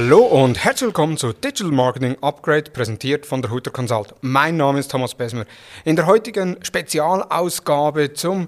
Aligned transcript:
Hallo 0.00 0.20
und 0.20 0.62
herzlich 0.62 0.86
willkommen 0.86 1.16
zu 1.16 1.32
Digital 1.32 1.72
Marketing 1.72 2.16
Upgrade, 2.20 2.70
präsentiert 2.70 3.26
von 3.26 3.42
der 3.42 3.50
Hutter 3.50 3.72
Consult. 3.72 4.14
Mein 4.20 4.56
Name 4.56 4.78
ist 4.78 4.92
Thomas 4.92 5.12
Besmer. 5.12 5.44
In 5.84 5.96
der 5.96 6.06
heutigen 6.06 6.56
Spezialausgabe 6.62 8.12
zum 8.12 8.46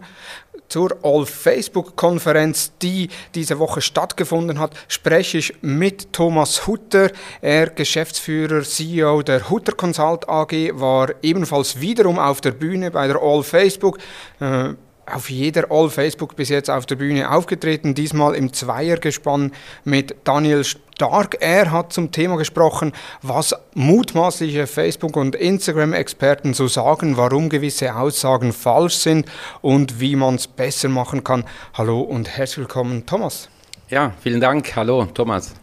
zur 0.69 0.97
All-Facebook-Konferenz, 1.03 2.71
die 2.81 3.09
diese 3.35 3.59
Woche 3.59 3.81
stattgefunden 3.81 4.61
hat, 4.61 4.75
spreche 4.87 5.39
ich 5.39 5.55
mit 5.61 6.13
Thomas 6.13 6.69
Hutter. 6.69 7.11
Er, 7.41 7.71
Geschäftsführer, 7.71 8.63
CEO 8.63 9.23
der 9.23 9.51
Hutter 9.51 9.73
Consult 9.73 10.29
AG, 10.29 10.53
war 10.75 11.09
ebenfalls 11.21 11.81
wiederum 11.81 12.21
auf 12.21 12.41
der 12.41 12.53
Bühne 12.53 12.93
bei 12.93 13.09
der 13.09 13.21
All-Facebook. 13.21 13.99
Äh, 14.39 14.75
auf 15.15 15.31
jeder 15.31 15.71
All 15.71 15.91
Facebook 15.91 16.37
bis 16.37 16.49
jetzt 16.49 16.71
auf 16.71 16.87
der 16.87 16.97
Bühne 16.97 17.31
aufgetreten, 17.31 17.95
diesmal 17.95 18.35
im 18.35 18.53
Zweiergespann 18.53 19.53
mit 19.85 20.15
Daniel 20.25 20.65
Stark. 20.65 21.37
Er 21.41 21.71
hat 21.71 21.93
zum 21.93 22.13
Thema 22.13 22.37
gesprochen, 22.37 22.93
was 23.23 23.55
mutmaßliche 23.75 24.67
Facebook- 24.67 25.17
und 25.17 25.35
Instagram-Experten 25.35 26.55
so 26.55 26.69
sagen, 26.69 27.17
warum 27.17 27.49
gewisse 27.49 27.97
Aussagen 27.97 28.53
falsch 28.53 28.97
sind 28.97 29.27
und 29.61 30.01
wie 30.01 30.17
man 30.17 30.37
es 30.37 30.47
besser 30.47 30.89
machen 30.89 31.25
kann. 31.25 31.45
Hallo 31.75 32.01
und 32.01 32.29
herzlich 32.29 32.59
willkommen, 32.59 33.07
Thomas. 33.07 33.49
Ja, 33.89 34.13
vielen 34.21 34.41
Dank. 34.41 34.77
Hallo, 34.77 35.07
Thomas. 35.07 35.55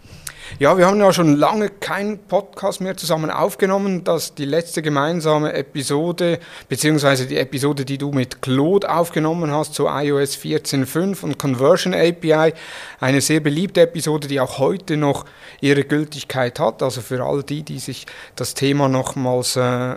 Ja, 0.59 0.75
wir 0.77 0.87
haben 0.87 0.99
ja 0.99 1.13
schon 1.13 1.35
lange 1.35 1.69
keinen 1.69 2.17
Podcast 2.17 2.81
mehr 2.81 2.97
zusammen 2.97 3.29
aufgenommen. 3.29 4.03
Das 4.03 4.33
die 4.33 4.45
letzte 4.45 4.81
gemeinsame 4.81 5.53
Episode, 5.53 6.39
beziehungsweise 6.67 7.27
die 7.27 7.37
Episode, 7.37 7.85
die 7.85 7.97
du 7.97 8.11
mit 8.11 8.41
Claude 8.41 8.89
aufgenommen 8.89 9.51
hast 9.51 9.75
zu 9.75 9.87
iOS 9.87 10.37
14.5 10.37 11.23
und 11.23 11.37
Conversion 11.37 11.93
API. 11.93 12.53
Eine 12.99 13.21
sehr 13.21 13.39
beliebte 13.39 13.81
Episode, 13.81 14.27
die 14.27 14.39
auch 14.39 14.57
heute 14.57 14.97
noch 14.97 15.25
ihre 15.61 15.83
Gültigkeit 15.83 16.59
hat. 16.59 16.81
Also 16.81 17.01
für 17.01 17.23
all 17.23 17.43
die, 17.43 17.61
die 17.61 17.79
sich 17.79 18.07
das 18.35 18.55
Thema 18.55 18.87
nochmals 18.87 19.57
äh, 19.57 19.95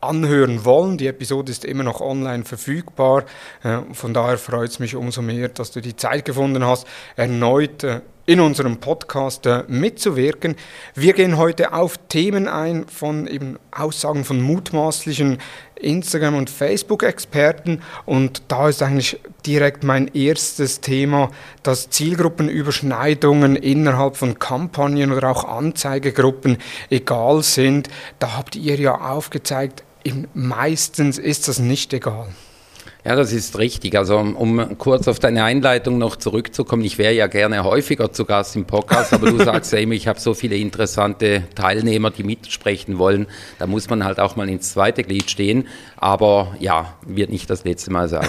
anhören 0.00 0.64
wollen. 0.64 0.98
Die 0.98 1.06
Episode 1.06 1.50
ist 1.50 1.64
immer 1.64 1.84
noch 1.84 2.00
online 2.00 2.44
verfügbar. 2.44 3.24
Äh, 3.62 3.78
von 3.92 4.12
daher 4.12 4.38
freut 4.38 4.70
es 4.70 4.80
mich 4.80 4.96
umso 4.96 5.22
mehr, 5.22 5.48
dass 5.48 5.70
du 5.70 5.80
die 5.80 5.96
Zeit 5.96 6.24
gefunden 6.26 6.66
hast, 6.66 6.86
erneut 7.16 7.84
äh, 7.84 8.00
in 8.26 8.40
unserem 8.40 8.78
Podcast 8.78 9.46
äh, 9.46 9.62
mitzuwirken. 9.68 10.56
Wir 10.94 11.12
gehen 11.12 11.36
heute 11.36 11.72
auf 11.72 11.96
Themen 12.08 12.48
ein 12.48 12.86
von 12.88 13.28
eben 13.28 13.58
Aussagen 13.70 14.24
von 14.24 14.40
mutmaßlichen 14.42 15.38
Instagram- 15.76 16.36
und 16.36 16.50
Facebook-Experten 16.50 17.82
und 18.04 18.42
da 18.48 18.68
ist 18.68 18.82
eigentlich 18.82 19.20
direkt 19.44 19.84
mein 19.84 20.08
erstes 20.08 20.80
Thema, 20.80 21.30
dass 21.62 21.90
Zielgruppenüberschneidungen 21.90 23.56
innerhalb 23.56 24.16
von 24.16 24.38
Kampagnen 24.38 25.12
oder 25.12 25.30
auch 25.30 25.44
Anzeigegruppen 25.44 26.58
egal 26.90 27.42
sind. 27.42 27.88
Da 28.18 28.36
habt 28.36 28.56
ihr 28.56 28.76
ja 28.76 29.00
aufgezeigt, 29.00 29.84
meistens 30.34 31.18
ist 31.18 31.48
das 31.48 31.58
nicht 31.58 31.92
egal. 31.92 32.28
Ja, 33.06 33.14
das 33.14 33.32
ist 33.32 33.56
richtig. 33.56 33.96
Also 33.96 34.18
um 34.18 34.76
kurz 34.78 35.06
auf 35.06 35.20
deine 35.20 35.44
Einleitung 35.44 35.96
noch 35.96 36.16
zurückzukommen, 36.16 36.82
ich 36.82 36.98
wäre 36.98 37.14
ja 37.14 37.28
gerne 37.28 37.62
häufiger 37.62 38.10
zu 38.10 38.24
Gast 38.24 38.56
im 38.56 38.64
Podcast, 38.64 39.12
aber 39.12 39.30
du 39.30 39.36
sagst 39.44 39.72
ja 39.72 39.78
immer, 39.78 39.92
ich 39.92 40.08
habe 40.08 40.18
so 40.18 40.34
viele 40.34 40.56
interessante 40.56 41.44
Teilnehmer, 41.54 42.10
die 42.10 42.24
mitsprechen 42.24 42.98
wollen. 42.98 43.28
Da 43.60 43.68
muss 43.68 43.88
man 43.88 44.02
halt 44.02 44.18
auch 44.18 44.34
mal 44.34 44.48
ins 44.48 44.72
zweite 44.72 45.04
Glied 45.04 45.30
stehen. 45.30 45.68
Aber 45.96 46.56
ja, 46.58 46.94
wird 47.06 47.30
nicht 47.30 47.48
das 47.48 47.62
letzte 47.62 47.92
Mal 47.92 48.08
sein. 48.08 48.26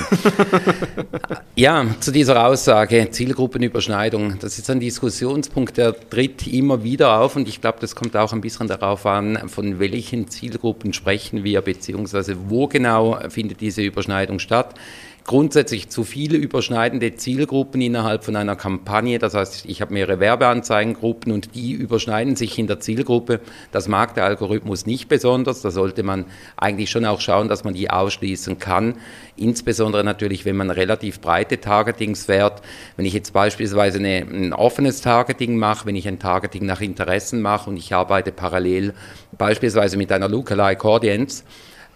ja, 1.56 1.84
zu 2.00 2.12
dieser 2.12 2.46
Aussage, 2.46 3.10
Zielgruppenüberschneidung, 3.10 4.38
das 4.38 4.60
ist 4.60 4.70
ein 4.70 4.80
Diskussionspunkt, 4.80 5.78
der 5.78 5.96
tritt 6.10 6.46
immer 6.46 6.84
wieder 6.84 7.20
auf 7.20 7.36
und 7.36 7.50
ich 7.50 7.62
glaube, 7.62 7.80
das 7.82 7.96
kommt 7.96 8.16
auch 8.16 8.32
ein 8.32 8.42
bisschen 8.42 8.68
darauf 8.68 9.08
an, 9.08 9.50
von 9.50 9.80
welchen 9.80 10.30
Zielgruppen 10.30 10.94
sprechen 10.94 11.44
wir, 11.44 11.62
beziehungsweise 11.62 12.38
wo 12.48 12.68
genau 12.68 13.20
findet 13.30 13.60
diese 13.60 13.82
Überschneidung 13.82 14.38
statt 14.38 14.67
hat 14.68 14.80
grundsätzlich 15.28 15.90
zu 15.90 16.06
viele 16.06 16.38
überschneidende 16.38 17.16
Zielgruppen 17.16 17.82
innerhalb 17.82 18.24
von 18.24 18.38
einer 18.38 18.56
Kampagne. 18.56 19.20
Das 19.20 19.34
heißt, 19.34 19.66
ich 19.66 19.82
habe 19.82 19.94
mehrere 19.94 20.22
Werbeanzeigengruppen 20.22 21.34
und 21.34 21.54
die 21.54 21.74
überschneiden 21.74 22.38
sich 22.38 22.58
in 22.58 22.66
der 22.66 22.80
Zielgruppe. 22.80 23.42
Das 23.74 23.90
mag 23.90 24.16
der 24.16 24.24
Algorithmus 24.24 24.86
nicht 24.86 25.10
besonders. 25.10 25.62
Da 25.62 25.70
sollte 25.70 26.02
man 26.02 26.26
eigentlich 26.56 26.90
schon 26.90 27.04
auch 27.04 27.20
schauen, 27.20 27.50
dass 27.50 27.66
man 27.66 27.74
die 27.74 27.90
ausschließen 27.90 28.58
kann. 28.58 28.96
Insbesondere 29.36 30.06
natürlich, 30.06 30.46
wenn 30.46 30.56
man 30.56 30.72
relativ 30.72 31.20
breite 31.20 31.60
Targetings 31.60 32.26
fährt. 32.26 32.62
Wenn 32.96 33.06
ich 33.06 33.14
jetzt 33.14 33.34
beispielsweise 33.34 34.00
eine, 34.00 34.20
ein 34.20 34.54
offenes 34.54 35.02
Targeting 35.02 35.58
mache, 35.58 35.86
wenn 35.86 35.98
ich 35.98 36.08
ein 36.08 36.20
Targeting 36.20 36.66
nach 36.66 36.80
Interessen 36.80 37.42
mache 37.42 37.70
und 37.70 37.76
ich 37.76 37.94
arbeite 37.94 38.32
parallel 38.32 38.94
beispielsweise 39.38 39.98
mit 39.98 40.10
einer 40.10 40.30
Lookalike 40.30 40.88
Audience, 40.88 41.44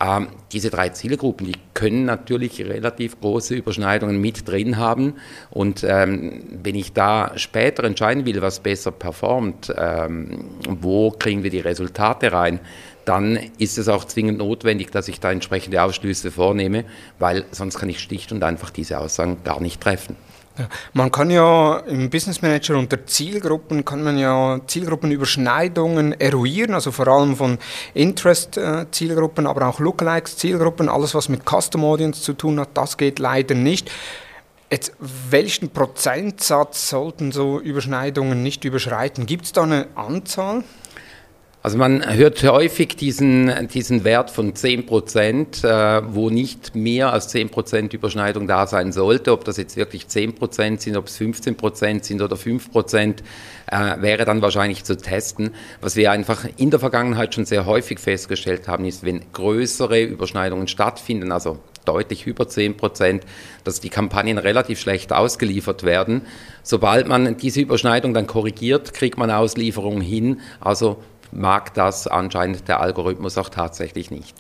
ähm, 0.01 0.27
diese 0.51 0.69
drei 0.69 0.89
Zielgruppen, 0.89 1.47
die 1.47 1.57
können 1.73 2.05
natürlich 2.05 2.59
relativ 2.59 3.19
große 3.19 3.53
Überschneidungen 3.55 4.19
mit 4.19 4.47
drin 4.47 4.77
haben. 4.77 5.15
Und 5.49 5.83
ähm, 5.87 6.43
wenn 6.63 6.75
ich 6.75 6.93
da 6.93 7.33
später 7.35 7.83
entscheiden 7.83 8.25
will, 8.25 8.41
was 8.41 8.59
besser 8.59 8.91
performt, 8.91 9.73
ähm, 9.77 10.45
wo 10.67 11.11
kriegen 11.11 11.43
wir 11.43 11.51
die 11.51 11.59
Resultate 11.59 12.31
rein, 12.31 12.59
dann 13.05 13.39
ist 13.57 13.77
es 13.77 13.87
auch 13.87 14.05
zwingend 14.05 14.39
notwendig, 14.39 14.91
dass 14.91 15.07
ich 15.07 15.19
da 15.19 15.31
entsprechende 15.31 15.81
Ausschlüsse 15.81 16.31
vornehme, 16.31 16.85
weil 17.19 17.45
sonst 17.51 17.79
kann 17.79 17.89
ich 17.89 17.99
schlicht 17.99 18.31
und 18.31 18.43
einfach 18.43 18.69
diese 18.69 18.99
Aussagen 18.99 19.43
gar 19.43 19.61
nicht 19.61 19.81
treffen. 19.81 20.15
Man 20.93 21.11
kann 21.11 21.29
ja 21.29 21.77
im 21.87 22.09
Business 22.09 22.41
Manager 22.41 22.77
unter 22.77 23.05
Zielgruppen 23.05 23.85
kann 23.85 24.03
man 24.03 24.17
ja 24.17 24.59
Zielgruppenüberschneidungen 24.67 26.19
eruieren, 26.19 26.73
also 26.73 26.91
vor 26.91 27.07
allem 27.07 27.35
von 27.35 27.57
Interest-Zielgruppen, 27.93 29.47
aber 29.47 29.67
auch 29.67 29.79
Lookalikes-Zielgruppen, 29.79 30.89
alles 30.89 31.15
was 31.15 31.29
mit 31.29 31.41
Custom 31.45 31.83
Audience 31.83 32.21
zu 32.21 32.33
tun 32.33 32.59
hat, 32.59 32.69
das 32.73 32.97
geht 32.97 33.19
leider 33.19 33.55
nicht. 33.55 33.91
Jetzt, 34.71 34.93
welchen 34.99 35.69
Prozentsatz 35.69 36.89
sollten 36.89 37.33
so 37.33 37.59
Überschneidungen 37.59 38.41
nicht 38.41 38.63
überschreiten? 38.63 39.25
Gibt 39.25 39.45
es 39.45 39.51
da 39.51 39.63
eine 39.63 39.87
Anzahl? 39.95 40.63
Also 41.63 41.77
man 41.77 42.03
hört 42.15 42.41
häufig 42.41 42.95
diesen, 42.95 43.67
diesen 43.67 44.03
Wert 44.03 44.31
von 44.31 44.55
10 44.55 44.87
Prozent, 44.87 45.63
äh, 45.63 46.01
wo 46.11 46.31
nicht 46.31 46.75
mehr 46.75 47.13
als 47.13 47.27
10 47.27 47.49
Prozent 47.49 47.93
Überschneidung 47.93 48.47
da 48.47 48.65
sein 48.65 48.91
sollte. 48.91 49.31
Ob 49.31 49.45
das 49.45 49.57
jetzt 49.57 49.77
wirklich 49.77 50.07
10 50.07 50.33
Prozent 50.33 50.81
sind, 50.81 50.97
ob 50.97 51.05
es 51.05 51.17
15 51.17 51.55
Prozent 51.55 52.03
sind 52.03 52.23
oder 52.23 52.35
5 52.35 52.71
Prozent, 52.71 53.21
äh, 53.67 54.01
wäre 54.01 54.25
dann 54.25 54.41
wahrscheinlich 54.41 54.85
zu 54.85 54.97
testen. 54.97 55.53
Was 55.81 55.95
wir 55.95 56.11
einfach 56.11 56.47
in 56.57 56.71
der 56.71 56.79
Vergangenheit 56.79 57.35
schon 57.35 57.45
sehr 57.45 57.67
häufig 57.67 57.99
festgestellt 57.99 58.67
haben, 58.67 58.85
ist, 58.85 59.05
wenn 59.05 59.21
größere 59.31 60.01
Überschneidungen 60.01 60.67
stattfinden, 60.67 61.31
also 61.31 61.59
deutlich 61.85 62.25
über 62.25 62.47
10 62.47 62.77
Prozent, 62.77 63.23
dass 63.63 63.79
die 63.79 63.89
Kampagnen 63.89 64.39
relativ 64.39 64.79
schlecht 64.79 65.13
ausgeliefert 65.13 65.83
werden. 65.83 66.23
Sobald 66.63 67.07
man 67.07 67.37
diese 67.37 67.61
Überschneidung 67.61 68.15
dann 68.15 68.25
korrigiert, 68.25 68.93
kriegt 68.93 69.17
man 69.19 69.29
Auslieferungen 69.29 70.01
hin. 70.01 70.39
Also 70.59 70.97
mag 71.31 71.73
das 71.73 72.07
anscheinend 72.07 72.67
der 72.67 72.81
Algorithmus 72.81 73.37
auch 73.37 73.49
tatsächlich 73.49 74.11
nicht. 74.11 74.35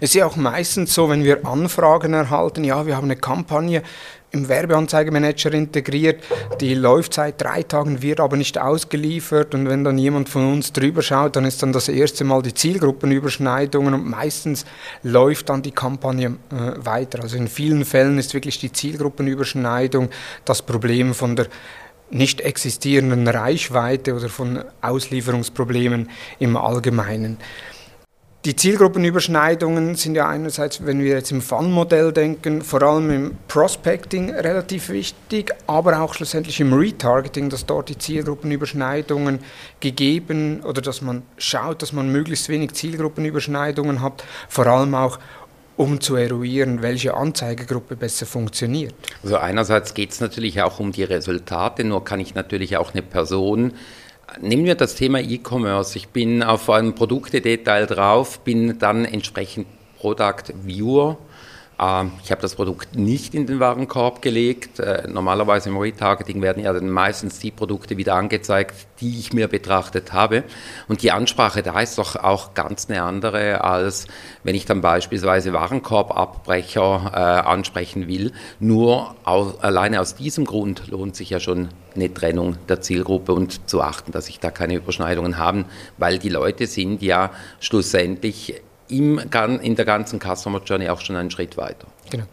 Es 0.00 0.10
ist 0.10 0.14
ja 0.14 0.26
auch 0.26 0.36
meistens 0.36 0.94
so, 0.94 1.08
wenn 1.10 1.24
wir 1.24 1.46
Anfragen 1.46 2.14
erhalten, 2.14 2.64
ja, 2.64 2.86
wir 2.86 2.96
haben 2.96 3.04
eine 3.04 3.16
Kampagne 3.16 3.82
im 4.32 4.48
Werbeanzeigemanager 4.48 5.52
integriert, 5.52 6.22
die 6.60 6.74
läuft 6.74 7.14
seit 7.14 7.40
drei 7.40 7.62
Tagen, 7.62 8.02
wird 8.02 8.20
aber 8.20 8.36
nicht 8.36 8.58
ausgeliefert 8.58 9.54
und 9.54 9.68
wenn 9.68 9.82
dann 9.82 9.98
jemand 9.98 10.28
von 10.28 10.52
uns 10.52 10.72
drüber 10.72 11.02
schaut, 11.02 11.36
dann 11.36 11.44
ist 11.44 11.62
dann 11.62 11.72
das 11.72 11.88
erste 11.88 12.24
Mal 12.24 12.42
die 12.42 12.54
Zielgruppenüberschneidungen 12.54 13.92
und 13.94 14.08
meistens 14.08 14.66
läuft 15.02 15.48
dann 15.48 15.62
die 15.62 15.72
Kampagne 15.72 16.36
äh, 16.50 16.72
weiter. 16.76 17.22
Also 17.22 17.36
in 17.36 17.48
vielen 17.48 17.84
Fällen 17.84 18.18
ist 18.18 18.32
wirklich 18.34 18.58
die 18.58 18.72
Zielgruppenüberschneidung 18.72 20.10
das 20.44 20.62
Problem 20.62 21.12
von 21.14 21.34
der 21.34 21.46
nicht 22.10 22.40
existierenden 22.40 23.26
Reichweite 23.28 24.14
oder 24.14 24.28
von 24.28 24.64
Auslieferungsproblemen 24.80 26.08
im 26.38 26.56
Allgemeinen. 26.56 27.38
Die 28.46 28.56
Zielgruppenüberschneidungen 28.56 29.96
sind 29.96 30.14
ja 30.14 30.26
einerseits, 30.26 30.86
wenn 30.86 31.00
wir 31.00 31.10
jetzt 31.10 31.30
im 31.30 31.42
Fun-Modell 31.42 32.10
denken, 32.10 32.62
vor 32.62 32.82
allem 32.82 33.10
im 33.10 33.36
Prospecting 33.48 34.30
relativ 34.30 34.88
wichtig, 34.88 35.52
aber 35.66 36.00
auch 36.00 36.14
schlussendlich 36.14 36.58
im 36.58 36.72
Retargeting, 36.72 37.50
dass 37.50 37.66
dort 37.66 37.90
die 37.90 37.98
Zielgruppenüberschneidungen 37.98 39.40
gegeben 39.80 40.62
oder 40.62 40.80
dass 40.80 41.02
man 41.02 41.20
schaut, 41.36 41.82
dass 41.82 41.92
man 41.92 42.10
möglichst 42.10 42.48
wenig 42.48 42.72
Zielgruppenüberschneidungen 42.72 44.00
hat, 44.00 44.24
vor 44.48 44.66
allem 44.66 44.94
auch 44.94 45.18
um 45.80 45.98
zu 46.00 46.14
eruieren, 46.14 46.82
welche 46.82 47.14
Anzeigegruppe 47.14 47.96
besser 47.96 48.26
funktioniert? 48.26 48.94
Also 49.22 49.38
einerseits 49.38 49.94
geht 49.94 50.10
es 50.10 50.20
natürlich 50.20 50.60
auch 50.60 50.78
um 50.78 50.92
die 50.92 51.04
Resultate, 51.04 51.84
nur 51.84 52.04
kann 52.04 52.20
ich 52.20 52.34
natürlich 52.34 52.76
auch 52.76 52.92
eine 52.92 53.02
Person 53.02 53.72
Nehmen 54.40 54.64
wir 54.64 54.76
das 54.76 54.94
Thema 54.94 55.18
E-Commerce. 55.18 55.98
Ich 55.98 56.10
bin 56.10 56.44
auf 56.44 56.70
einem 56.70 56.94
Produktedetail 56.94 57.86
drauf, 57.86 58.38
bin 58.40 58.78
dann 58.78 59.04
entsprechend 59.04 59.66
Product 59.98 60.54
Viewer 60.62 61.18
ich 62.22 62.30
habe 62.30 62.42
das 62.42 62.56
Produkt 62.56 62.94
nicht 62.94 63.34
in 63.34 63.46
den 63.46 63.58
Warenkorb 63.58 64.20
gelegt. 64.20 64.80
Äh, 64.80 65.08
normalerweise 65.08 65.70
im 65.70 65.78
Retargeting 65.78 66.42
werden 66.42 66.62
ja 66.62 66.74
dann 66.74 66.90
meistens 66.90 67.38
die 67.38 67.50
Produkte 67.50 67.96
wieder 67.96 68.16
angezeigt, 68.16 68.86
die 69.00 69.18
ich 69.18 69.32
mir 69.32 69.48
betrachtet 69.48 70.12
habe. 70.12 70.44
Und 70.88 71.02
die 71.02 71.10
Ansprache 71.10 71.62
da 71.62 71.80
ist 71.80 71.96
doch 71.96 72.16
auch 72.16 72.52
ganz 72.52 72.90
eine 72.90 73.02
andere, 73.02 73.64
als 73.64 74.08
wenn 74.44 74.54
ich 74.54 74.66
dann 74.66 74.82
beispielsweise 74.82 75.54
Warenkorbabbrecher 75.54 77.12
äh, 77.14 77.48
ansprechen 77.48 78.08
will. 78.08 78.32
Nur 78.58 79.14
aus, 79.24 79.58
alleine 79.60 80.02
aus 80.02 80.16
diesem 80.16 80.44
Grund 80.44 80.88
lohnt 80.88 81.16
sich 81.16 81.30
ja 81.30 81.40
schon 81.40 81.70
eine 81.94 82.12
Trennung 82.12 82.58
der 82.68 82.82
Zielgruppe 82.82 83.32
und 83.32 83.70
zu 83.70 83.80
achten, 83.80 84.12
dass 84.12 84.26
sich 84.26 84.38
da 84.38 84.50
keine 84.50 84.74
Überschneidungen 84.74 85.38
haben, 85.38 85.64
weil 85.96 86.18
die 86.18 86.28
Leute 86.28 86.66
sind 86.66 87.00
ja 87.00 87.30
schlussendlich 87.58 88.60
im, 88.90 89.18
in 89.60 89.76
der 89.76 89.84
ganzen 89.84 90.20
Customer 90.20 90.60
Journey 90.64 90.88
auch 90.88 91.00
schon 91.00 91.16
einen 91.16 91.30
Schritt 91.30 91.56
weiter. 91.56 91.86
Genau. 92.10 92.24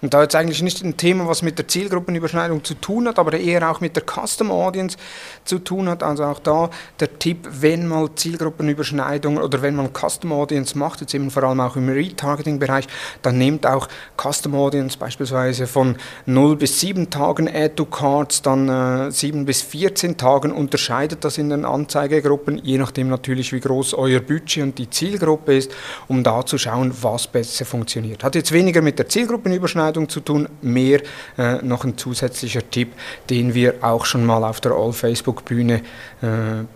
Und 0.00 0.14
da 0.14 0.22
jetzt 0.22 0.34
eigentlich 0.34 0.62
nicht 0.62 0.82
ein 0.82 0.96
Thema, 0.96 1.28
was 1.28 1.42
mit 1.42 1.58
der 1.58 1.68
Zielgruppenüberschneidung 1.68 2.64
zu 2.64 2.74
tun 2.74 3.06
hat, 3.06 3.18
aber 3.18 3.38
eher 3.38 3.70
auch 3.70 3.80
mit 3.80 3.94
der 3.96 4.02
Custom 4.04 4.50
Audience 4.50 4.96
zu 5.44 5.58
tun 5.58 5.88
hat. 5.88 6.02
Also 6.02 6.24
auch 6.24 6.38
da 6.38 6.70
der 7.00 7.18
Tipp, 7.18 7.46
wenn 7.50 7.86
mal 7.86 8.08
Zielgruppenüberschneidung 8.14 9.36
oder 9.36 9.62
wenn 9.62 9.76
man 9.76 9.90
Custom 9.92 10.32
Audience 10.32 10.76
macht, 10.76 11.02
jetzt 11.02 11.14
eben 11.14 11.30
vor 11.30 11.44
allem 11.44 11.60
auch 11.60 11.76
im 11.76 11.88
Retargeting-Bereich, 11.88 12.86
dann 13.22 13.38
nehmt 13.38 13.66
auch 13.66 13.88
Custom 14.16 14.54
Audience 14.54 14.96
beispielsweise 14.98 15.66
von 15.66 15.96
0 16.24 16.56
bis 16.56 16.80
7 16.80 17.10
Tagen 17.10 17.48
Add 17.48 17.74
to 17.76 17.84
Cards, 17.84 18.42
dann 18.42 18.68
äh, 19.08 19.10
7 19.10 19.44
bis 19.44 19.62
14 19.62 20.16
Tagen, 20.16 20.52
unterscheidet 20.52 21.24
das 21.24 21.38
in 21.38 21.50
den 21.50 21.64
Anzeigegruppen, 21.64 22.58
je 22.64 22.78
nachdem 22.78 23.08
natürlich, 23.08 23.52
wie 23.52 23.60
groß 23.60 23.94
euer 23.94 24.20
Budget 24.20 24.62
und 24.62 24.78
die 24.78 24.88
Zielgruppe 24.88 25.56
ist, 25.56 25.70
um 26.08 26.24
da 26.24 26.44
zu 26.44 26.56
schauen, 26.56 26.92
was 27.02 27.26
besser 27.26 27.64
funktioniert. 27.64 28.24
Hat 28.24 28.34
jetzt 28.34 28.52
weniger 28.52 28.80
mit 28.82 28.98
der 28.98 29.08
Zielgruppe 29.08 29.25
Zielgruppenüberschneidung 29.26 30.08
zu 30.08 30.20
tun, 30.20 30.48
mehr 30.62 31.00
äh, 31.36 31.56
noch 31.62 31.84
ein 31.84 31.98
zusätzlicher 31.98 32.68
Tipp, 32.70 32.92
den 33.28 33.54
wir 33.54 33.74
auch 33.82 34.06
schon 34.06 34.24
mal 34.24 34.44
auf 34.44 34.60
der 34.60 34.72
All-Facebook-Bühne 34.72 35.74
äh, 35.74 35.80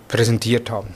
präsentiert 0.09 0.71
haben. 0.71 0.89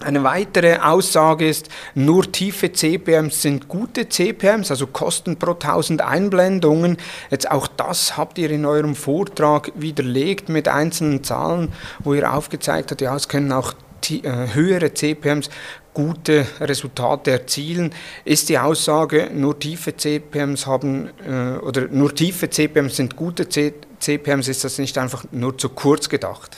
Eine 0.00 0.24
weitere 0.24 0.78
Aussage 0.78 1.48
ist, 1.48 1.68
nur 1.94 2.32
tiefe 2.32 2.72
CPMs 2.72 3.42
sind 3.42 3.68
gute 3.68 4.08
CPMs, 4.08 4.72
also 4.72 4.88
Kosten 4.88 5.36
pro 5.36 5.52
1000 5.52 6.00
Einblendungen. 6.00 6.96
Jetzt 7.30 7.48
auch 7.48 7.68
das 7.68 8.16
habt 8.16 8.36
ihr 8.38 8.50
in 8.50 8.64
eurem 8.64 8.96
Vortrag 8.96 9.70
widerlegt 9.76 10.48
mit 10.48 10.66
einzelnen 10.66 11.22
Zahlen, 11.22 11.72
wo 12.00 12.14
ihr 12.14 12.32
aufgezeigt 12.32 12.90
habt, 12.90 13.00
ja, 13.00 13.14
es 13.14 13.28
können 13.28 13.52
auch 13.52 13.74
äh, 14.10 14.54
höhere 14.54 14.92
CPMs 14.92 15.50
gute 15.94 16.46
Resultate 16.60 17.30
erzielen, 17.30 17.92
ist 18.24 18.48
die 18.48 18.58
Aussage, 18.58 19.30
nur 19.32 19.58
tiefe 19.58 19.96
CPMs 19.96 20.66
haben 20.66 21.10
äh, 21.26 21.58
oder 21.58 21.88
nur 21.88 22.14
tiefe 22.14 22.48
CPMs 22.48 22.96
sind 22.96 23.16
gute 23.16 23.48
C 23.48 23.74
CPMs, 24.00 24.48
ist 24.48 24.64
das 24.64 24.78
nicht 24.78 24.98
einfach 24.98 25.24
nur 25.30 25.56
zu 25.56 25.68
kurz 25.68 26.08
gedacht? 26.08 26.56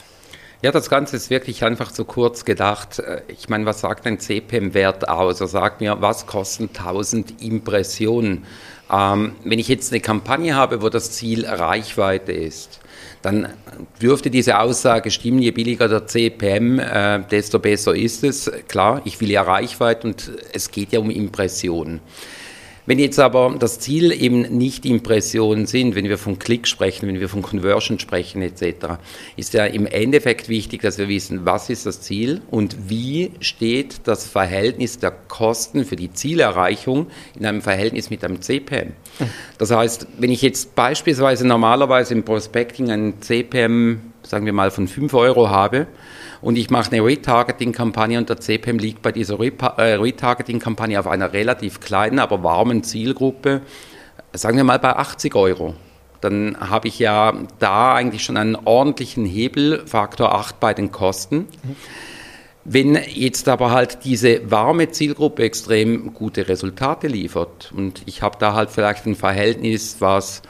Ja, 0.63 0.73
das 0.73 0.89
Ganze 0.89 1.17
ist 1.17 1.29
wirklich 1.29 1.63
einfach 1.63 1.93
zu 1.93 2.07
kurz 2.07 2.47
gedacht. 2.47 2.99
Äh, 2.99 3.21
ich 3.29 3.51
meine, 3.51 3.67
was 3.67 3.81
sagt 3.81 4.07
ein 4.07 4.19
CPM-Wert 4.19 5.09
aus? 5.09 5.43
Er 5.43 5.47
sagt 5.47 5.83
mir, 5.83 6.01
was 6.01 6.27
kosten 6.27 6.71
1000 6.75 7.43
Impressionen? 7.43 8.47
Ähm, 8.95 9.33
wenn 9.45 9.59
ich 9.59 9.69
jetzt 9.69 9.93
eine 9.93 10.01
Kampagne 10.01 10.55
habe, 10.55 10.83
wo 10.83 10.89
das 10.89 11.11
Ziel 11.11 11.47
Reichweite 11.47 12.33
ist, 12.33 12.81
dann 13.23 13.49
dürfte 14.01 14.31
diese 14.31 14.59
Aussage 14.59 15.11
stimmen, 15.11 15.39
je 15.39 15.51
billiger 15.51 15.89
der 15.89 16.07
CPM, 16.07 16.79
äh, 16.79 17.21
desto 17.31 17.59
besser 17.59 17.97
ist 17.97 18.23
es. 18.23 18.51
Klar, 18.69 19.01
ich 19.05 19.21
will 19.21 19.31
ja 19.31 19.43
Reichweite 19.43 20.07
und 20.07 20.31
es 20.53 20.71
geht 20.71 20.93
ja 20.93 21.01
um 21.01 21.11
Impressionen. 21.11 22.01
Wenn 22.87 22.99
jetzt 22.99 23.19
aber 23.19 23.57
das 23.59 23.79
Ziel 23.79 24.13
eben 24.13 24.43
nicht 24.43 24.85
Impressionen 24.85 25.67
sind, 25.67 25.95
wenn 25.95 26.09
wir 26.09 26.19
von 26.19 26.39
Klick 26.39 26.69
sprechen, 26.69 27.09
wenn 27.09 27.19
wir 27.19 27.31
von 27.31 27.41
Conversion 27.41 27.99
sprechen 27.99 28.43
etc., 28.43 28.99
ist 29.37 29.55
ja 29.55 29.65
im 29.65 29.87
Endeffekt 29.87 30.51
wichtig, 30.51 30.83
dass 30.83 30.99
wir 30.99 31.09
wissen, 31.09 31.47
was 31.47 31.71
ist 31.71 31.87
das 31.87 32.03
Ziel 32.03 32.43
und 32.51 32.91
wie 32.91 33.31
steht 33.41 34.03
das 34.05 34.27
Verhältnis 34.27 34.99
der 34.99 35.13
Kosten 35.13 35.85
für 35.85 35.97
die 35.97 36.13
Zielerreichung 36.13 37.07
in 37.39 37.47
einem 37.47 37.63
Verhältnis 37.63 38.11
mit 38.11 38.23
einem 38.23 38.43
CPM. 38.43 38.93
Das 39.57 39.71
heißt, 39.71 40.07
wenn 40.19 40.31
ich 40.31 40.43
jetzt 40.43 40.75
beispielsweise 40.75 41.47
normalerweise 41.47 42.13
im 42.13 42.23
Prospecting 42.23 42.91
einen 42.91 43.23
CPM, 43.23 44.13
sagen 44.23 44.45
wir 44.45 44.53
mal, 44.53 44.71
von 44.71 44.89
5 44.89 45.15
Euro 45.15 45.49
habe, 45.49 45.87
und 46.45 46.59
ich 46.59 46.69
mache 46.69 46.93
eine 46.93 47.03
Retargeting-Kampagne 47.03 48.19
und 48.19 48.29
der 48.29 48.39
CPM 48.39 48.79
liegt 48.79 49.01
bei 49.01 49.13
dieser 49.13 49.41
äh, 49.41 49.95
Retargeting-Kampagne 49.95 51.01
auf 51.01 51.07
einer 51.07 51.33
relativ 51.33 51.81
kleinen, 51.81 52.19
aber 52.19 52.45
warmen 52.45 52.83
Zielgruppe, 52.83 53.63
sagen 54.35 54.59
wir 54.59 54.65
mal 54.65 54.79
bei 54.79 54.95
80 54.95 55.35
Euro. 55.37 55.75
Dann 56.21 56.59
habe 56.61 56.89
ich 56.89 56.99
ja 56.99 57.33
da 57.61 57.95
eigentlich 57.95 58.25
schon 58.25 58.37
einen 58.37 58.57
ordentlichen 58.57 59.25
Hebel, 59.25 59.87
Faktor 59.87 60.35
8 60.35 60.61
bei 60.61 60.75
den 60.75 60.93
Kosten. 60.93 61.49
Wenn 62.67 62.99
jetzt 63.09 63.49
aber 63.49 63.71
halt 63.71 64.05
diese 64.05 64.51
warme 64.51 64.91
Zielgruppe 64.91 65.45
extrem 65.45 66.13
gute 66.13 66.47
Resultate 66.47 67.07
liefert 67.07 67.73
und 67.75 68.03
ich 68.05 68.21
habe 68.21 68.37
da 68.39 68.53
halt 68.53 68.69
vielleicht 68.69 69.07
ein 69.07 69.17
Verhältnis, 69.17 69.97
was 70.01 70.43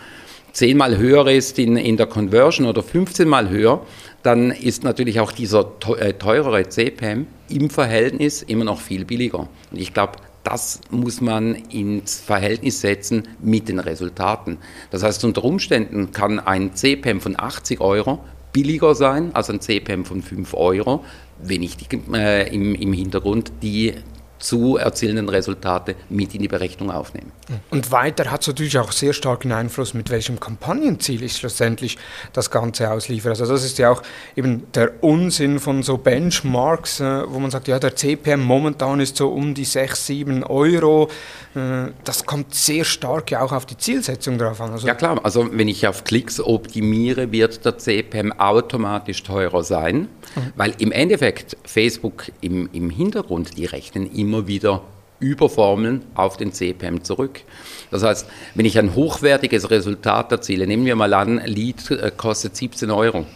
zehnmal 0.52 0.98
höher 0.98 1.28
ist 1.28 1.58
in, 1.60 1.76
in 1.76 1.96
der 1.96 2.06
Conversion 2.06 2.66
oder 2.66 2.82
15 2.82 3.28
mal 3.28 3.48
höher, 3.48 3.80
dann 4.24 4.50
ist 4.50 4.84
natürlich 4.84 5.20
auch 5.20 5.32
dieser 5.32 5.70
äh, 5.98 6.14
teurere 6.14 6.66
CPM 6.68 7.26
im 7.50 7.70
Verhältnis 7.70 8.42
immer 8.42 8.64
noch 8.64 8.80
viel 8.80 9.04
billiger. 9.04 9.40
Und 9.70 9.78
ich 9.78 9.92
glaube, 9.92 10.14
das 10.42 10.80
muss 10.90 11.20
man 11.20 11.54
ins 11.54 12.20
Verhältnis 12.20 12.80
setzen 12.80 13.28
mit 13.40 13.68
den 13.68 13.78
Resultaten. 13.78 14.58
Das 14.90 15.02
heißt, 15.02 15.24
unter 15.24 15.44
Umständen 15.44 16.10
kann 16.12 16.40
ein 16.40 16.74
CPM 16.74 17.20
von 17.20 17.38
80 17.38 17.80
Euro 17.80 18.24
billiger 18.52 18.94
sein 18.94 19.34
als 19.34 19.50
ein 19.50 19.60
CPM 19.60 20.04
von 20.04 20.22
5 20.22 20.54
Euro, 20.54 21.04
wenn 21.42 21.62
ich 21.62 21.76
die, 21.76 21.86
äh, 22.14 22.48
im, 22.54 22.74
im 22.74 22.92
Hintergrund 22.94 23.52
die 23.62 23.92
zu 24.38 24.76
erzielenden 24.76 25.28
Resultate 25.28 25.94
mit 26.08 26.34
in 26.34 26.42
die 26.42 26.48
Berechnung 26.48 26.90
aufnehmen. 26.90 27.32
Und 27.70 27.90
weiter 27.90 28.30
hat 28.30 28.42
es 28.42 28.48
natürlich 28.48 28.78
auch 28.78 28.92
sehr 28.92 29.12
starken 29.12 29.52
Einfluss, 29.52 29.94
mit 29.94 30.10
welchem 30.10 30.40
Kampagnenziel 30.40 31.22
ich 31.22 31.36
schlussendlich 31.36 31.96
das 32.32 32.50
Ganze 32.50 32.90
ausliefere. 32.90 33.30
Also 33.30 33.46
das 33.46 33.64
ist 33.64 33.78
ja 33.78 33.90
auch 33.90 34.02
eben 34.36 34.64
der 34.74 35.02
Unsinn 35.02 35.60
von 35.60 35.82
so 35.82 35.96
Benchmarks, 35.98 37.00
äh, 37.00 37.22
wo 37.26 37.38
man 37.38 37.50
sagt, 37.50 37.68
ja, 37.68 37.78
der 37.78 37.96
CPM 37.96 38.42
momentan 38.42 39.00
ist 39.00 39.16
so 39.16 39.28
um 39.28 39.54
die 39.54 39.64
6, 39.64 40.06
7 40.06 40.44
Euro. 40.44 41.08
Äh, 41.54 41.92
das 42.04 42.26
kommt 42.26 42.54
sehr 42.54 42.84
stark 42.84 43.30
ja 43.30 43.42
auch 43.42 43.52
auf 43.52 43.66
die 43.66 43.76
Zielsetzung 43.76 44.38
drauf 44.38 44.60
an. 44.60 44.72
Also 44.72 44.86
ja 44.86 44.94
klar, 44.94 45.20
also 45.22 45.48
wenn 45.52 45.68
ich 45.68 45.86
auf 45.86 46.04
Klicks 46.04 46.40
optimiere, 46.40 47.32
wird 47.32 47.64
der 47.64 47.78
CPM 47.78 48.32
automatisch 48.32 49.22
teurer 49.22 49.62
sein, 49.62 50.08
mhm. 50.34 50.52
weil 50.56 50.74
im 50.78 50.92
Endeffekt 50.92 51.56
Facebook 51.64 52.24
im, 52.40 52.68
im 52.72 52.90
Hintergrund, 52.90 53.56
die 53.56 53.66
rechnen 53.66 54.10
immer 54.10 54.23
immer 54.24 54.46
wieder 54.46 54.82
überformeln 55.20 56.04
auf 56.14 56.36
den 56.36 56.52
CPM 56.52 57.04
zurück. 57.04 57.42
Das 57.90 58.02
heißt, 58.02 58.26
wenn 58.54 58.66
ich 58.66 58.78
ein 58.78 58.94
hochwertiges 58.94 59.70
Resultat 59.70 60.32
erziele, 60.32 60.66
nehmen 60.66 60.86
wir 60.86 60.96
mal 60.96 61.14
an, 61.14 61.38
Lead 61.44 61.90
äh, 61.90 62.10
kostet 62.16 62.56
17 62.56 62.90
Euro, 62.90 63.26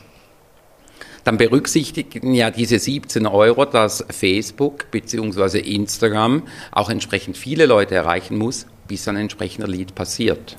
dann 1.24 1.36
berücksichtigen 1.36 2.32
ja 2.32 2.50
diese 2.50 2.78
17 2.78 3.26
Euro, 3.26 3.64
dass 3.66 4.04
Facebook 4.10 4.90
bzw. 4.90 5.58
Instagram 5.58 6.42
auch 6.72 6.90
entsprechend 6.90 7.36
viele 7.36 7.66
Leute 7.66 7.94
erreichen 7.94 8.38
muss, 8.38 8.66
bis 8.86 9.06
ein 9.08 9.16
entsprechender 9.16 9.68
Lead 9.68 9.94
passiert. 9.94 10.56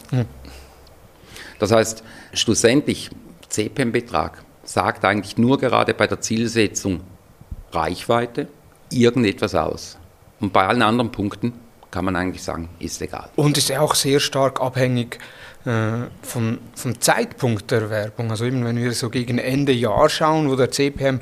Das 1.58 1.72
heißt, 1.72 2.04
schlussendlich, 2.34 3.10
CPM-Betrag 3.50 4.44
sagt 4.64 5.04
eigentlich 5.06 5.38
nur 5.38 5.58
gerade 5.58 5.96
bei 5.96 6.06
der 6.06 6.22
Zielsetzung 6.22 7.02
Reichweite 7.72 8.48
irgendetwas 8.92 9.56
aus. 9.56 9.98
Und 10.40 10.54
bei 10.54 10.66
allen 10.66 10.82
anderen 10.82 11.12
Punkten 11.12 11.54
kann 11.92 12.06
man 12.06 12.16
eigentlich 12.16 12.44
sagen, 12.44 12.70
ist 12.80 13.02
egal. 13.02 13.30
Und 13.36 13.58
ist 13.58 13.72
auch 13.72 13.96
sehr 13.96 14.20
stark 14.20 14.62
abhängig 14.62 15.20
äh, 15.66 16.08
vom, 16.22 16.60
vom 16.76 17.00
Zeitpunkt 17.02 17.72
der 17.72 17.90
Werbung. 17.90 18.30
Also 18.32 18.46
eben 18.46 18.64
wenn 18.64 18.78
wir 18.78 18.92
so 18.94 19.10
gegen 19.10 19.38
Ende 19.38 19.72
Jahr 19.72 20.10
schauen, 20.10 20.50
wo 20.50 20.56
der 20.56 20.72
CPM 20.72 21.20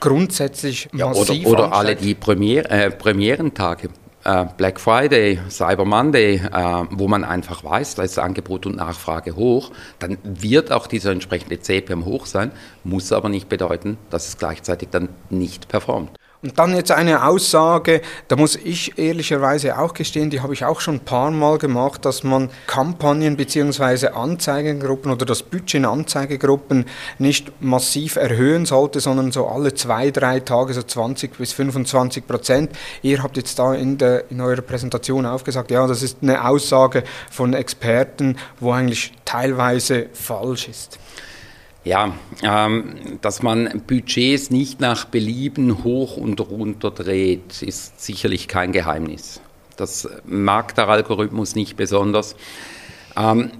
grundsätzlich 0.00 0.88
ja, 0.92 1.08
massiv 1.08 1.46
Oder, 1.46 1.68
oder 1.68 1.72
alle 1.72 1.96
die 1.96 2.14
Premier, 2.14 2.70
äh, 2.70 2.90
Premierentage. 2.90 3.88
Äh, 4.24 4.46
Black 4.56 4.80
Friday, 4.80 5.38
Cyber 5.48 5.84
Monday, 5.84 6.34
äh, 6.34 6.84
wo 6.90 7.06
man 7.06 7.22
einfach 7.22 7.62
weiß, 7.62 7.94
da 7.94 8.02
ist 8.02 8.18
Angebot 8.18 8.66
und 8.66 8.74
Nachfrage 8.74 9.36
hoch, 9.36 9.70
dann 10.00 10.18
wird 10.24 10.72
auch 10.72 10.88
dieser 10.88 11.12
entsprechende 11.12 11.60
CPM 11.60 12.04
hoch 12.04 12.26
sein, 12.26 12.50
muss 12.82 13.12
aber 13.12 13.28
nicht 13.28 13.48
bedeuten, 13.48 13.98
dass 14.10 14.26
es 14.26 14.36
gleichzeitig 14.36 14.88
dann 14.90 15.10
nicht 15.30 15.68
performt. 15.68 16.15
Und 16.42 16.58
dann 16.58 16.76
jetzt 16.76 16.92
eine 16.92 17.24
Aussage, 17.24 18.02
da 18.28 18.36
muss 18.36 18.56
ich 18.56 18.98
ehrlicherweise 18.98 19.78
auch 19.78 19.94
gestehen, 19.94 20.30
die 20.30 20.42
habe 20.42 20.52
ich 20.52 20.64
auch 20.64 20.80
schon 20.80 20.96
ein 20.96 21.00
paar 21.00 21.30
Mal 21.30 21.58
gemacht, 21.58 22.04
dass 22.04 22.24
man 22.24 22.50
Kampagnen 22.66 23.36
bzw. 23.36 24.08
Anzeigengruppen 24.08 25.10
oder 25.10 25.24
das 25.24 25.42
Budget 25.42 25.74
in 25.74 25.84
Anzeigegruppen 25.86 26.84
nicht 27.18 27.50
massiv 27.60 28.16
erhöhen 28.16 28.66
sollte, 28.66 29.00
sondern 29.00 29.32
so 29.32 29.46
alle 29.46 29.74
zwei, 29.74 30.10
drei 30.10 30.40
Tage 30.40 30.74
so 30.74 30.82
20 30.82 31.38
bis 31.38 31.52
25 31.54 32.26
Prozent. 32.26 32.70
Ihr 33.02 33.22
habt 33.22 33.36
jetzt 33.36 33.58
da 33.58 33.74
in, 33.74 33.96
der, 33.98 34.30
in 34.30 34.40
eurer 34.40 34.62
Präsentation 34.62 35.24
aufgesagt, 35.26 35.70
ja, 35.70 35.86
das 35.86 36.02
ist 36.02 36.18
eine 36.22 36.46
Aussage 36.46 37.02
von 37.30 37.54
Experten, 37.54 38.36
wo 38.60 38.72
eigentlich 38.72 39.12
teilweise 39.24 40.06
falsch 40.12 40.68
ist. 40.68 40.98
Ja, 41.86 42.14
ähm, 42.42 42.96
dass 43.22 43.44
man 43.44 43.84
Budgets 43.86 44.50
nicht 44.50 44.80
nach 44.80 45.04
Belieben 45.04 45.84
hoch 45.84 46.16
und 46.16 46.40
runter 46.40 46.90
dreht, 46.90 47.62
ist 47.62 48.00
sicherlich 48.04 48.48
kein 48.48 48.72
Geheimnis. 48.72 49.40
Das 49.76 50.08
mag 50.24 50.74
der 50.74 50.88
Algorithmus 50.88 51.54
nicht 51.54 51.76
besonders. 51.76 52.34
Ähm, 53.16 53.52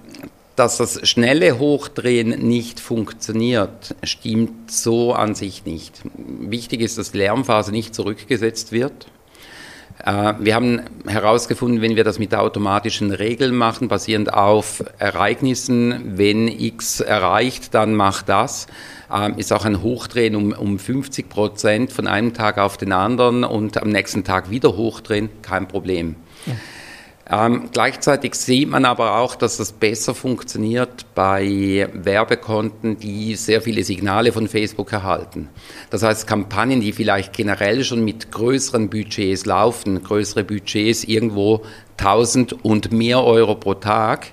dass 0.57 0.77
das 0.77 1.09
schnelle 1.09 1.61
Hochdrehen 1.61 2.49
nicht 2.49 2.81
funktioniert, 2.81 3.95
stimmt 4.03 4.73
so 4.73 5.13
an 5.13 5.37
sich 5.37 5.65
nicht. 5.65 6.03
Wichtig 6.17 6.81
ist, 6.81 6.99
dass 6.99 7.13
die 7.13 7.19
Lärmphase 7.19 7.71
nicht 7.71 7.95
zurückgesetzt 7.95 8.73
wird. 8.73 9.07
Äh, 10.07 10.35
wir 10.39 10.55
haben 10.55 10.81
herausgefunden, 11.07 11.83
wenn 11.83 11.97
wir 11.97 12.05
das 12.05 12.19
mit 12.19 12.35
automatischen 12.35 13.11
Regeln 13.11 13.55
machen, 13.55 13.89
basierend 13.89 14.33
auf 14.33 14.83
Ereignissen, 14.99 16.17
wenn 16.17 16.49
X 16.49 17.01
erreicht, 17.01 17.75
dann 17.75 17.95
macht 17.95 18.29
das, 18.29 18.69
ähm, 19.13 19.35
ist 19.37 19.53
auch 19.53 19.65
ein 19.65 19.83
Hochdrehen 19.83 20.37
um, 20.37 20.53
um 20.53 20.79
50 20.79 21.29
Prozent 21.29 21.93
von 21.93 22.07
einem 22.07 22.33
Tag 22.33 22.59
auf 22.59 22.77
den 22.77 22.93
anderen 22.93 23.45
und 23.45 23.83
am 23.83 23.91
nächsten 23.91 24.25
Tag 24.25 24.51
wieder 24.51 24.77
hochdrehen, 24.77 25.29
kein 25.43 25.67
Problem. 25.69 26.15
Ja. 26.47 26.55
Ähm, 27.29 27.71
gleichzeitig 27.73 28.37
sieht 28.37 28.69
man 28.69 28.85
aber 28.85 29.19
auch, 29.19 29.35
dass 29.35 29.57
das 29.57 29.73
besser 29.73 30.15
funktioniert 30.15 31.07
bei 31.17 31.89
Werbekonten, 31.93 33.01
die 33.01 33.35
sehr 33.35 33.61
viele 33.63 33.83
Signale 33.83 34.31
von 34.31 34.47
Facebook 34.47 34.93
erhalten. 34.93 35.49
Das 35.91 36.05
heißt, 36.05 36.29
Kampagnen, 36.29 36.81
die 36.81 36.93
vielleicht 36.93 37.33
generell 37.33 37.83
schon 37.83 38.05
mit 38.05 38.31
größeren 38.31 38.89
Budgets 38.91 39.45
laufen, 39.45 40.05
größere 40.05 40.45
Budgets 40.45 41.03
irgendwo 41.03 41.63
1000 41.99 42.65
und 42.65 42.93
mehr 42.93 43.25
Euro 43.25 43.57
pro 43.57 43.75
Tag, 43.75 44.29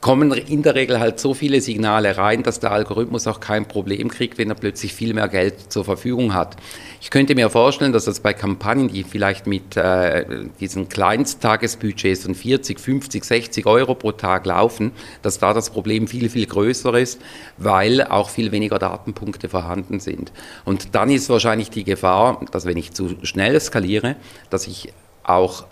kommen 0.00 0.32
in 0.32 0.62
der 0.62 0.74
Regel 0.74 0.98
halt 0.98 1.20
so 1.20 1.34
viele 1.34 1.60
Signale 1.60 2.16
rein, 2.16 2.42
dass 2.42 2.58
der 2.58 2.72
Algorithmus 2.72 3.26
auch 3.26 3.38
kein 3.38 3.68
Problem 3.68 4.08
kriegt, 4.08 4.38
wenn 4.38 4.48
er 4.48 4.54
plötzlich 4.54 4.94
viel 4.94 5.12
mehr 5.12 5.28
Geld 5.28 5.70
zur 5.70 5.84
Verfügung 5.84 6.32
hat. 6.32 6.56
Ich 7.02 7.10
könnte 7.10 7.34
mir 7.34 7.50
vorstellen, 7.50 7.92
dass 7.92 8.06
das 8.06 8.20
bei 8.20 8.32
Kampagnen, 8.32 8.88
die 8.88 9.04
vielleicht 9.04 9.46
mit 9.46 9.76
äh, 9.76 10.24
diesen 10.58 10.88
Kleinsttagesbudgets 10.88 12.24
von 12.24 12.34
40, 12.34 12.80
50, 12.80 13.24
60 13.24 13.66
Euro 13.66 13.94
pro 13.94 14.12
Tag 14.12 14.46
laufen, 14.46 14.92
dass 15.20 15.38
da 15.38 15.52
das 15.52 15.68
Problem 15.68 16.08
viel, 16.08 16.30
viel 16.30 16.46
größer 16.46 16.94
ist, 16.98 17.20
weil 17.58 18.02
auch 18.02 18.30
viel 18.30 18.52
weniger 18.52 18.78
Datenpunkte 18.78 19.50
vorhanden 19.50 20.00
sind. 20.00 20.32
Und 20.64 20.94
dann 20.94 21.10
ist 21.10 21.28
wahrscheinlich 21.28 21.68
die 21.68 21.84
Gefahr, 21.84 22.40
dass 22.52 22.64
wenn 22.64 22.78
ich 22.78 22.92
zu 22.92 23.16
schnell 23.22 23.60
skaliere, 23.60 24.16
dass 24.48 24.66
ich 24.66 24.94
auch 25.24 25.64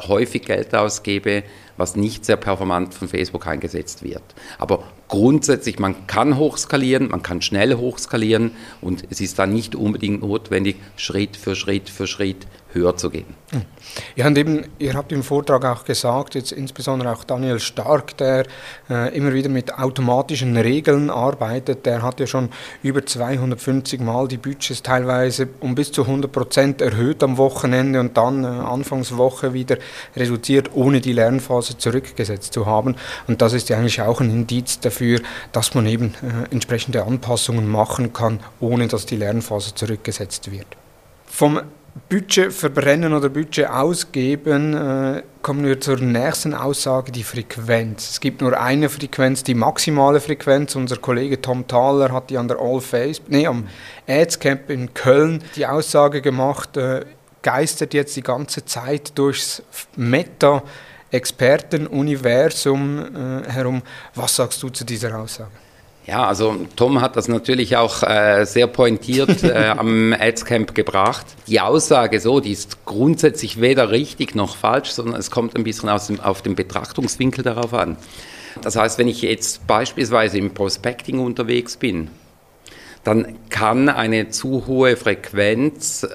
häufig 0.00 0.42
Geld 0.42 0.74
ausgebe, 0.74 1.44
was 1.78 1.96
nicht 1.96 2.24
sehr 2.24 2.36
performant 2.36 2.92
von 2.92 3.08
Facebook 3.08 3.46
eingesetzt 3.46 4.02
wird. 4.02 4.22
Aber 4.58 4.84
grundsätzlich, 5.08 5.78
man 5.78 6.06
kann 6.06 6.36
hochskalieren, 6.36 7.08
man 7.08 7.22
kann 7.22 7.40
schnell 7.40 7.74
hochskalieren 7.74 8.52
und 8.80 9.04
es 9.10 9.20
ist 9.20 9.38
dann 9.38 9.52
nicht 9.52 9.74
unbedingt 9.74 10.22
notwendig, 10.22 10.76
Schritt 10.96 11.36
für 11.36 11.56
Schritt 11.56 11.88
für 11.88 12.06
Schritt 12.06 12.46
höher 12.72 12.96
zu 12.96 13.10
gehen. 13.10 13.26
Ja, 14.14 14.26
und 14.26 14.36
eben, 14.36 14.66
ihr 14.78 14.92
habt 14.92 15.10
im 15.10 15.22
Vortrag 15.22 15.64
auch 15.64 15.84
gesagt, 15.84 16.34
jetzt 16.34 16.52
insbesondere 16.52 17.10
auch 17.12 17.24
Daniel 17.24 17.58
Stark, 17.60 18.16
der 18.18 18.44
äh, 18.90 19.16
immer 19.16 19.32
wieder 19.32 19.48
mit 19.48 19.72
automatischen 19.72 20.56
Regeln 20.56 21.08
arbeitet, 21.08 21.86
der 21.86 22.02
hat 22.02 22.20
ja 22.20 22.26
schon 22.26 22.50
über 22.82 23.04
250 23.04 24.00
Mal 24.00 24.28
die 24.28 24.36
Budgets 24.36 24.82
teilweise 24.82 25.48
um 25.60 25.74
bis 25.74 25.92
zu 25.92 26.02
100 26.02 26.30
Prozent 26.30 26.82
erhöht 26.82 27.22
am 27.22 27.38
Wochenende 27.38 28.00
und 28.00 28.16
dann 28.18 28.44
äh, 28.44 28.48
Anfangswoche 28.48 29.54
wieder 29.54 29.78
reduziert, 30.14 30.70
ohne 30.74 31.00
die 31.00 31.12
Lernphase 31.12 31.67
zurückgesetzt 31.76 32.52
zu 32.52 32.66
haben. 32.66 32.96
Und 33.26 33.42
das 33.42 33.52
ist 33.52 33.68
ja 33.68 33.76
eigentlich 33.76 34.00
auch 34.00 34.20
ein 34.20 34.30
Indiz 34.30 34.80
dafür, 34.80 35.20
dass 35.52 35.74
man 35.74 35.86
eben 35.86 36.14
äh, 36.22 36.52
entsprechende 36.52 37.04
Anpassungen 37.04 37.68
machen 37.68 38.12
kann, 38.12 38.40
ohne 38.60 38.88
dass 38.88 39.06
die 39.06 39.16
Lernphase 39.16 39.74
zurückgesetzt 39.74 40.50
wird. 40.50 40.66
Vom 41.26 41.60
Budget 42.08 42.52
verbrennen 42.52 43.12
oder 43.12 43.28
Budget 43.28 43.68
ausgeben, 43.68 44.74
äh, 44.74 45.22
kommen 45.42 45.64
wir 45.64 45.80
zur 45.80 45.98
nächsten 45.98 46.54
Aussage, 46.54 47.12
die 47.12 47.22
Frequenz. 47.22 48.10
Es 48.10 48.20
gibt 48.20 48.40
nur 48.40 48.58
eine 48.58 48.88
Frequenz, 48.88 49.42
die 49.42 49.54
maximale 49.54 50.20
Frequenz. 50.20 50.74
Unser 50.76 50.96
Kollege 50.96 51.40
Tom 51.40 51.66
Thaler 51.66 52.12
hat 52.12 52.30
die 52.30 52.38
an 52.38 52.48
der 52.48 52.58
All 52.60 52.80
Face, 52.80 53.20
nee, 53.28 53.46
am 53.46 53.68
Ads 54.06 54.38
Camp 54.38 54.70
in 54.70 54.94
Köln 54.94 55.42
die 55.56 55.66
Aussage 55.66 56.22
gemacht, 56.22 56.76
äh, 56.76 57.04
geistert 57.42 57.94
jetzt 57.94 58.16
die 58.16 58.22
ganze 58.22 58.64
Zeit 58.64 59.16
durchs 59.16 59.62
Meta 59.96 60.62
Expertenuniversum 61.10 62.98
äh, 62.98 63.50
herum. 63.50 63.82
Was 64.14 64.36
sagst 64.36 64.62
du 64.62 64.68
zu 64.68 64.84
dieser 64.84 65.18
Aussage? 65.18 65.50
Ja, 66.08 66.26
also 66.26 66.56
Tom 66.74 67.02
hat 67.02 67.16
das 67.16 67.28
natürlich 67.28 67.76
auch 67.76 68.02
äh, 68.02 68.46
sehr 68.46 68.66
pointiert 68.66 69.44
äh, 69.44 69.74
am 69.76 70.14
Adscamp 70.18 70.74
gebracht. 70.74 71.26
Die 71.46 71.60
Aussage 71.60 72.18
so, 72.18 72.40
die 72.40 72.52
ist 72.52 72.86
grundsätzlich 72.86 73.60
weder 73.60 73.90
richtig 73.90 74.34
noch 74.34 74.56
falsch, 74.56 74.88
sondern 74.88 75.20
es 75.20 75.30
kommt 75.30 75.54
ein 75.54 75.64
bisschen 75.64 75.90
aus 75.90 76.06
dem, 76.06 76.18
auf 76.20 76.40
den 76.40 76.54
Betrachtungswinkel 76.54 77.44
darauf 77.44 77.74
an. 77.74 77.98
Das 78.62 78.76
heißt, 78.76 78.98
wenn 78.98 79.06
ich 79.06 79.20
jetzt 79.20 79.66
beispielsweise 79.66 80.38
im 80.38 80.52
Prospecting 80.54 81.18
unterwegs 81.18 81.76
bin, 81.76 82.08
dann 83.08 83.38
kann 83.48 83.88
eine 83.88 84.28
zu 84.28 84.66
hohe 84.66 84.94
Frequenz 84.94 86.02
äh, 86.02 86.08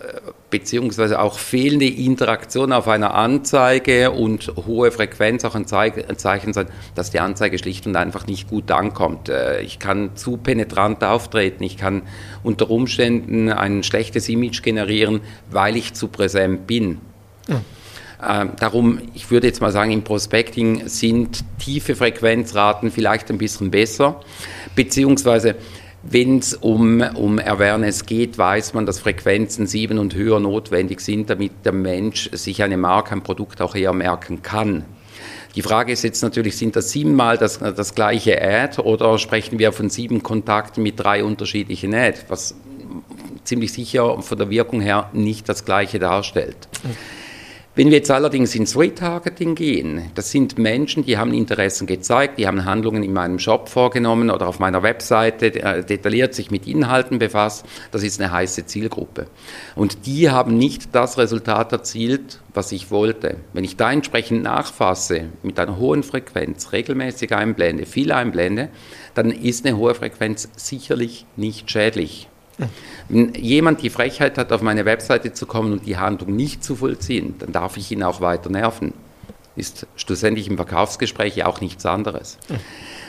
beziehungsweise 0.51 1.19
auch 1.19 1.39
fehlende 1.39 1.87
Interaktion 1.87 2.71
auf 2.71 2.87
einer 2.87 3.15
Anzeige 3.15 4.11
und 4.11 4.53
hohe 4.67 4.91
Frequenz 4.91 5.43
auch 5.43 5.55
ein 5.55 5.65
Zeichen 5.65 6.53
sein, 6.53 6.67
dass 6.93 7.09
die 7.09 7.19
Anzeige 7.19 7.57
schlicht 7.57 7.87
und 7.87 7.95
einfach 7.95 8.27
nicht 8.27 8.47
gut 8.47 8.69
ankommt. 8.69 9.27
Äh, 9.27 9.61
ich 9.61 9.79
kann 9.79 10.15
zu 10.15 10.37
penetrant 10.37 11.03
auftreten, 11.03 11.63
ich 11.63 11.77
kann 11.77 12.03
unter 12.43 12.69
Umständen 12.69 13.49
ein 13.49 13.81
schlechtes 13.81 14.29
Image 14.29 14.61
generieren, 14.61 15.21
weil 15.49 15.75
ich 15.75 15.95
zu 15.95 16.09
präsent 16.09 16.67
bin. 16.67 16.99
Ja. 17.47 17.59
Darum, 18.57 18.99
ich 19.13 19.31
würde 19.31 19.47
jetzt 19.47 19.59
mal 19.59 19.73
sagen, 19.73 19.91
im 19.91 20.05
Prospecting 20.05 20.87
sind 20.87 21.43
tiefe 21.59 21.93
Frequenzraten 21.93 22.89
vielleicht 22.89 23.29
ein 23.29 23.37
bisschen 23.37 23.69
besser, 23.69 24.21
beziehungsweise 24.77 25.55
wenn 26.03 26.39
es 26.39 26.53
um, 26.53 27.01
um 27.01 27.39
Awareness 27.39 28.05
geht, 28.05 28.37
weiß 28.37 28.73
man, 28.73 28.85
dass 28.85 28.99
Frequenzen 28.99 29.67
sieben 29.67 29.97
und 29.97 30.15
höher 30.15 30.39
notwendig 30.39 30.99
sind, 30.99 31.29
damit 31.29 31.51
der 31.63 31.71
Mensch 31.71 32.29
sich 32.33 32.61
eine 32.61 32.77
Marke, 32.77 33.13
ein 33.13 33.23
Produkt 33.23 33.61
auch 33.61 33.73
eher 33.73 33.93
merken 33.93 34.41
kann. 34.41 34.83
Die 35.55 35.61
Frage 35.61 35.93
ist 35.93 36.03
jetzt 36.03 36.21
natürlich, 36.21 36.57
sind 36.57 36.75
das 36.75 36.91
siebenmal 36.91 37.37
das, 37.37 37.59
das 37.59 37.95
gleiche 37.95 38.41
Ad 38.41 38.81
oder 38.81 39.17
sprechen 39.17 39.59
wir 39.59 39.71
von 39.71 39.89
sieben 39.89 40.23
Kontakten 40.23 40.83
mit 40.83 40.99
drei 40.99 41.23
unterschiedlichen 41.23 41.93
Ad, 41.93 42.19
was 42.27 42.55
ziemlich 43.43 43.71
sicher 43.71 44.21
von 44.21 44.37
der 44.37 44.49
Wirkung 44.49 44.81
her 44.81 45.09
nicht 45.13 45.47
das 45.47 45.63
gleiche 45.63 45.99
darstellt. 45.99 46.67
Okay. 46.83 46.95
Wenn 47.75 47.89
wir 47.89 47.97
jetzt 47.97 48.11
allerdings 48.11 48.53
ins 48.53 48.77
Retargeting 48.77 49.55
gehen, 49.55 50.11
das 50.13 50.29
sind 50.29 50.59
Menschen, 50.59 51.05
die 51.05 51.17
haben 51.17 51.33
Interessen 51.33 51.87
gezeigt, 51.87 52.37
die 52.37 52.45
haben 52.45 52.65
Handlungen 52.65 53.01
in 53.01 53.13
meinem 53.13 53.39
Shop 53.39 53.67
vorgenommen 53.67 54.29
oder 54.29 54.47
auf 54.47 54.59
meiner 54.59 54.83
Webseite 54.83 55.47
äh, 55.55 55.83
detailliert 55.83 56.35
sich 56.35 56.51
mit 56.51 56.67
Inhalten 56.67 57.17
befasst, 57.17 57.65
das 57.89 58.03
ist 58.03 58.21
eine 58.21 58.31
heiße 58.31 58.67
Zielgruppe. 58.67 59.25
Und 59.73 60.05
die 60.05 60.29
haben 60.29 60.55
nicht 60.55 60.93
das 60.93 61.17
Resultat 61.17 61.71
erzielt, 61.71 62.41
was 62.53 62.71
ich 62.71 62.91
wollte. 62.91 63.37
Wenn 63.53 63.63
ich 63.63 63.75
da 63.75 63.91
entsprechend 63.91 64.43
nachfasse, 64.43 65.29
mit 65.41 65.59
einer 65.59 65.77
hohen 65.77 66.03
Frequenz, 66.03 66.73
regelmäßig 66.73 67.33
einblende, 67.33 67.87
viel 67.87 68.11
einblende, 68.11 68.69
dann 69.15 69.31
ist 69.31 69.65
eine 69.65 69.77
hohe 69.77 69.95
Frequenz 69.95 70.47
sicherlich 70.55 71.25
nicht 71.37 71.71
schädlich. 71.71 72.29
Wenn 73.09 73.33
jemand 73.33 73.81
die 73.81 73.89
Frechheit 73.89 74.37
hat, 74.37 74.51
auf 74.51 74.61
meine 74.61 74.85
Webseite 74.85 75.33
zu 75.33 75.45
kommen 75.45 75.73
und 75.73 75.85
die 75.85 75.97
Handlung 75.97 76.35
nicht 76.35 76.63
zu 76.63 76.75
vollziehen, 76.75 77.35
dann 77.39 77.51
darf 77.51 77.77
ich 77.77 77.91
ihn 77.91 78.03
auch 78.03 78.21
weiter 78.21 78.49
nerven. 78.49 78.93
Ist 79.55 79.85
schlussendlich 79.95 80.47
im 80.47 80.55
Verkaufsgespräch 80.55 81.43
auch 81.45 81.61
nichts 81.61 81.85
anderes. 81.85 82.39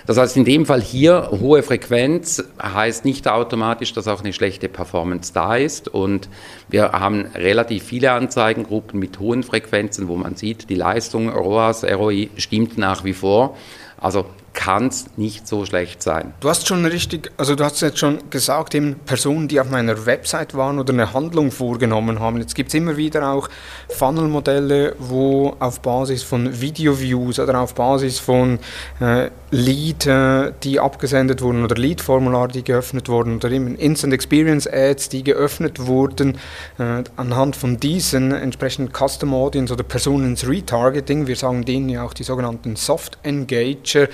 Das 0.07 0.19
heißt, 0.19 0.37
in 0.37 0.45
dem 0.45 0.67
Fall 0.67 0.83
hier 0.83 1.31
hohe 1.31 1.63
Frequenz 1.63 2.45
heißt 2.63 3.07
nicht 3.07 3.27
automatisch, 3.27 3.95
dass 3.95 4.07
auch 4.07 4.21
eine 4.21 4.35
schlechte 4.35 4.69
Performance 4.69 5.33
da 5.33 5.57
ist. 5.57 5.89
Und 5.89 6.29
wir 6.69 6.93
haben 6.93 7.25
relativ 7.35 7.85
viele 7.85 8.13
Anzeigengruppen 8.13 9.01
mit 9.01 9.19
hohen 9.19 9.43
Frequenzen, 9.43 10.09
wo 10.09 10.17
man 10.17 10.37
sieht, 10.37 10.69
die 10.69 10.75
Leistung 10.75 11.31
ROAS, 11.31 11.85
ROI 11.85 12.29
stimmt 12.37 12.77
nach 12.77 13.05
wie 13.05 13.15
vor. 13.15 13.57
Also 13.97 14.27
kann 14.55 14.87
es 14.87 15.07
nicht 15.17 15.47
so 15.47 15.67
schlecht 15.67 16.03
sein. 16.03 16.33
Du 16.41 16.49
hast 16.49 16.67
schon 16.67 16.85
richtig, 16.87 17.31
also 17.37 17.55
du 17.55 17.65
hast 17.65 17.83
jetzt 17.83 17.99
schon 17.99 18.19
gesagt, 18.31 18.75
eben 18.75 18.95
Personen, 19.05 19.49
die 19.49 19.61
auf 19.61 19.69
meiner 19.69 20.07
Website 20.07 20.55
waren 20.55 20.79
oder 20.79 20.93
eine 20.93 21.13
Handlung 21.13 21.51
vorgenommen 21.51 22.21
haben. 22.21 22.39
Jetzt 22.39 22.55
gibt 22.55 22.69
es 22.69 22.75
immer 22.75 22.97
wieder 22.97 23.29
auch 23.29 23.51
Funnel-Modelle, 23.89 24.97
wo 24.99 25.57
auf 25.59 25.81
Basis 25.81 26.23
von 26.23 26.61
Video-Views 26.61 27.41
oder 27.41 27.61
auf 27.61 27.75
Basis 27.75 28.19
von 28.19 28.59
äh, 29.01 29.29
Lead, 29.51 30.07
äh, 30.07 30.53
die 30.63 30.81
abgesendet 30.81 31.43
wurden 31.43 31.65
oder 31.65 31.77
Lead-Formulare, 31.77 32.49
die 32.49 32.65
geöffnet 32.65 33.09
wurden 33.09 33.37
oder 33.37 33.51
eben 33.51 33.77
Instant 33.77 34.13
Experience 34.13 34.67
Ads, 34.67 35.11
die 35.11 35.23
geöffnet 35.23 35.87
wurden, 35.87 36.39
äh, 36.79 37.05
anhand 37.17 37.57
von 37.57 37.79
diesen 37.79 38.33
entsprechenden 38.33 38.93
Custom 38.93 39.35
Audience 39.35 39.73
oder 39.73 39.83
Personen 39.83 40.31
ins 40.31 40.49
Retargeting, 40.49 41.27
wir 41.27 41.37
sagen 41.37 41.65
denen 41.65 41.89
ja 41.89 42.05
auch 42.05 42.15
die 42.15 42.25
sogenannten 42.25 42.77
Soft 42.77 43.19
Engager, 43.23 44.09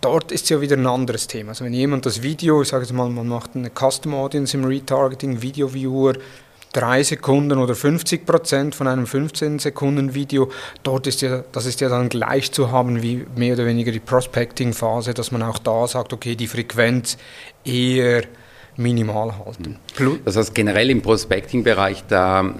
dort 0.00 0.32
ist 0.32 0.50
ja 0.50 0.60
wieder 0.60 0.76
ein 0.76 0.86
anderes 0.86 1.26
Thema. 1.26 1.50
Also 1.50 1.64
wenn 1.64 1.72
jemand 1.72 2.06
das 2.06 2.22
Video, 2.22 2.62
ich 2.62 2.68
sage 2.68 2.84
jetzt 2.84 2.92
mal, 2.92 3.08
man 3.08 3.28
macht 3.28 3.50
eine 3.54 3.70
Custom 3.70 4.14
Audience 4.14 4.56
im 4.56 4.64
Retargeting, 4.64 5.42
Video 5.42 5.72
Viewer, 5.72 6.14
drei 6.72 7.02
Sekunden 7.02 7.58
oder 7.58 7.74
50 7.74 8.26
Prozent 8.26 8.74
von 8.74 8.86
einem 8.86 9.06
15 9.06 9.58
Sekunden 9.58 10.14
Video, 10.14 10.50
dort 10.82 11.06
ist 11.06 11.22
ja, 11.22 11.42
das 11.52 11.66
ist 11.66 11.80
ja 11.80 11.88
dann 11.88 12.08
gleich 12.08 12.52
zu 12.52 12.70
haben 12.70 13.02
wie 13.02 13.26
mehr 13.36 13.54
oder 13.54 13.66
weniger 13.66 13.92
die 13.92 14.00
Prospecting 14.00 14.72
Phase, 14.72 15.14
dass 15.14 15.32
man 15.32 15.42
auch 15.42 15.58
da 15.58 15.86
sagt, 15.86 16.12
okay, 16.12 16.36
die 16.36 16.46
Frequenz 16.46 17.16
eher 17.64 18.22
minimal 18.78 19.36
halten. 19.44 19.76
Das 20.24 20.36
heißt, 20.36 20.54
generell 20.54 20.88
im 20.88 21.02
Prospecting-Bereich, 21.02 22.04
da 22.08 22.54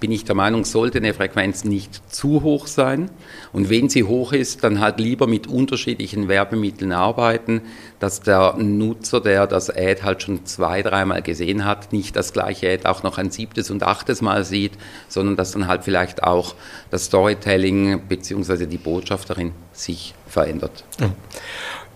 bin 0.00 0.12
ich 0.12 0.24
der 0.24 0.34
Meinung, 0.34 0.64
sollte 0.66 0.98
eine 0.98 1.14
Frequenz 1.14 1.64
nicht 1.64 2.12
zu 2.12 2.42
hoch 2.42 2.66
sein. 2.66 3.10
Und 3.52 3.70
wenn 3.70 3.88
sie 3.88 4.04
hoch 4.04 4.34
ist, 4.34 4.62
dann 4.64 4.80
halt 4.80 5.00
lieber 5.00 5.26
mit 5.26 5.46
unterschiedlichen 5.46 6.28
Werbemitteln 6.28 6.92
arbeiten, 6.92 7.62
dass 8.02 8.20
der 8.20 8.54
Nutzer, 8.58 9.20
der 9.20 9.46
das 9.46 9.70
Ad 9.70 10.02
halt 10.02 10.22
schon 10.22 10.44
zwei, 10.44 10.82
dreimal 10.82 11.22
gesehen 11.22 11.64
hat, 11.64 11.92
nicht 11.92 12.16
das 12.16 12.32
gleiche 12.32 12.68
Ad 12.68 12.88
auch 12.88 13.04
noch 13.04 13.16
ein 13.16 13.30
siebtes 13.30 13.70
und 13.70 13.84
achtes 13.84 14.20
Mal 14.20 14.44
sieht, 14.44 14.72
sondern 15.08 15.36
dass 15.36 15.52
dann 15.52 15.68
halt 15.68 15.84
vielleicht 15.84 16.24
auch 16.24 16.56
das 16.90 17.04
Storytelling 17.04 18.08
bzw. 18.08 18.66
die 18.66 18.78
Botschaft 18.78 19.30
darin 19.30 19.52
sich 19.72 20.14
verändert. 20.26 20.84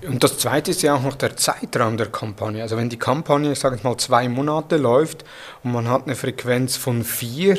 Und 0.06 0.22
das 0.22 0.38
Zweite 0.38 0.72
ist 0.72 0.82
ja 0.82 0.94
auch 0.94 1.02
noch 1.02 1.14
der 1.14 1.36
Zeitraum 1.36 1.96
der 1.96 2.08
Kampagne. 2.08 2.62
Also 2.62 2.76
wenn 2.76 2.90
die 2.90 2.98
Kampagne, 2.98 3.52
ich 3.52 3.58
sage 3.58 3.78
mal, 3.82 3.96
zwei 3.96 4.28
Monate 4.28 4.76
läuft 4.76 5.24
und 5.64 5.72
man 5.72 5.88
hat 5.88 6.04
eine 6.04 6.14
Frequenz 6.14 6.76
von 6.76 7.02
vier, 7.02 7.58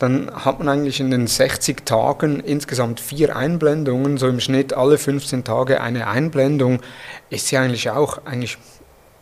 dann 0.00 0.30
hat 0.34 0.58
man 0.58 0.68
eigentlich 0.68 0.98
in 0.98 1.12
den 1.12 1.28
60 1.28 1.86
Tagen 1.86 2.40
insgesamt 2.40 2.98
vier 2.98 3.36
Einblendungen, 3.36 4.18
so 4.18 4.26
im 4.26 4.40
Schnitt 4.40 4.74
alle 4.74 4.98
15 4.98 5.44
Tage 5.44 5.80
eine 5.80 6.08
Einblendung, 6.08 6.80
ist 7.30 7.52
ja 7.52 7.62
eigentlich 7.62 7.85
auch 7.94 8.24
eigentlich 8.24 8.58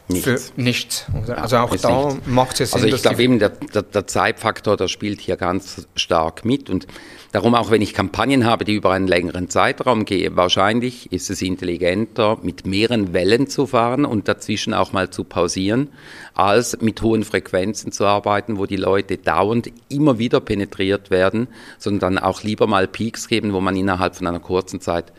Nichts. 0.06 0.50
Für 0.52 0.60
nichts. 0.60 1.06
Also 1.34 1.56
auch 1.56 1.74
da 1.76 2.08
nichts. 2.08 2.26
macht 2.26 2.52
es 2.52 2.58
ja 2.58 2.66
Sinn. 2.66 2.84
Also 2.84 2.96
ich 2.96 3.02
glaube 3.02 3.22
eben, 3.22 3.38
der, 3.38 3.48
der, 3.48 3.80
der, 3.80 4.06
Zeitfaktor, 4.06 4.76
der 4.76 4.88
spielt 4.88 5.22
hier 5.22 5.38
ganz 5.38 5.88
stark 5.96 6.44
mit. 6.44 6.68
Und 6.68 6.86
darum 7.32 7.54
auch, 7.54 7.70
wenn 7.70 7.80
ich 7.80 7.94
Kampagnen 7.94 8.44
habe, 8.44 8.66
die 8.66 8.74
über 8.74 8.90
einen 8.90 9.06
längeren 9.06 9.48
Zeitraum 9.48 10.04
gehen, 10.04 10.36
wahrscheinlich 10.36 11.10
ist 11.10 11.30
es 11.30 11.40
intelligenter, 11.40 12.36
mit 12.42 12.66
mehreren 12.66 13.14
Wellen 13.14 13.48
zu 13.48 13.66
fahren 13.66 14.04
und 14.04 14.28
dazwischen 14.28 14.74
auch 14.74 14.92
mal 14.92 15.08
zu 15.08 15.24
pausieren, 15.24 15.88
als 16.34 16.78
mit 16.82 17.00
hohen 17.00 17.24
Frequenzen 17.24 17.90
zu 17.90 18.04
arbeiten, 18.04 18.58
wo 18.58 18.66
die 18.66 18.76
Leute 18.76 19.16
dauernd 19.16 19.72
immer 19.88 20.18
wieder 20.18 20.40
penetriert 20.40 21.10
werden, 21.10 21.48
sondern 21.78 22.18
auch 22.18 22.42
lieber 22.42 22.66
mal 22.66 22.86
Peaks 22.88 23.26
geben, 23.26 23.54
wo 23.54 23.60
man 23.62 23.74
innerhalb 23.74 24.16
von 24.16 24.26
einer 24.26 24.40
kurzen 24.40 24.82
Zeit 24.82 25.14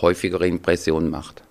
häufigere 0.00 0.46
Impressionen 0.46 1.10
macht. 1.10 1.42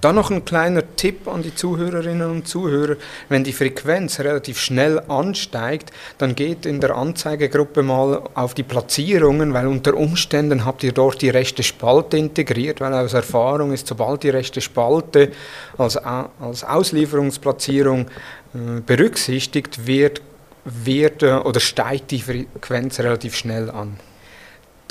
Dann 0.00 0.14
noch 0.14 0.30
ein 0.30 0.44
kleiner 0.44 0.82
Tipp 0.96 1.28
an 1.28 1.42
die 1.42 1.54
Zuhörerinnen 1.54 2.30
und 2.30 2.48
Zuhörer. 2.48 2.96
Wenn 3.28 3.44
die 3.44 3.52
Frequenz 3.52 4.20
relativ 4.20 4.58
schnell 4.58 5.00
ansteigt, 5.08 5.90
dann 6.18 6.34
geht 6.34 6.66
in 6.66 6.80
der 6.80 6.96
Anzeigegruppe 6.96 7.82
mal 7.82 8.22
auf 8.34 8.54
die 8.54 8.62
Platzierungen, 8.62 9.54
weil 9.54 9.66
unter 9.66 9.94
Umständen 9.94 10.64
habt 10.64 10.82
ihr 10.82 10.92
dort 10.92 11.22
die 11.22 11.30
rechte 11.30 11.62
Spalte 11.62 12.16
integriert, 12.16 12.80
weil 12.80 12.92
aus 12.94 13.14
Erfahrung 13.14 13.72
ist, 13.72 13.86
sobald 13.86 14.22
die 14.22 14.30
rechte 14.30 14.60
Spalte 14.60 15.32
als, 15.78 15.96
als 15.96 16.64
Auslieferungsplatzierung 16.64 18.06
äh, 18.54 18.80
berücksichtigt 18.84 19.86
wird, 19.86 20.22
wird 20.64 21.22
äh, 21.22 21.32
oder 21.32 21.60
steigt 21.60 22.10
die 22.10 22.20
Frequenz 22.20 23.00
relativ 23.00 23.36
schnell 23.36 23.70
an. 23.70 23.98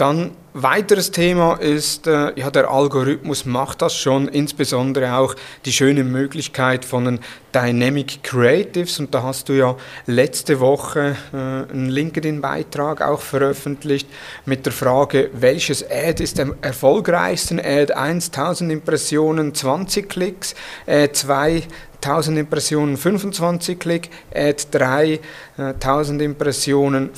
Dann 0.03 0.31
weiteres 0.51 1.11
Thema 1.11 1.53
ist, 1.61 2.07
äh, 2.07 2.37
ja, 2.37 2.51
der 2.51 2.69
Algorithmus 2.69 3.45
macht 3.45 3.81
das 3.81 3.95
schon, 3.95 4.27
insbesondere 4.27 5.15
auch 5.15 5.33
die 5.63 5.71
schöne 5.71 6.03
Möglichkeit 6.03 6.83
von 6.83 7.05
den 7.05 7.19
Dynamic 7.55 8.21
Creatives. 8.21 8.99
Und 8.99 9.15
da 9.15 9.23
hast 9.23 9.47
du 9.47 9.53
ja 9.53 9.77
letzte 10.05 10.59
Woche 10.59 11.15
äh, 11.31 11.37
einen 11.37 11.87
LinkedIn-Beitrag 11.87 13.01
auch 13.01 13.21
veröffentlicht 13.21 14.09
mit 14.45 14.65
der 14.65 14.73
Frage, 14.73 15.29
welches 15.31 15.89
Ad 15.89 16.21
ist 16.21 16.37
am 16.37 16.53
erfolgreichsten? 16.61 17.61
Ad 17.61 17.93
1000 17.93 18.73
Impressionen, 18.73 19.55
20 19.55 20.09
Klicks, 20.09 20.53
Ad 20.85 21.13
2 21.13 21.63
1000 22.03 22.37
Impressionen 22.37 22.97
25 22.97 23.79
Klick, 23.79 24.09
Ad 24.33 24.63
3 24.71 25.19
1000 25.57 26.21
Impressionen 26.21 27.11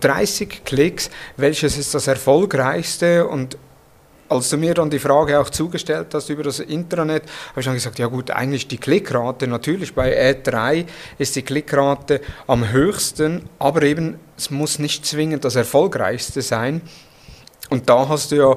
30 0.00 0.64
Klicks. 0.64 1.10
Welches 1.36 1.76
ist 1.76 1.94
das 1.94 2.06
erfolgreichste? 2.06 3.26
Und 3.26 3.58
als 4.28 4.48
du 4.48 4.56
mir 4.56 4.72
dann 4.74 4.88
die 4.88 4.98
Frage 4.98 5.38
auch 5.38 5.50
zugestellt 5.50 6.08
hast 6.14 6.30
über 6.30 6.42
das 6.42 6.58
Intranet, 6.58 7.24
habe 7.50 7.60
ich 7.60 7.66
dann 7.66 7.74
gesagt, 7.74 7.98
ja 7.98 8.06
gut, 8.06 8.30
eigentlich 8.30 8.66
die 8.66 8.78
Klickrate, 8.78 9.46
natürlich 9.46 9.94
bei 9.94 10.18
Ad 10.18 10.50
3 10.50 10.86
ist 11.18 11.36
die 11.36 11.42
Klickrate 11.42 12.20
am 12.46 12.70
höchsten, 12.70 13.48
aber 13.58 13.82
eben 13.82 14.18
es 14.36 14.50
muss 14.50 14.78
nicht 14.78 15.04
zwingend 15.04 15.44
das 15.44 15.56
erfolgreichste 15.56 16.40
sein. 16.40 16.80
Und 17.68 17.88
da 17.88 18.08
hast 18.08 18.32
du 18.32 18.36
ja 18.36 18.56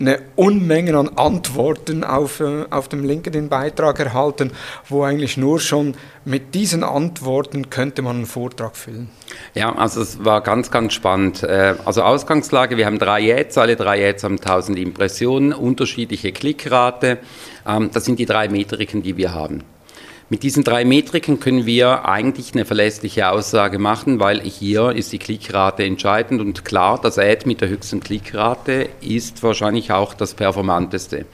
eine 0.00 0.20
Unmenge 0.34 0.96
an 0.96 1.10
Antworten 1.16 2.04
auf, 2.04 2.40
äh, 2.40 2.64
auf 2.70 2.88
dem 2.88 3.04
LinkedIn-Beitrag 3.04 4.00
erhalten, 4.00 4.52
wo 4.88 5.02
eigentlich 5.02 5.36
nur 5.36 5.60
schon 5.60 5.94
mit 6.24 6.54
diesen 6.54 6.82
Antworten 6.82 7.68
könnte 7.70 8.02
man 8.02 8.16
einen 8.16 8.26
Vortrag 8.26 8.76
füllen. 8.76 9.10
Ja, 9.54 9.74
also 9.74 10.00
es 10.00 10.24
war 10.24 10.40
ganz, 10.40 10.70
ganz 10.70 10.94
spannend. 10.94 11.42
Äh, 11.42 11.74
also 11.84 12.02
Ausgangslage, 12.02 12.76
wir 12.78 12.86
haben 12.86 12.98
drei 12.98 13.38
Ads, 13.38 13.58
alle 13.58 13.76
drei 13.76 14.08
Ads 14.08 14.24
haben 14.24 14.38
1000 14.38 14.78
Impressionen, 14.78 15.52
unterschiedliche 15.52 16.32
Klickrate. 16.32 17.18
Ähm, 17.66 17.90
das 17.92 18.06
sind 18.06 18.18
die 18.18 18.26
drei 18.26 18.48
Metriken, 18.48 19.02
die 19.02 19.16
wir 19.16 19.34
haben. 19.34 19.64
Mit 20.32 20.44
diesen 20.44 20.62
drei 20.62 20.84
Metriken 20.84 21.40
können 21.40 21.66
wir 21.66 22.08
eigentlich 22.08 22.52
eine 22.54 22.64
verlässliche 22.64 23.32
Aussage 23.32 23.80
machen, 23.80 24.20
weil 24.20 24.40
hier 24.42 24.92
ist 24.92 25.10
die 25.12 25.18
Klickrate 25.18 25.82
entscheidend 25.82 26.40
und 26.40 26.64
klar, 26.64 27.00
das 27.02 27.18
Ad 27.18 27.48
mit 27.48 27.60
der 27.60 27.68
höchsten 27.68 27.98
Klickrate 27.98 28.90
ist 29.00 29.42
wahrscheinlich 29.42 29.90
auch 29.90 30.14
das 30.14 30.34
performanteste. 30.34 31.26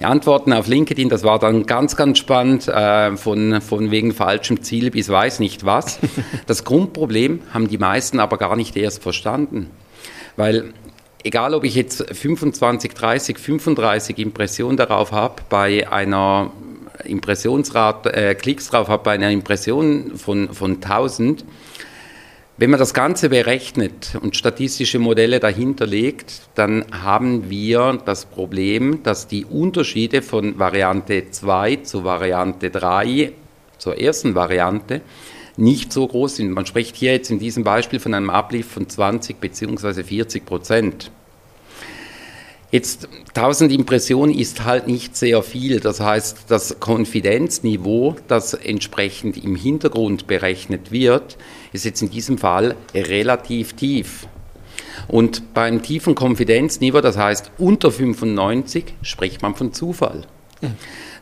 Die 0.00 0.04
Antworten 0.04 0.52
auf 0.52 0.66
LinkedIn, 0.66 1.08
das 1.08 1.22
war 1.22 1.38
dann 1.38 1.66
ganz, 1.66 1.94
ganz 1.94 2.18
spannend, 2.18 2.66
äh, 2.66 3.16
von, 3.16 3.60
von 3.60 3.92
wegen 3.92 4.12
falschem 4.12 4.60
Ziel 4.64 4.90
bis 4.90 5.08
weiß 5.08 5.38
nicht 5.38 5.64
was. 5.64 6.00
Das 6.48 6.64
Grundproblem 6.64 7.42
haben 7.54 7.68
die 7.68 7.78
meisten 7.78 8.18
aber 8.18 8.38
gar 8.38 8.56
nicht 8.56 8.76
erst 8.76 9.04
verstanden, 9.04 9.70
weil 10.34 10.74
egal 11.22 11.54
ob 11.54 11.62
ich 11.62 11.76
jetzt 11.76 12.04
25, 12.12 12.92
30, 12.92 13.38
35 13.38 14.18
Impressionen 14.18 14.76
darauf 14.76 15.12
habe, 15.12 15.42
bei 15.48 15.88
einer 15.88 16.50
Impressionsrate, 17.04 18.12
äh, 18.12 18.34
Klicks 18.34 18.68
drauf 18.68 18.88
habe 18.88 19.02
bei 19.04 19.12
einer 19.12 19.30
Impression 19.30 20.16
von, 20.16 20.52
von 20.52 20.74
1000, 20.76 21.44
wenn 22.58 22.70
man 22.70 22.78
das 22.78 22.94
Ganze 22.94 23.30
berechnet 23.30 24.16
und 24.20 24.36
statistische 24.36 24.98
Modelle 24.98 25.40
dahinter 25.40 25.86
legt, 25.86 26.42
dann 26.54 26.84
haben 26.92 27.48
wir 27.50 27.98
das 28.04 28.26
Problem, 28.26 29.02
dass 29.02 29.26
die 29.26 29.44
Unterschiede 29.44 30.22
von 30.22 30.58
Variante 30.58 31.30
2 31.30 31.76
zu 31.76 32.04
Variante 32.04 32.70
3, 32.70 33.32
zur 33.78 33.98
ersten 33.98 34.34
Variante, 34.34 35.00
nicht 35.56 35.92
so 35.92 36.06
groß 36.06 36.36
sind. 36.36 36.50
Man 36.50 36.66
spricht 36.66 36.94
hier 36.94 37.12
jetzt 37.12 37.30
in 37.30 37.38
diesem 37.38 37.64
Beispiel 37.64 37.98
von 37.98 38.14
einem 38.14 38.30
Uplift 38.30 38.70
von 38.70 38.88
20 38.88 39.40
bzw. 39.40 40.02
40 40.02 40.44
Prozent. 40.46 41.10
Jetzt 42.72 43.06
1000 43.34 43.70
Impressionen 43.70 44.34
ist 44.34 44.64
halt 44.64 44.86
nicht 44.86 45.14
sehr 45.14 45.42
viel. 45.42 45.78
Das 45.78 46.00
heißt, 46.00 46.44
das 46.48 46.80
Konfidenzniveau, 46.80 48.16
das 48.28 48.54
entsprechend 48.54 49.36
im 49.44 49.56
Hintergrund 49.56 50.26
berechnet 50.26 50.90
wird, 50.90 51.36
ist 51.74 51.84
jetzt 51.84 52.00
in 52.00 52.08
diesem 52.08 52.38
Fall 52.38 52.74
relativ 52.94 53.74
tief. 53.74 54.26
Und 55.06 55.52
beim 55.52 55.82
tiefen 55.82 56.14
Konfidenzniveau, 56.14 57.02
das 57.02 57.18
heißt 57.18 57.50
unter 57.58 57.92
95, 57.92 58.94
spricht 59.02 59.42
man 59.42 59.54
von 59.54 59.74
Zufall. 59.74 60.22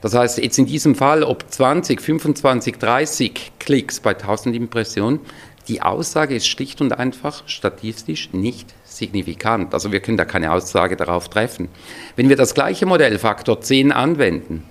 Das 0.03 0.15
heißt, 0.15 0.39
jetzt 0.39 0.57
in 0.57 0.67
diesem 0.67 0.95
Fall, 0.95 1.25
ob 1.25 1.51
20, 1.51 2.01
25, 2.01 2.77
30 2.77 3.53
Klicks 3.59 3.99
bei 3.99 4.11
1000 4.11 4.55
Impressionen, 4.55 5.19
die 5.67 5.83
Aussage 5.83 6.37
ist 6.37 6.47
schlicht 6.47 6.81
und 6.81 6.93
einfach 6.93 7.43
statistisch 7.49 8.33
nicht 8.33 8.73
signifikant. 8.91 9.73
Also 9.73 9.93
wir 9.93 10.01
können 10.01 10.17
da 10.17 10.25
keine 10.25 10.53
Aussage 10.53 10.97
darauf 10.97 11.29
treffen. 11.29 11.69
Wenn 12.17 12.29
wir 12.29 12.37
das 12.37 12.55
gleiche 12.55 12.87
Modell 12.87 13.19
Faktor 13.19 13.61
10 13.61 13.93
anwenden, 13.93 14.65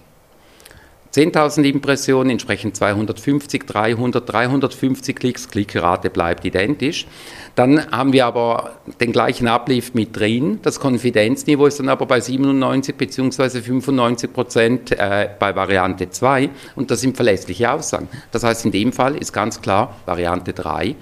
10.000 1.13 1.63
Impressionen 1.63 2.29
entsprechen 2.29 2.71
250, 2.73 3.65
300, 3.65 4.32
350 4.32 5.15
Klicks, 5.15 5.49
Klickrate 5.49 6.12
bleibt 6.12 6.45
identisch. 6.45 7.08
Dann 7.55 7.91
haben 7.91 8.13
wir 8.13 8.27
aber 8.27 8.75
den 9.01 9.12
gleichen 9.12 9.47
Ablief 9.47 9.95
mit 9.95 10.15
drin. 10.15 10.60
Das 10.62 10.79
Konfidenzniveau 10.79 11.65
ist 11.65 11.79
dann 11.79 11.89
aber 11.89 12.05
bei 12.05 12.19
97 12.19 12.95
bzw. 12.95 13.62
95 13.62 14.32
Prozent 14.32 14.91
äh, 14.91 15.29
bei 15.39 15.55
Variante 15.55 16.12
2 16.12 16.51
und 16.75 16.91
das 16.91 17.01
sind 17.01 17.15
verlässliche 17.15 17.71
Aussagen. 17.71 18.08
Das 18.32 18.43
heißt, 18.43 18.65
in 18.65 18.71
dem 18.71 18.93
Fall 18.93 19.15
ist 19.15 19.34
ganz 19.34 19.62
klar, 19.62 19.95
Variante 20.05 20.53
3 20.53 20.95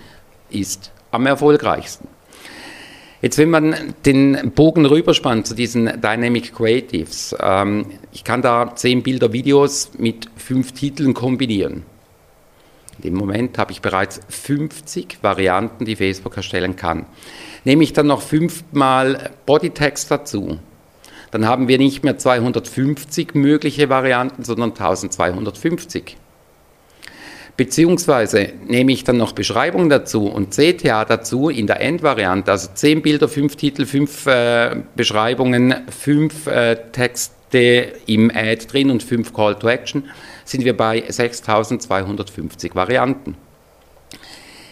ist 0.50 0.92
am 1.12 1.26
erfolgreichsten. 1.26 2.08
Jetzt, 3.20 3.40
wenn 3.40 3.50
man 3.50 3.76
den 4.06 4.52
Bogen 4.54 4.86
rüberspannt 4.86 5.48
zu 5.48 5.56
diesen 5.56 5.86
Dynamic 5.86 6.54
Creatives, 6.54 7.36
ähm, 7.42 7.88
ich 8.12 8.24
kann 8.24 8.44
da 8.44 8.76
zehn 8.76 9.02
Bilder, 9.02 9.34
Videos 9.34 9.92
mit 9.98 10.30
fünf 10.36 10.74
Titeln 10.74 11.16
kombinieren. 11.16 11.84
In 12.98 13.04
dem 13.04 13.14
Moment 13.16 13.58
habe 13.58 13.72
ich 13.72 13.82
bereits 13.82 14.22
50 14.30 15.20
Varianten, 15.24 15.86
die 15.86 15.96
Facebook 15.96 16.38
erstellen 16.38 16.76
kann. 16.76 17.08
Nehme 17.64 17.84
ich 17.84 17.94
dann 17.94 18.08
noch 18.08 18.22
fünfmal 18.22 19.32
Bodytext 19.48 20.12
dazu, 20.12 20.60
dann 21.32 21.46
haben 21.46 21.68
wir 21.68 21.78
nicht 21.78 22.04
mehr 22.04 22.18
250 22.18 23.34
mögliche 23.34 23.90
Varianten, 23.90 24.44
sondern 24.44 24.72
1250. 24.72 26.18
Beziehungsweise 27.58 28.54
nehme 28.68 28.92
ich 28.92 29.04
dann 29.04 29.18
noch 29.18 29.32
Beschreibung 29.32 29.90
dazu 29.90 30.28
und 30.28 30.52
CTA 30.52 31.06
dazu 31.06 31.50
in 31.50 31.66
der 31.66 31.82
Endvariante, 31.82 32.52
also 32.52 32.70
10 32.72 33.02
Bilder, 33.02 33.28
5 33.28 33.56
Titel, 33.56 33.88
5 33.88 34.26
äh, 34.28 34.76
Beschreibungen, 34.96 35.74
5 35.90 36.46
äh, 36.46 36.76
Texte 36.92 37.94
im 38.06 38.30
Ad 38.30 38.68
drin 38.68 38.92
und 38.92 39.02
5 39.02 39.34
Call 39.34 39.56
to 39.56 39.68
Action, 39.68 40.04
sind 40.46 40.66
wir 40.66 40.78
bei 40.78 41.04
6250 41.08 42.76
Varianten. 42.76 43.36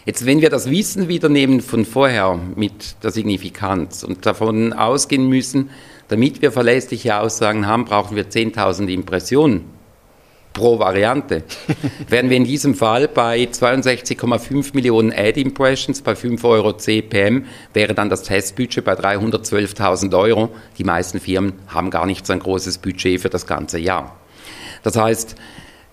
Jetzt, 0.06 0.28
wenn 0.28 0.42
wir 0.42 0.52
das 0.52 0.70
Wissen 0.70 1.08
wieder 1.08 1.30
nehmen 1.30 1.62
von 1.62 1.86
vorher 1.86 2.40
mit 2.56 3.04
der 3.04 3.10
Signifikanz 3.10 4.04
und 4.04 4.28
davon 4.28 4.74
ausgehen 4.74 5.28
müssen, 5.28 5.72
damit 6.10 6.44
wir 6.44 6.52
verlässliche 6.52 7.18
Aussagen 7.18 7.66
haben, 7.66 7.86
brauchen 7.86 8.16
wir 8.16 8.30
10.000 8.30 8.90
Impressionen 8.90 9.75
pro 10.56 10.80
Variante. 10.80 11.44
Wären 12.10 12.32
wir 12.32 12.38
in 12.38 12.46
diesem 12.46 12.74
Fall 12.74 13.08
bei 13.08 13.44
62,5 13.44 14.72
Millionen 14.74 15.14
Ad-Impressions 15.14 16.02
bei 16.02 16.16
5 16.16 16.44
Euro 16.44 16.74
CPM, 16.74 17.46
wäre 17.74 17.94
dann 17.94 18.10
das 18.10 18.24
Testbudget 18.24 18.84
bei 18.84 18.94
312.000 18.94 20.18
Euro. 20.18 20.50
Die 20.80 20.84
meisten 20.84 21.20
Firmen 21.20 21.54
haben 21.68 21.92
gar 21.92 22.08
nicht 22.08 22.26
so 22.26 22.34
ein 22.34 22.40
großes 22.40 22.80
Budget 22.80 23.22
für 23.22 23.30
das 23.30 23.46
ganze 23.46 23.78
Jahr. 23.78 24.16
Das 24.82 24.96
heißt, 24.96 25.36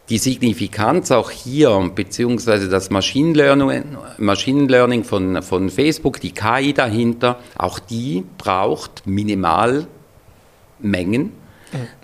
die 0.08 0.18
Signifikanz 0.18 1.10
auch 1.10 1.30
hier, 1.30 1.90
beziehungsweise 1.94 2.68
das 2.68 2.90
Machine 2.90 3.34
Learning, 3.34 3.84
Machine 4.18 4.66
Learning 4.66 5.04
von, 5.04 5.42
von 5.42 5.70
Facebook, 5.70 6.20
die 6.20 6.32
KI 6.32 6.72
dahinter, 6.72 7.38
auch 7.56 7.78
die 7.78 8.24
braucht 8.38 9.06
Minimalmengen 9.06 11.32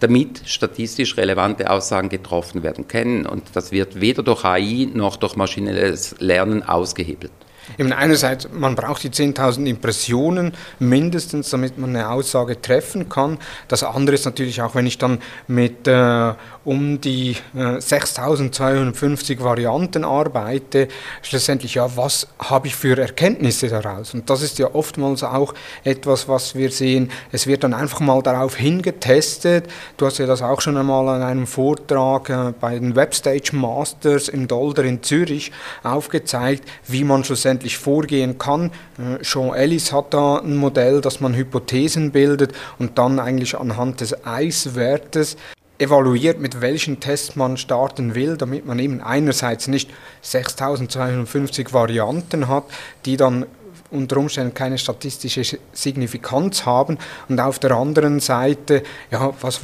damit 0.00 0.42
statistisch 0.46 1.16
relevante 1.16 1.70
Aussagen 1.70 2.08
getroffen 2.08 2.62
werden 2.62 2.88
können. 2.88 3.26
Und 3.26 3.44
das 3.54 3.72
wird 3.72 4.00
weder 4.00 4.22
durch 4.22 4.44
AI 4.44 4.88
noch 4.92 5.16
durch 5.16 5.36
maschinelles 5.36 6.14
Lernen 6.18 6.62
ausgehebelt. 6.62 7.32
Eben 7.76 7.92
einerseits, 7.92 8.48
man 8.50 8.74
braucht 8.74 9.02
die 9.02 9.10
10.000 9.10 9.66
Impressionen 9.66 10.52
mindestens, 10.78 11.50
damit 11.50 11.76
man 11.76 11.90
eine 11.90 12.08
Aussage 12.08 12.60
treffen 12.62 13.08
kann. 13.08 13.38
Das 13.68 13.82
andere 13.82 14.14
ist 14.14 14.24
natürlich 14.24 14.62
auch, 14.62 14.74
wenn 14.74 14.86
ich 14.86 14.96
dann 14.96 15.18
mit 15.48 15.86
äh, 15.86 16.32
um 16.68 17.00
die 17.00 17.34
äh, 17.56 17.80
6250 17.80 19.42
Varianten 19.42 20.04
arbeite, 20.04 20.88
schlussendlich 21.22 21.76
ja, 21.76 21.96
was 21.96 22.28
habe 22.38 22.66
ich 22.66 22.76
für 22.76 22.98
Erkenntnisse 22.98 23.68
daraus? 23.68 24.12
Und 24.12 24.28
das 24.28 24.42
ist 24.42 24.58
ja 24.58 24.74
oftmals 24.74 25.24
auch 25.24 25.54
etwas, 25.82 26.28
was 26.28 26.54
wir 26.54 26.70
sehen. 26.70 27.10
Es 27.32 27.46
wird 27.46 27.64
dann 27.64 27.72
einfach 27.72 28.00
mal 28.00 28.20
darauf 28.20 28.54
hingetestet. 28.54 29.66
Du 29.96 30.04
hast 30.04 30.18
ja 30.18 30.26
das 30.26 30.42
auch 30.42 30.60
schon 30.60 30.76
einmal 30.76 31.08
an 31.08 31.22
einem 31.22 31.46
Vortrag 31.46 32.28
äh, 32.28 32.52
bei 32.60 32.78
den 32.78 32.94
Webstage 32.94 33.56
Masters 33.56 34.28
im 34.28 34.46
Dolder 34.46 34.84
in 34.84 35.02
Zürich 35.02 35.50
aufgezeigt, 35.82 36.68
wie 36.86 37.02
man 37.02 37.24
schlussendlich 37.24 37.78
vorgehen 37.78 38.36
kann. 38.36 38.72
Äh, 38.98 39.24
Sean 39.24 39.54
Ellis 39.54 39.90
hat 39.90 40.12
da 40.12 40.36
ein 40.36 40.56
Modell, 40.56 41.00
dass 41.00 41.20
man 41.20 41.34
Hypothesen 41.34 42.12
bildet 42.12 42.52
und 42.78 42.98
dann 42.98 43.20
eigentlich 43.20 43.56
anhand 43.56 44.02
des 44.02 44.26
Eiswertes 44.26 45.38
evaluiert, 45.78 46.40
mit 46.40 46.60
welchen 46.60 47.00
Tests 47.00 47.36
man 47.36 47.56
starten 47.56 48.14
will, 48.14 48.36
damit 48.36 48.66
man 48.66 48.78
eben 48.78 49.00
einerseits 49.00 49.68
nicht 49.68 49.90
6250 50.22 51.72
Varianten 51.72 52.48
hat, 52.48 52.64
die 53.04 53.16
dann 53.16 53.46
unter 53.90 54.18
Umständen 54.18 54.54
keine 54.54 54.76
statistische 54.78 55.58
Signifikanz 55.72 56.66
haben 56.66 56.98
und 57.28 57.40
auf 57.40 57.58
der 57.58 57.72
anderen 57.72 58.20
Seite, 58.20 58.82
ja, 59.10 59.32
was, 59.40 59.60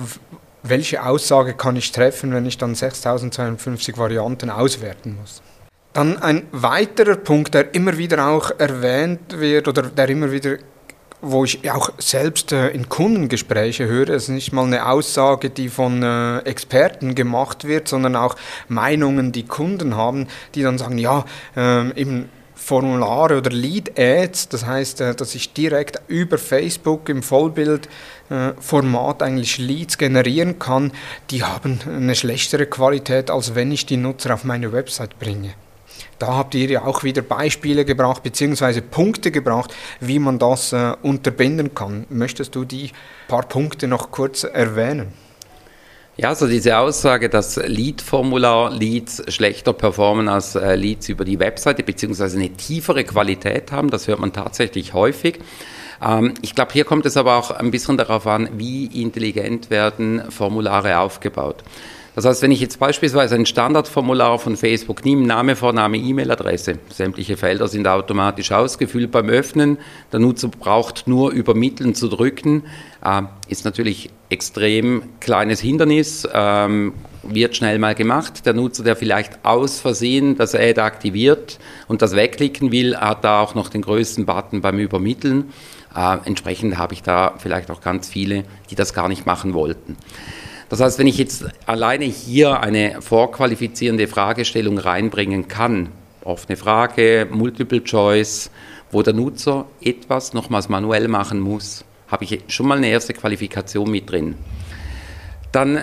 welche 0.63 1.05
Aussage 1.05 1.55
kann 1.55 1.77
ich 1.77 1.93
treffen, 1.93 2.33
wenn 2.33 2.47
ich 2.47 2.57
dann 2.57 2.75
6250 2.75 3.99
Varianten 3.99 4.51
auswerten 4.51 5.17
muss. 5.21 5.43
Dann 5.93 6.17
ein 6.19 6.47
weiterer 6.51 7.17
Punkt, 7.17 7.55
der 7.55 7.75
immer 7.75 7.99
wieder 7.99 8.27
auch 8.27 8.51
erwähnt 8.59 9.39
wird 9.39 9.69
oder 9.69 9.83
der 9.83 10.09
immer 10.09 10.33
wieder 10.33 10.57
wo 11.25 11.45
ich 11.45 11.71
auch 11.71 11.91
selbst 11.99 12.53
äh, 12.53 12.69
in 12.69 12.89
Kundengespräche 12.89 13.87
höre, 13.87 14.11
ist 14.11 14.29
nicht 14.29 14.53
mal 14.53 14.65
eine 14.65 14.87
Aussage, 14.87 15.51
die 15.51 15.69
von 15.69 16.03
äh, 16.03 16.39
Experten 16.41 17.15
gemacht 17.15 17.65
wird, 17.65 17.89
sondern 17.89 18.17
auch 18.17 18.37
Meinungen, 18.69 19.33
die 19.33 19.45
Kunden 19.45 19.97
haben, 19.97 20.29
die 20.55 20.63
dann 20.63 20.79
sagen, 20.79 20.99
ja, 20.99 21.25
äh, 21.57 21.91
eben 22.01 22.29
Formulare 22.55 23.39
oder 23.39 23.51
Lead-Ads, 23.51 24.49
das 24.49 24.65
heißt, 24.65 25.01
äh, 25.01 25.15
dass 25.15 25.35
ich 25.35 25.53
direkt 25.53 26.01
über 26.09 26.39
Facebook 26.39 27.09
im 27.09 27.23
Vollbildformat 27.23 29.21
äh, 29.21 29.25
eigentlich 29.25 29.59
Leads 29.59 29.99
generieren 29.99 30.59
kann, 30.59 30.93
die 31.31 31.43
haben 31.43 31.81
eine 31.87 32.15
schlechtere 32.15 32.67
Qualität, 32.67 33.31
als 33.31 33.55
wenn 33.55 33.71
ich 33.71 33.87
die 33.87 33.99
Nutzer 33.99 34.33
auf 34.35 34.45
meine 34.45 34.73
Website 34.73 35.19
bringe. 35.19 35.55
Da 36.25 36.37
habt 36.37 36.55
ihr 36.55 36.71
ja 36.71 36.87
auch 36.87 37.05
wieder 37.05 37.21
Beispiele 37.21 37.85
gebracht, 37.85 38.23
beziehungsweise 38.23 38.81
Punkte 38.81 39.31
gebracht, 39.31 39.75
wie 40.01 40.19
man 40.19 40.39
das 40.39 40.73
äh, 40.73 40.95
unterbinden 41.03 41.75
kann. 41.75 42.07
Möchtest 42.09 42.55
du 42.55 42.65
die 42.65 42.93
paar 43.29 43.43
Punkte 43.43 43.89
noch 43.89 44.11
kurz 44.11 44.45
erwähnen? 44.45 45.09
Ja, 46.17 46.31
also 46.31 46.47
diese 46.47 46.79
Aussage, 46.79 47.29
dass 47.29 47.57
Lead-Formular-Leads 47.57 49.35
schlechter 49.35 49.75
performen 49.75 50.31
als 50.31 50.55
äh, 50.55 50.77
Leads 50.77 51.11
über 51.11 51.27
die 51.27 51.39
Webseite, 51.39 51.83
beziehungsweise 51.83 52.39
eine 52.39 52.49
tiefere 52.49 53.05
Qualität 53.05 53.71
haben, 53.71 53.91
das 53.91 54.09
hört 54.09 54.21
man 54.21 54.33
tatsächlich 54.33 54.95
häufig. 54.95 55.41
Ähm, 56.03 56.33
ich 56.41 56.55
glaube, 56.55 56.73
hier 56.73 56.87
kommt 56.87 57.05
es 57.05 57.19
aber 57.19 57.37
auch 57.37 57.51
ein 57.51 57.71
bisschen 57.71 57.99
darauf 57.99 58.27
an, 58.27 58.49
wie 58.55 58.87
intelligent 58.87 59.69
werden 59.69 60.23
Formulare 60.31 61.01
aufgebaut. 61.01 61.63
Das 62.15 62.25
heißt, 62.25 62.43
wenn 62.43 62.53
ich 62.53 62.61
jetzt 62.61 62.79
beispielsweise 62.79 63.35
ein 63.35 63.45
Standardformular 63.45 64.39
von 64.39 64.57
Facebook 64.57 65.05
nehme, 65.05 65.27
Name, 65.27 65.57
Vorname, 65.57 65.97
E-Mail-Adresse, 65.97 66.79
sämtliche 66.89 67.37
Felder 67.37 67.67
sind 67.67 67.89
automatisch 67.89 68.53
ausgefüllt 68.53 69.11
beim 69.11 69.29
Öffnen, 69.29 69.79
der 70.13 70.21
Nutzer 70.21 70.47
braucht 70.47 71.09
nur 71.09 71.33
übermitteln 71.33 71.97
zu 71.97 72.07
drücken, 72.07 72.63
äh, 73.05 73.23
ist 73.49 73.65
natürlich 73.65 74.11
extrem 74.29 75.03
kleines 75.19 75.61
Hindernis, 75.61 76.29
ähm, 76.33 76.93
wird 77.25 77.57
schnell 77.57 77.81
mal 77.81 77.97
gemacht. 77.97 78.47
Der 78.47 78.53
Nutzer, 78.53 78.85
der 78.85 78.95
vielleicht 78.95 79.45
aus 79.45 79.81
Versehen 79.81 80.37
das 80.37 80.55
Ad 80.55 80.81
aktiviert 80.81 81.59
und 81.89 82.01
das 82.01 82.15
wegklicken 82.15 82.71
will, 82.71 82.97
hat 82.97 83.25
da 83.25 83.41
auch 83.41 83.57
noch 83.57 83.69
den 83.69 83.83
größten 83.83 84.25
Button 84.25 84.61
beim 84.61 84.79
Übermitteln. 84.79 85.53
Äh, 85.97 86.19
entsprechend 86.25 86.79
habe 86.79 86.95
ich 86.95 87.03
da 87.03 87.35
vielleicht 87.39 87.73
auch 87.73 87.81
ganz 87.81 88.09
viele, 88.09 88.45
die 88.71 88.77
das 88.77 88.95
gar 88.95 89.09
nicht 89.09 89.27
machen 89.27 89.53
wollten. 89.53 89.97
Das 90.75 90.81
heißt, 90.81 90.99
wenn 90.99 91.07
ich 91.07 91.19
jetzt 91.19 91.45
alleine 91.67 92.05
hier 92.05 92.59
eine 92.59 93.01
vorqualifizierende 93.01 94.09
Fragestellung 94.09 94.77
reinbringen 94.77 95.47
kann, 95.47 95.91
offene 96.25 96.57
Frage, 96.57 97.29
Multiple 97.31 97.85
Choice, 97.85 98.51
wo 98.91 99.01
der 99.01 99.15
Nutzer 99.15 99.67
etwas 99.81 100.33
nochmals 100.35 100.69
manuell 100.69 101.07
machen 101.07 101.39
muss, 101.39 101.85
habe 102.09 102.25
ich 102.25 102.41
schon 102.49 102.67
mal 102.67 102.79
eine 102.79 102.89
erste 102.89 103.13
Qualifikation 103.13 103.89
mit 103.89 104.11
drin. 104.11 104.35
Dann 105.53 105.83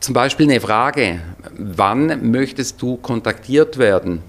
zum 0.00 0.14
Beispiel 0.14 0.48
eine 0.48 0.62
Frage, 0.62 1.20
wann 1.58 2.30
möchtest 2.30 2.80
du 2.80 2.96
kontaktiert 2.96 3.76
werden? 3.76 4.22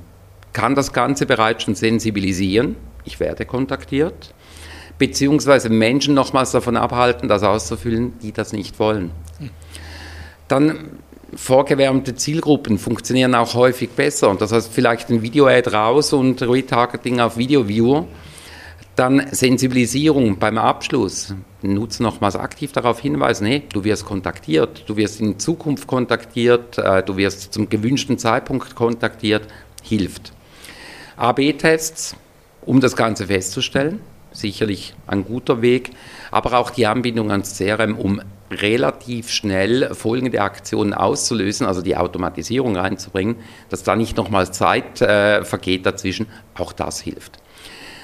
Kann 0.51 0.75
das 0.75 0.91
Ganze 0.91 1.25
bereits 1.25 1.63
schon 1.63 1.75
sensibilisieren? 1.75 2.75
Ich 3.05 3.21
werde 3.21 3.45
kontaktiert 3.45 4.33
beziehungsweise 4.99 5.69
Menschen 5.69 6.13
nochmals 6.13 6.51
davon 6.51 6.77
abhalten, 6.77 7.27
das 7.27 7.41
auszufüllen, 7.41 8.13
die 8.21 8.31
das 8.31 8.53
nicht 8.53 8.77
wollen. 8.77 9.11
Dann 10.47 10.91
vorgewärmte 11.35 12.15
Zielgruppen 12.15 12.77
funktionieren 12.77 13.33
auch 13.33 13.53
häufig 13.53 13.91
besser. 13.91 14.29
Und 14.29 14.41
das 14.41 14.51
heißt 14.51 14.71
vielleicht 14.71 15.09
ein 15.09 15.21
Video-Ad 15.21 15.69
raus 15.71 16.13
und 16.13 16.41
Retargeting 16.41 17.19
auf 17.19 17.37
Video-Viewer. 17.37 18.05
Dann 18.95 19.27
Sensibilisierung 19.31 20.37
beim 20.37 20.57
Abschluss. 20.57 21.33
Nutzer 21.61 22.03
nochmals 22.03 22.35
aktiv 22.35 22.71
darauf 22.71 22.99
hinweisen, 22.99 23.47
hey, 23.47 23.63
du 23.71 23.83
wirst 23.83 24.05
kontaktiert, 24.05 24.83
du 24.87 24.97
wirst 24.97 25.21
in 25.21 25.39
Zukunft 25.39 25.87
kontaktiert, 25.87 26.77
äh, 26.77 27.03
du 27.03 27.17
wirst 27.17 27.53
zum 27.53 27.69
gewünschten 27.69 28.17
Zeitpunkt 28.17 28.75
kontaktiert, 28.75 29.43
hilft. 29.83 30.33
AB-Tests, 31.17 32.15
um 32.65 32.79
das 32.79 32.95
Ganze 32.95 33.27
festzustellen, 33.27 33.99
sicherlich 34.39 34.93
ein 35.07 35.25
guter 35.25 35.61
Weg, 35.61 35.91
aber 36.31 36.57
auch 36.57 36.69
die 36.69 36.87
Anbindung 36.87 37.31
ans 37.31 37.57
CRM, 37.57 37.97
um 37.97 38.21
relativ 38.51 39.29
schnell 39.29 39.93
folgende 39.93 40.41
Aktionen 40.41 40.93
auszulösen, 40.93 41.67
also 41.67 41.81
die 41.81 41.95
Automatisierung 41.95 42.75
reinzubringen, 42.75 43.35
dass 43.69 43.83
da 43.83 43.95
nicht 43.95 44.17
nochmal 44.17 44.51
Zeit 44.51 45.01
äh, 45.01 45.43
vergeht 45.43 45.85
dazwischen, 45.85 46.27
auch 46.55 46.73
das 46.73 46.99
hilft. 46.99 47.37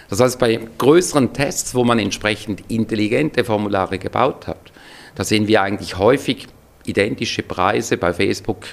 Das 0.10 0.20
heißt, 0.20 0.38
bei 0.38 0.60
größeren 0.78 1.34
Tests, 1.34 1.74
wo 1.74 1.84
man 1.84 1.98
entsprechend 1.98 2.64
intelligente 2.70 3.44
Formulare 3.44 3.98
gebaut 3.98 4.48
hat, 4.48 4.72
da 5.16 5.24
sehen 5.24 5.48
wir 5.48 5.64
eigentlich 5.64 5.98
häufig 5.98 6.48
identische 6.86 7.42
Preise 7.42 7.98
bei 7.98 8.14
Facebook 8.14 8.66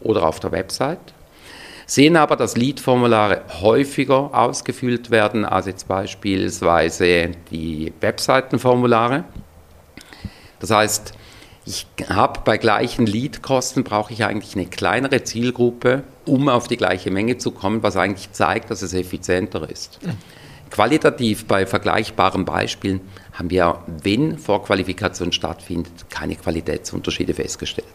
oder 0.00 0.26
auf 0.26 0.40
der 0.40 0.52
Website, 0.52 1.12
sehen 1.90 2.16
aber, 2.16 2.36
dass 2.36 2.56
Lead-Formulare 2.56 3.42
häufiger 3.60 4.30
ausgefüllt 4.32 5.10
werden 5.10 5.44
als 5.44 5.66
jetzt 5.66 5.88
beispielsweise 5.88 7.32
die 7.50 7.92
Webseitenformulare. 8.00 9.24
Das 10.60 10.70
heißt, 10.70 11.14
ich 11.66 11.88
habe 12.08 12.42
bei 12.44 12.58
gleichen 12.58 13.06
Lead-Kosten 13.06 13.82
brauche 13.82 14.12
ich 14.12 14.24
eigentlich 14.24 14.54
eine 14.54 14.66
kleinere 14.66 15.24
Zielgruppe, 15.24 16.04
um 16.26 16.48
auf 16.48 16.68
die 16.68 16.76
gleiche 16.76 17.10
Menge 17.10 17.38
zu 17.38 17.50
kommen, 17.50 17.82
was 17.82 17.96
eigentlich 17.96 18.30
zeigt, 18.30 18.70
dass 18.70 18.82
es 18.82 18.94
effizienter 18.94 19.68
ist. 19.68 19.98
Qualitativ 20.70 21.46
bei 21.46 21.66
vergleichbaren 21.66 22.44
Beispielen 22.44 23.00
haben 23.32 23.50
wir, 23.50 23.80
wenn 24.04 24.38
Vorqualifikation 24.38 25.32
stattfindet, 25.32 26.08
keine 26.08 26.36
Qualitätsunterschiede 26.36 27.34
festgestellt. 27.34 27.88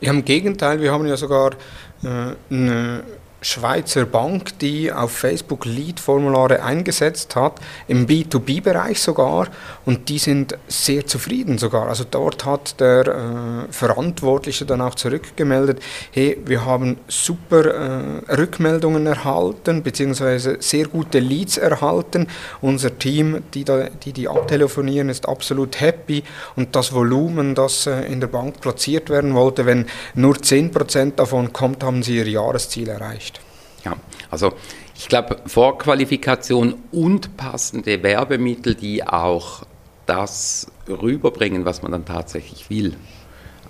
Ja, 0.00 0.10
im 0.12 0.24
Gegenteil, 0.24 0.80
wir 0.80 0.92
haben 0.92 1.06
ja 1.06 1.16
sogar 1.18 1.52
äh, 2.02 2.34
eine 2.50 3.02
Schweizer 3.46 4.06
Bank, 4.06 4.58
die 4.58 4.92
auf 4.92 5.12
Facebook 5.12 5.66
Lead-Formulare 5.66 6.64
eingesetzt 6.64 7.36
hat, 7.36 7.60
im 7.86 8.06
B2B-Bereich 8.06 9.00
sogar, 9.00 9.46
und 9.84 10.08
die 10.08 10.18
sind 10.18 10.58
sehr 10.66 11.06
zufrieden 11.06 11.56
sogar. 11.56 11.88
Also 11.88 12.04
dort 12.10 12.44
hat 12.44 12.80
der 12.80 13.06
äh, 13.06 13.72
Verantwortliche 13.72 14.66
dann 14.66 14.80
auch 14.80 14.96
zurückgemeldet, 14.96 15.80
hey, 16.10 16.36
wir 16.44 16.64
haben 16.64 16.98
super 17.06 17.66
äh, 17.66 18.34
Rückmeldungen 18.34 19.06
erhalten, 19.06 19.84
beziehungsweise 19.84 20.56
sehr 20.58 20.88
gute 20.88 21.20
Leads 21.20 21.56
erhalten. 21.56 22.26
Unser 22.60 22.98
Team, 22.98 23.44
die 23.54 23.62
da, 23.62 23.84
die, 24.04 24.12
die 24.12 24.28
abtelefonieren, 24.28 25.08
ist 25.08 25.28
absolut 25.28 25.80
happy 25.80 26.24
und 26.56 26.74
das 26.74 26.92
Volumen, 26.92 27.54
das 27.54 27.86
äh, 27.86 28.00
in 28.12 28.20
der 28.20 28.26
Bank 28.26 28.60
platziert 28.60 29.08
werden 29.08 29.34
wollte, 29.34 29.66
wenn 29.66 29.86
nur 30.14 30.34
10% 30.34 31.14
davon 31.14 31.52
kommt, 31.52 31.84
haben 31.84 32.02
sie 32.02 32.16
ihr 32.16 32.28
Jahresziel 32.28 32.88
erreicht. 32.88 33.35
Ja, 33.86 33.96
also 34.32 34.52
ich 34.96 35.08
glaube, 35.08 35.36
Vorqualifikation 35.46 36.74
und 36.90 37.36
passende 37.36 38.02
Werbemittel, 38.02 38.74
die 38.74 39.06
auch 39.06 39.62
das 40.06 40.66
rüberbringen, 40.88 41.64
was 41.64 41.82
man 41.82 41.92
dann 41.92 42.04
tatsächlich 42.04 42.68
will, 42.68 42.96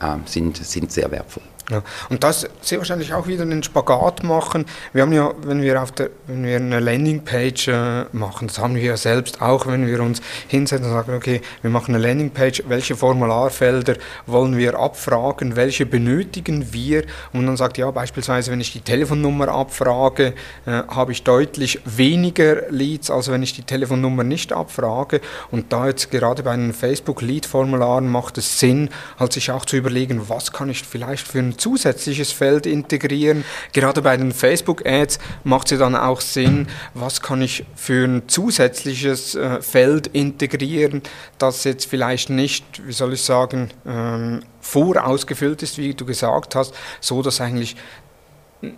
äh, 0.01 0.17
sind, 0.25 0.57
sind 0.57 0.91
sehr 0.91 1.11
wertvoll. 1.11 1.43
Ja. 1.71 1.83
Und 2.11 2.23
das 2.23 2.47
sehr 2.61 2.79
wahrscheinlich 2.79 3.13
auch 3.13 3.27
wieder 3.27 3.43
einen 3.43 3.63
Spagat 3.65 4.23
machen. 4.23 4.67
Wir 4.93 5.03
haben 5.03 5.13
ja, 5.13 5.33
wenn 5.43 5.63
wir 5.63 5.83
auf 5.83 5.91
der, 5.91 6.11
wenn 6.29 6.45
wir 6.45 6.57
eine 6.57 6.79
Landingpage 6.79 7.69
äh, 7.69 8.05
machen, 8.13 8.47
das 8.47 8.61
haben 8.61 8.77
wir 8.77 8.83
ja 8.83 8.97
selbst 8.97 9.43
auch, 9.43 9.67
wenn 9.67 9.85
wir 9.87 10.01
uns 10.01 10.23
hinsetzen 10.47 10.87
und 10.87 10.93
sagen, 10.93 11.15
okay, 11.15 11.41
wir 11.63 11.71
machen 11.71 11.93
eine 11.95 12.07
Landingpage, 12.07 12.63
welche 12.69 12.95
Formularfelder 12.95 13.97
wollen 14.27 14.57
wir 14.57 14.79
abfragen, 14.79 15.57
welche 15.57 15.87
benötigen 15.87 16.73
wir? 16.73 17.05
Und 17.33 17.47
dann 17.47 17.57
sagt 17.57 17.79
ja 17.79 17.91
beispielsweise, 17.91 18.53
wenn 18.53 18.61
ich 18.61 18.73
die 18.73 18.81
Telefonnummer 18.81 19.49
abfrage, 19.49 20.35
äh, 20.67 20.83
habe 20.87 21.11
ich 21.11 21.25
deutlich 21.25 21.81
weniger 21.85 22.71
Leads, 22.71 23.11
als 23.11 23.29
wenn 23.29 23.43
ich 23.43 23.55
die 23.55 23.65
Telefonnummer 23.65 24.23
nicht 24.23 24.53
abfrage. 24.53 25.21
Und 25.51 25.73
da 25.73 25.89
jetzt 25.89 26.13
gerade 26.13 26.45
bei 26.45 26.55
den 26.55 26.73
Facebook-Lead-Formularen 26.73 28.09
macht 28.09 28.39
es 28.39 28.61
Sinn, 28.61 28.91
halt 29.19 29.33
sich 29.33 29.51
auch 29.51 29.65
zu 29.65 29.77
überlegen, 29.77 30.29
was 30.29 30.53
kann 30.53 30.69
ich 30.69 30.85
vielleicht 30.85 31.27
für 31.27 31.41
ein 31.41 31.56
zusätzliches 31.57 32.33
Feld 32.33 32.67
integrieren. 32.67 33.45
Gerade 33.73 34.03
bei 34.03 34.17
den 34.17 34.33
Facebook-Ads 34.33 35.19
macht 35.45 35.73
es 35.73 35.79
dann 35.79 35.95
auch 35.95 36.21
Sinn, 36.21 36.69
was 36.95 37.21
kann 37.21 37.43
ich 37.43 37.65
für 37.75 38.05
ein 38.05 38.29
zusätzliches 38.29 39.35
äh, 39.35 39.61
Feld 39.63 40.09
integrieren, 40.09 41.03
das 41.39 41.65
jetzt 41.65 41.87
vielleicht 41.87 42.31
nicht, 42.31 42.87
wie 42.87 42.93
soll 42.93 43.15
ich 43.15 43.23
sagen, 43.23 43.71
ähm, 43.87 44.43
vorausgefüllt 44.61 45.63
ist, 45.63 45.79
wie 45.79 45.95
du 45.95 46.05
gesagt 46.05 46.55
hast, 46.55 46.75
so 47.01 47.23
dass 47.23 47.41
eigentlich 47.41 47.77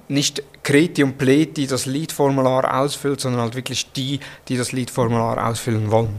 nicht 0.08 0.42
Kreti 0.62 1.02
und 1.02 1.18
Pleti 1.18 1.66
das 1.66 1.86
Lead-Formular 1.86 2.80
ausfüllt, 2.80 3.20
sondern 3.20 3.42
halt 3.42 3.54
wirklich 3.54 3.92
die, 3.92 4.20
die 4.48 4.56
das 4.56 4.72
Lead-Formular 4.72 5.48
ausfüllen 5.48 5.90
wollen. 5.90 6.14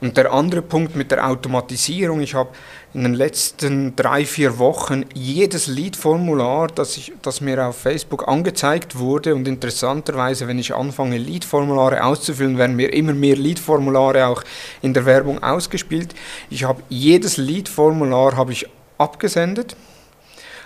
Und 0.00 0.16
der 0.16 0.32
andere 0.32 0.62
Punkt 0.62 0.96
mit 0.96 1.10
der 1.10 1.26
Automatisierung, 1.26 2.20
ich 2.20 2.34
habe 2.34 2.50
in 2.94 3.02
den 3.02 3.14
letzten 3.14 3.96
drei, 3.96 4.24
vier 4.24 4.58
Wochen 4.58 5.04
jedes 5.14 5.66
Lead-Formular, 5.66 6.68
das, 6.68 7.00
das 7.22 7.40
mir 7.40 7.66
auf 7.66 7.76
Facebook 7.76 8.28
angezeigt 8.28 8.98
wurde 8.98 9.34
und 9.34 9.48
interessanterweise, 9.48 10.46
wenn 10.46 10.60
ich 10.60 10.72
anfange, 10.74 11.18
Lead-Formulare 11.18 12.04
auszufüllen, 12.04 12.56
werden 12.56 12.76
mir 12.76 12.92
immer 12.92 13.12
mehr 13.12 13.36
Lead-Formulare 13.36 14.26
auch 14.26 14.44
in 14.80 14.94
der 14.94 15.06
Werbung 15.06 15.42
ausgespielt. 15.42 16.14
Ich 16.50 16.62
habe 16.62 16.82
jedes 16.88 17.36
Lead-Formular 17.36 18.36
habe 18.36 18.52
ich 18.52 18.66
abgesendet 18.96 19.76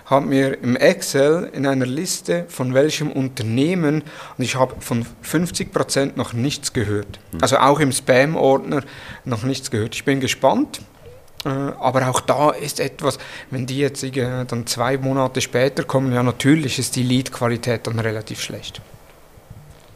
habe 0.09 0.25
mir 0.25 0.57
im 0.63 0.75
Excel 0.75 1.51
in 1.53 1.67
einer 1.67 1.85
Liste 1.85 2.45
von 2.47 2.73
welchem 2.73 3.11
Unternehmen 3.11 4.03
und 4.37 4.43
ich 4.43 4.55
habe 4.55 4.75
von 4.79 5.05
50% 5.23 6.13
noch 6.15 6.33
nichts 6.33 6.73
gehört. 6.73 7.19
Hm. 7.31 7.39
Also 7.41 7.57
auch 7.57 7.79
im 7.79 7.91
Spam-Ordner 7.91 8.81
noch 9.25 9.43
nichts 9.43 9.69
gehört. 9.69 9.93
Ich 9.93 10.05
bin 10.05 10.19
gespannt. 10.19 10.81
Äh, 11.45 11.49
aber 11.49 12.09
auch 12.09 12.19
da 12.19 12.51
ist 12.51 12.79
etwas, 12.79 13.17
wenn 13.49 13.65
die 13.65 13.79
jetzt 13.79 14.05
dann 14.13 14.67
zwei 14.67 14.97
Monate 14.97 15.41
später 15.41 15.83
kommen, 15.83 16.13
ja 16.13 16.23
natürlich 16.23 16.79
ist 16.79 16.95
die 16.95 17.03
Lead-Qualität 17.03 17.87
dann 17.87 17.99
relativ 17.99 18.41
schlecht. 18.41 18.81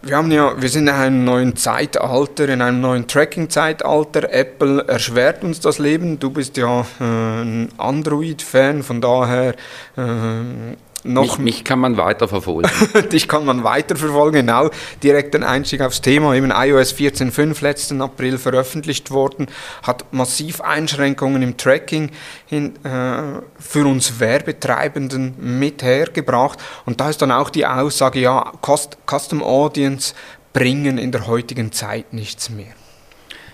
Wir, 0.02 0.18
haben 0.18 0.32
ja, 0.32 0.62
wir 0.62 0.68
sind 0.68 0.88
in 0.88 0.94
einem 0.94 1.24
neuen 1.24 1.56
Zeitalter, 1.56 2.50
in 2.50 2.62
einem 2.62 2.82
neuen 2.82 3.08
Tracking-Zeitalter. 3.08 4.34
Apple 4.34 4.86
erschwert 4.86 5.46
uns 5.46 5.62
das 5.62 5.80
Leben. 5.80 6.20
Du 6.20 6.30
bist 6.30 6.58
ja 6.58 6.82
äh, 7.00 7.04
ein 7.04 7.70
Android-Fan, 7.78 8.84
von 8.84 9.00
daher 9.00 9.56
äh, 9.96 10.76
noch. 11.04 11.38
Mich, 11.38 11.56
mich, 11.56 11.64
kann 11.64 11.80
man 11.80 11.98
weiterverfolgen. 11.98 12.70
Dich 13.12 13.28
kann 13.28 13.46
man 13.46 13.64
weiterverfolgen, 13.64 14.46
genau. 14.46 14.70
Direkt 15.02 15.36
ein 15.36 15.44
Einstieg 15.44 15.82
aufs 15.82 16.02
Thema. 16.02 16.34
Eben 16.36 16.52
iOS 16.52 16.94
14.5 16.96 17.62
letzten 17.64 18.02
April 18.02 18.38
veröffentlicht 18.38 19.12
worden, 19.12 19.48
hat 19.84 20.06
massiv 20.12 20.62
Einschränkungen 20.62 21.42
im 21.42 21.58
Tracking 21.58 22.12
hin, 22.46 22.76
äh, 22.84 23.42
für 23.60 23.86
uns 23.86 24.20
Werbetreibenden 24.20 25.36
mit 25.60 25.84
hergebracht. 25.84 26.60
Und 26.86 27.02
da 27.02 27.10
ist 27.10 27.22
dann 27.22 27.32
auch 27.32 27.50
die 27.50 27.66
Aussage, 27.66 28.20
ja, 28.20 28.52
Custom 28.62 29.44
Audience 29.44 30.14
bringen 30.54 30.98
in 30.98 31.12
der 31.12 31.28
heutigen 31.28 31.72
Zeit 31.72 32.14
nichts 32.14 32.50
mehr. 32.50 32.74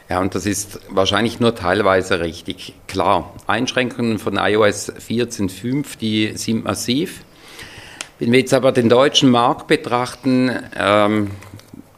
Ja, 0.09 0.19
und 0.19 0.33
das 0.33 0.47
ist 0.47 0.79
wahrscheinlich 0.89 1.39
nur 1.39 1.53
teilweise 1.53 2.19
richtig. 2.19 2.73
Klar, 2.87 3.31
Einschränkungen 3.45 4.17
von 4.17 4.37
iOS 4.37 4.91
14.5, 4.91 5.99
die 5.99 6.35
sind 6.35 6.63
massiv. 6.63 7.21
Wenn 8.19 8.33
wir 8.33 8.39
jetzt 8.39 8.53
aber 8.53 8.73
den 8.73 8.89
deutschen 8.89 9.31
Markt 9.31 9.67
betrachten, 9.67 10.51
ähm, 10.77 11.31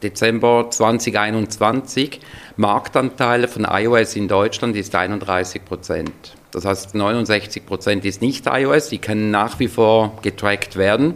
Dezember 0.04 0.68
2021, 0.70 2.20
Marktanteil 2.56 3.48
von 3.48 3.66
iOS 3.68 4.14
in 4.14 4.28
Deutschland 4.28 4.76
ist 4.76 4.94
31 4.94 5.64
Prozent. 5.64 6.12
Das 6.52 6.64
heißt, 6.64 6.94
69 6.94 7.66
Prozent 7.66 8.04
ist 8.04 8.22
nicht 8.22 8.46
iOS, 8.46 8.88
die 8.88 8.98
können 8.98 9.32
nach 9.32 9.58
wie 9.58 9.66
vor 9.66 10.16
getrackt 10.22 10.76
werden. 10.76 11.14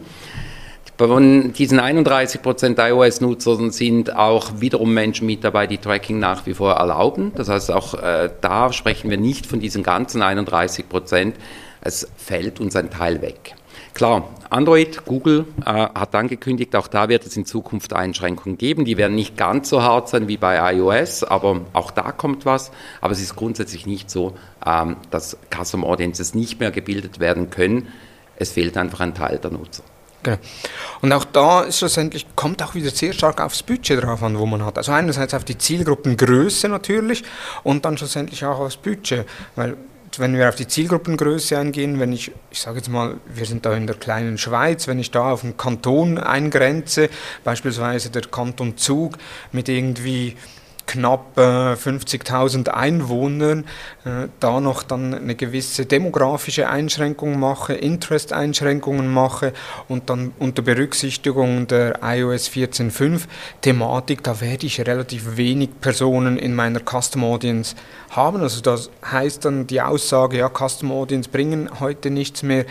Von 0.98 1.52
diesen 1.52 1.78
31 1.78 2.42
Prozent 2.42 2.80
iOS-Nutzern 2.80 3.70
sind 3.70 4.16
auch 4.16 4.60
wiederum 4.60 4.92
Menschen 4.92 5.26
mit 5.26 5.44
dabei, 5.44 5.68
die 5.68 5.78
Tracking 5.78 6.18
nach 6.18 6.46
wie 6.46 6.54
vor 6.54 6.72
erlauben. 6.72 7.30
Das 7.36 7.48
heißt, 7.48 7.70
auch 7.70 7.94
äh, 7.94 8.30
da 8.40 8.72
sprechen 8.72 9.08
wir 9.08 9.18
nicht 9.18 9.46
von 9.46 9.60
diesen 9.60 9.84
ganzen 9.84 10.20
31 10.22 10.88
Prozent. 10.88 11.36
Es 11.80 12.08
fällt 12.16 12.58
uns 12.58 12.74
ein 12.74 12.90
Teil 12.90 13.22
weg. 13.22 13.54
Klar, 13.96 14.28
Android, 14.50 15.06
Google 15.06 15.46
äh, 15.64 15.70
hat 15.70 16.14
angekündigt, 16.14 16.76
auch 16.76 16.86
da 16.86 17.08
wird 17.08 17.24
es 17.24 17.34
in 17.34 17.46
Zukunft 17.46 17.94
Einschränkungen 17.94 18.58
geben. 18.58 18.84
Die 18.84 18.98
werden 18.98 19.14
nicht 19.14 19.38
ganz 19.38 19.70
so 19.70 19.82
hart 19.82 20.10
sein 20.10 20.28
wie 20.28 20.36
bei 20.36 20.74
iOS, 20.74 21.24
aber 21.24 21.62
auch 21.72 21.90
da 21.92 22.12
kommt 22.12 22.44
was. 22.44 22.72
Aber 23.00 23.12
es 23.12 23.22
ist 23.22 23.36
grundsätzlich 23.36 23.86
nicht 23.86 24.10
so, 24.10 24.36
ähm, 24.66 24.96
dass 25.10 25.38
Custom 25.50 25.82
Audiences 25.82 26.34
nicht 26.34 26.60
mehr 26.60 26.72
gebildet 26.72 27.20
werden 27.20 27.48
können. 27.48 27.88
Es 28.36 28.52
fehlt 28.52 28.76
einfach 28.76 29.00
ein 29.00 29.14
Teil 29.14 29.38
der 29.38 29.52
Nutzer. 29.52 29.82
Und 31.00 31.10
auch 31.14 31.24
da 31.24 31.62
ist 31.62 31.78
schlussendlich, 31.78 32.26
kommt 32.36 32.62
auch 32.62 32.74
wieder 32.74 32.90
sehr 32.90 33.14
stark 33.14 33.40
aufs 33.40 33.62
Budget 33.62 34.02
drauf 34.02 34.22
an, 34.22 34.38
wo 34.38 34.44
man 34.44 34.62
hat. 34.62 34.76
Also 34.76 34.92
einerseits 34.92 35.32
auf 35.32 35.44
die 35.44 35.56
Zielgruppengröße 35.56 36.68
natürlich 36.68 37.24
und 37.62 37.86
dann 37.86 37.96
schlussendlich 37.96 38.44
auch 38.44 38.60
aufs 38.60 38.76
Budget. 38.76 39.24
Weil 39.54 39.78
wenn 40.18 40.36
wir 40.36 40.48
auf 40.48 40.54
die 40.54 40.66
Zielgruppengröße 40.66 41.58
eingehen, 41.58 42.00
wenn 42.00 42.12
ich, 42.12 42.32
ich 42.50 42.60
sage 42.60 42.78
jetzt 42.78 42.88
mal, 42.88 43.16
wir 43.32 43.46
sind 43.46 43.66
da 43.66 43.74
in 43.74 43.86
der 43.86 43.96
kleinen 43.96 44.38
Schweiz, 44.38 44.86
wenn 44.88 44.98
ich 44.98 45.10
da 45.10 45.32
auf 45.32 45.44
einen 45.44 45.56
Kanton 45.56 46.18
eingrenze, 46.18 47.08
beispielsweise 47.44 48.10
der 48.10 48.22
Kanton 48.22 48.76
Zug 48.76 49.18
mit 49.52 49.68
irgendwie 49.68 50.36
knapp 50.86 51.36
äh, 51.36 51.74
50.000 51.74 52.68
Einwohnern 52.68 53.64
äh, 54.04 54.28
da 54.40 54.60
noch 54.60 54.82
dann 54.82 55.14
eine 55.14 55.34
gewisse 55.34 55.86
demografische 55.86 56.68
Einschränkung 56.68 57.38
mache, 57.38 57.74
Interest-Einschränkungen 57.74 59.12
mache 59.12 59.52
und 59.88 60.08
dann 60.10 60.32
unter 60.38 60.62
Berücksichtigung 60.62 61.66
der 61.66 62.00
iOS 62.02 62.48
14.5 62.48 63.22
Thematik, 63.60 64.22
da 64.22 64.40
werde 64.40 64.66
ich 64.66 64.80
relativ 64.80 65.36
wenig 65.36 65.70
Personen 65.80 66.38
in 66.38 66.54
meiner 66.54 66.80
Custom 66.80 67.24
Audience 67.24 67.76
haben. 68.10 68.40
Also 68.40 68.60
das 68.60 68.90
heißt 69.04 69.44
dann 69.44 69.66
die 69.66 69.80
Aussage, 69.80 70.38
ja, 70.38 70.48
Custom 70.48 70.92
Audience 70.92 71.28
bringen 71.28 71.68
heute 71.80 72.10
nichts 72.10 72.42
mehr, 72.42 72.64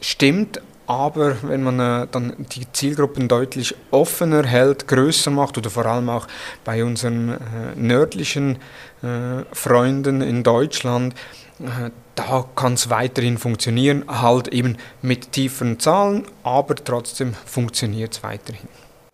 stimmt, 0.00 0.60
aber 0.90 1.36
wenn 1.42 1.62
man 1.62 1.78
äh, 1.78 2.08
dann 2.10 2.34
die 2.52 2.66
Zielgruppen 2.72 3.28
deutlich 3.28 3.76
offener 3.92 4.44
hält, 4.44 4.88
größer 4.88 5.30
macht 5.30 5.56
oder 5.56 5.70
vor 5.70 5.86
allem 5.86 6.08
auch 6.08 6.26
bei 6.64 6.82
unseren 6.82 7.28
äh, 7.28 7.36
nördlichen 7.76 8.56
äh, 9.00 9.44
Freunden 9.52 10.20
in 10.20 10.42
Deutschland, 10.42 11.14
äh, 11.60 11.90
da 12.16 12.44
kann 12.56 12.72
es 12.74 12.90
weiterhin 12.90 13.38
funktionieren, 13.38 14.02
halt 14.08 14.48
eben 14.48 14.78
mit 15.00 15.30
tieferen 15.30 15.78
Zahlen, 15.78 16.24
aber 16.42 16.74
trotzdem 16.74 17.34
funktioniert 17.46 18.14
es 18.14 18.24
weiterhin. 18.24 18.68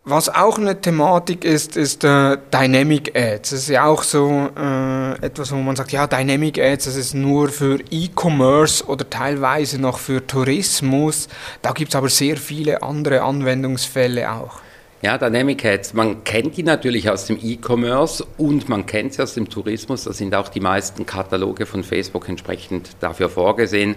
Was 0.08 0.28
auch 0.28 0.56
eine 0.56 0.80
Thematik 0.80 1.44
ist, 1.44 1.76
ist 1.76 2.04
äh, 2.04 2.38
Dynamic 2.54 3.18
Ads. 3.18 3.50
Das 3.50 3.58
ist 3.58 3.68
ja 3.70 3.86
auch 3.86 4.04
so 4.04 4.48
äh, 4.56 5.14
etwas, 5.20 5.50
wo 5.50 5.56
man 5.56 5.74
sagt, 5.74 5.90
ja, 5.90 6.06
Dynamic 6.06 6.60
Ads, 6.60 6.84
das 6.84 6.94
ist 6.94 7.12
nur 7.12 7.48
für 7.48 7.80
E-Commerce 7.90 8.86
oder 8.86 9.10
teilweise 9.10 9.80
noch 9.80 9.98
für 9.98 10.24
Tourismus. 10.24 11.26
Da 11.60 11.72
gibt 11.72 11.88
es 11.88 11.96
aber 11.96 12.08
sehr 12.08 12.36
viele 12.36 12.84
andere 12.84 13.22
Anwendungsfälle 13.22 14.30
auch. 14.30 14.60
Ja, 15.02 15.18
Dynamic 15.18 15.64
Ads, 15.64 15.94
man 15.94 16.22
kennt 16.22 16.56
die 16.56 16.62
natürlich 16.62 17.10
aus 17.10 17.26
dem 17.26 17.40
E-Commerce 17.42 18.24
und 18.38 18.68
man 18.68 18.86
kennt 18.86 19.14
sie 19.14 19.22
aus 19.24 19.34
dem 19.34 19.50
Tourismus. 19.50 20.04
Da 20.04 20.12
sind 20.12 20.36
auch 20.36 20.48
die 20.48 20.60
meisten 20.60 21.04
Kataloge 21.04 21.66
von 21.66 21.82
Facebook 21.82 22.28
entsprechend 22.28 22.90
dafür 23.00 23.28
vorgesehen. 23.28 23.96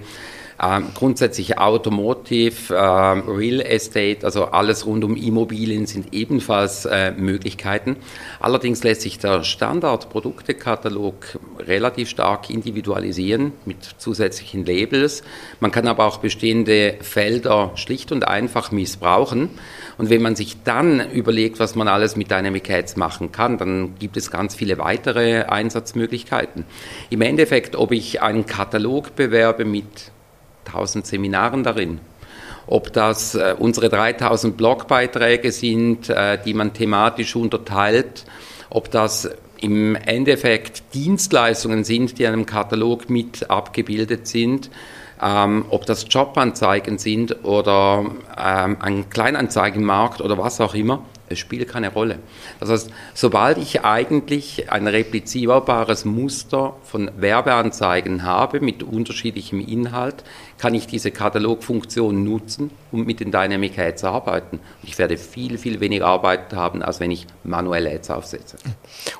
Ähm, 0.61 0.87
grundsätzlich 0.93 1.57
Automotive, 1.57 2.73
äh, 2.73 2.77
Real 2.77 3.61
Estate, 3.61 4.25
also 4.25 4.45
alles 4.45 4.85
rund 4.85 5.05
um 5.05 5.15
Immobilien 5.15 5.85
sind 5.85 6.13
ebenfalls 6.13 6.85
äh, 6.85 7.11
Möglichkeiten. 7.11 7.95
Allerdings 8.41 8.83
lässt 8.83 9.01
sich 9.01 9.19
der 9.19 9.43
Standardproduktekatalog 9.43 11.39
relativ 11.59 12.09
stark 12.09 12.49
individualisieren 12.49 13.53
mit 13.63 13.77
zusätzlichen 13.99 14.65
Labels. 14.65 15.23
Man 15.61 15.71
kann 15.71 15.87
aber 15.87 16.05
auch 16.05 16.17
bestehende 16.17 16.97
Felder 17.01 17.71
schlicht 17.75 18.11
und 18.11 18.27
einfach 18.27 18.71
missbrauchen. 18.71 19.51
Und 19.97 20.09
wenn 20.09 20.21
man 20.21 20.35
sich 20.35 20.57
dann 20.63 21.09
überlegt, 21.11 21.59
was 21.59 21.75
man 21.75 21.87
alles 21.87 22.17
mit 22.17 22.31
Dynamic 22.31 22.69
Ads 22.69 22.97
machen 22.97 23.31
kann, 23.31 23.57
dann 23.57 23.95
gibt 23.97 24.17
es 24.17 24.29
ganz 24.29 24.55
viele 24.55 24.77
weitere 24.77 25.43
Einsatzmöglichkeiten. 25.43 26.65
Im 27.09 27.21
Endeffekt, 27.21 27.77
ob 27.77 27.93
ich 27.93 28.21
einen 28.21 28.45
Katalog 28.45 29.15
bewerbe 29.15 29.63
mit 29.63 30.11
1000 30.65 31.05
Seminaren 31.05 31.63
darin. 31.63 31.99
Ob 32.67 32.93
das 32.93 33.35
äh, 33.35 33.55
unsere 33.57 33.89
3000 33.89 34.55
Blogbeiträge 34.55 35.51
sind, 35.51 36.09
äh, 36.09 36.37
die 36.43 36.53
man 36.53 36.73
thematisch 36.73 37.35
unterteilt, 37.35 38.25
ob 38.69 38.91
das 38.91 39.29
im 39.61 39.95
Endeffekt 39.95 40.93
Dienstleistungen 40.93 41.83
sind, 41.83 42.17
die 42.17 42.23
in 42.23 42.33
einem 42.33 42.45
Katalog 42.45 43.09
mit 43.09 43.49
abgebildet 43.49 44.27
sind, 44.27 44.69
ähm, 45.21 45.65
ob 45.69 45.85
das 45.85 46.05
Jobanzeigen 46.09 46.97
sind 46.97 47.43
oder 47.43 48.05
ähm, 48.37 48.77
ein 48.79 49.09
Kleinanzeigenmarkt 49.09 50.21
oder 50.21 50.37
was 50.37 50.61
auch 50.61 50.75
immer. 50.75 51.03
Es 51.29 51.39
spielt 51.39 51.67
keine 51.67 51.93
Rolle. 51.93 52.19
Das 52.59 52.69
heißt, 52.69 52.91
sobald 53.13 53.57
ich 53.57 53.83
eigentlich 53.83 54.71
ein 54.71 54.87
replizierbares 54.87 56.05
Muster 56.05 56.75
von 56.83 57.11
Werbeanzeigen 57.17 58.23
habe 58.23 58.59
mit 58.59 58.83
unterschiedlichem 58.83 59.59
Inhalt, 59.59 60.23
kann 60.57 60.73
ich 60.73 60.87
diese 60.87 61.11
Katalogfunktion 61.11 62.23
nutzen, 62.23 62.71
um 62.91 63.05
mit 63.05 63.19
den 63.19 63.31
Dynamic 63.31 63.77
Ads 63.79 64.03
arbeiten. 64.03 64.57
Und 64.57 64.89
ich 64.89 64.97
werde 64.97 65.17
viel, 65.17 65.57
viel 65.57 65.79
weniger 65.79 66.07
Arbeit 66.07 66.53
haben, 66.53 66.81
als 66.81 66.99
wenn 66.99 67.11
ich 67.11 67.27
manuelle 67.43 67.91
Ads 67.91 68.09
aufsetze. 68.09 68.57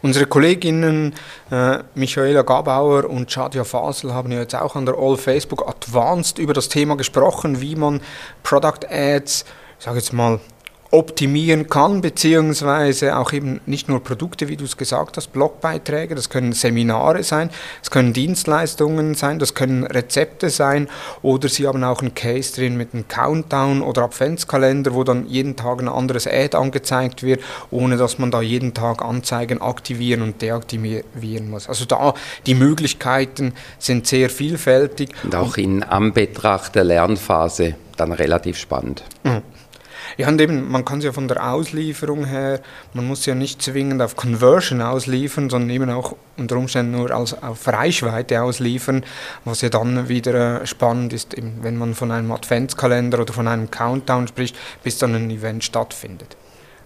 Unsere 0.02 0.26
Kolleginnen 0.26 1.14
äh, 1.52 1.80
Michaela 1.96 2.42
Gabauer 2.42 3.06
und 3.10 3.32
Shadia 3.32 3.64
Fasel 3.64 4.14
haben 4.14 4.32
ja 4.32 4.40
jetzt 4.40 4.56
auch 4.56 4.76
an 4.76 4.86
der 4.86 4.96
All 4.98 5.18
Facebook 5.18 5.68
Advanced 5.68 6.40
über 6.40 6.54
das 6.54 6.70
Thema 6.70 6.98
gesprochen, 6.98 7.62
wie 7.62 7.76
man 7.76 8.02
Product 8.44 8.88
Ads, 8.90 9.46
ich 9.78 9.86
sage 9.86 9.98
jetzt 9.98 10.12
mal, 10.12 10.40
optimieren 10.92 11.70
kann, 11.70 12.02
beziehungsweise 12.02 13.16
auch 13.18 13.32
eben 13.32 13.62
nicht 13.68 13.90
nur 13.90 14.04
Produkte, 14.04 14.48
wie 14.48 14.58
du 14.58 14.66
es 14.66 14.76
gesagt 14.76 15.18
hast, 15.18 15.32
Blogbeiträge, 15.34 16.16
das 16.16 16.30
können 16.30 16.54
Seminare 16.54 17.24
sein, 17.24 17.52
das 17.82 17.92
können 17.92 18.12
Dienstleistungen 18.12 19.14
sein, 19.14 19.38
das 19.38 19.54
können 19.54 19.86
Rezepte 19.86 20.50
sein 20.50 20.90
oder 21.22 21.48
sie 21.48 21.68
haben 21.68 21.84
auch 21.84 22.02
einen 22.02 22.16
Case 22.16 22.56
drin 22.56 22.76
mit 22.76 22.94
einem 22.94 23.08
Countdown 23.08 23.84
oder 23.84 24.04
Adventskalender, 24.04 24.96
wo 24.96 25.04
dann 25.04 25.28
jeden 25.28 25.56
Tag 25.56 25.80
ein 25.80 25.88
anderes 25.88 26.26
Ad 26.26 26.58
angezeigt 26.58 27.22
wird, 27.22 27.42
ohne 27.70 27.98
dass 27.98 28.18
man 28.18 28.32
da 28.32 28.42
jeden 28.42 28.74
Tag 28.74 29.04
Anzeigen 29.04 29.62
aktivieren 29.62 30.24
und 30.24 30.42
deaktivieren 30.42 31.52
muss. 31.52 31.70
Also 31.70 31.86
da 31.86 32.16
die 32.48 32.56
Möglichkeiten 32.56 33.54
sind 33.78 34.08
sehr 34.08 34.32
vielfältig. 34.32 35.10
Und 35.24 35.36
auch 35.36 35.58
in 35.58 35.84
Anbetracht 35.84 36.74
der 36.74 36.84
Lernphase 36.84 37.76
dann 37.96 38.12
relativ 38.12 38.58
spannend. 38.58 39.04
Mhm. 39.24 39.44
Ja, 40.20 40.28
und 40.28 40.42
eben, 40.42 40.70
man 40.70 40.84
kann 40.84 41.00
es 41.00 41.06
ja 41.06 41.14
von 41.14 41.30
der 41.30 41.50
Auslieferung 41.50 42.26
her, 42.26 42.60
man 42.94 43.08
muss 43.08 43.26
ja 43.26 43.36
nicht 43.36 43.62
zwingend 43.62 44.02
auf 44.02 44.18
Conversion 44.18 44.82
ausliefern, 44.82 45.50
sondern 45.50 45.70
eben 45.70 45.90
auch 45.90 46.14
unter 46.36 46.58
Umständen 46.58 46.92
nur 46.92 47.10
als, 47.12 47.42
auf 47.42 47.66
Reichweite 47.66 48.42
ausliefern, 48.42 49.06
was 49.46 49.62
ja 49.62 49.70
dann 49.70 50.10
wieder 50.10 50.62
äh, 50.62 50.68
spannend 50.68 51.14
ist, 51.14 51.36
eben, 51.36 51.60
wenn 51.62 51.78
man 51.78 51.96
von 51.96 52.12
einem 52.12 52.34
Adventskalender 52.34 53.22
oder 53.22 53.32
von 53.32 53.48
einem 53.48 53.72
Countdown 53.72 54.28
spricht, 54.28 54.58
bis 54.84 54.98
dann 54.98 55.16
ein 55.16 55.30
Event 55.30 55.64
stattfindet. 55.64 56.36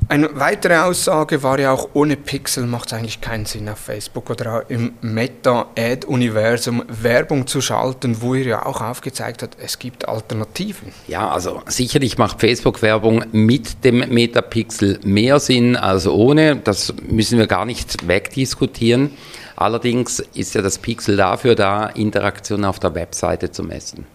Eine 0.09 0.29
weitere 0.39 0.77
Aussage 0.77 1.43
war 1.43 1.59
ja 1.59 1.71
auch, 1.71 1.89
ohne 1.93 2.17
Pixel 2.17 2.65
macht 2.65 2.87
es 2.87 2.93
eigentlich 2.93 3.21
keinen 3.21 3.45
Sinn 3.45 3.69
auf 3.69 3.79
Facebook 3.79 4.29
oder 4.29 4.65
im 4.69 4.93
Meta-Ad-Universum 5.01 6.83
Werbung 6.87 7.47
zu 7.47 7.61
schalten, 7.61 8.21
wo 8.21 8.35
ihr 8.35 8.45
ja 8.45 8.65
auch 8.65 8.81
aufgezeigt 8.81 9.43
habt, 9.43 9.57
es 9.59 9.79
gibt 9.79 10.07
Alternativen. 10.07 10.91
Ja, 11.07 11.29
also 11.29 11.61
sicherlich 11.67 12.17
macht 12.17 12.41
Facebook-Werbung 12.41 13.25
mit 13.31 13.83
dem 13.83 13.99
Metapixel 14.13 14.99
mehr 15.03 15.39
Sinn 15.39 15.75
als 15.75 16.07
ohne. 16.07 16.57
Das 16.57 16.93
müssen 17.07 17.39
wir 17.39 17.47
gar 17.47 17.65
nicht 17.65 18.07
wegdiskutieren. 18.07 19.11
Allerdings 19.55 20.19
ist 20.33 20.55
ja 20.55 20.61
das 20.61 20.79
Pixel 20.79 21.15
dafür 21.15 21.55
da, 21.55 21.87
Interaktion 21.87 22.65
auf 22.65 22.79
der 22.79 22.95
Webseite 22.95 23.51
zu 23.51 23.63
messen. 23.63 24.05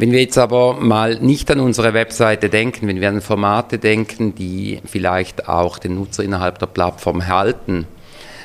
Wenn 0.00 0.12
wir 0.12 0.20
jetzt 0.22 0.38
aber 0.38 0.80
mal 0.80 1.18
nicht 1.20 1.50
an 1.50 1.60
unsere 1.60 1.92
Webseite 1.92 2.48
denken, 2.48 2.88
wenn 2.88 3.02
wir 3.02 3.10
an 3.10 3.20
Formate 3.20 3.78
denken, 3.78 4.34
die 4.34 4.80
vielleicht 4.86 5.46
auch 5.46 5.76
den 5.78 5.96
Nutzer 5.96 6.24
innerhalb 6.24 6.58
der 6.58 6.68
Plattform 6.68 7.26
halten, 7.26 7.86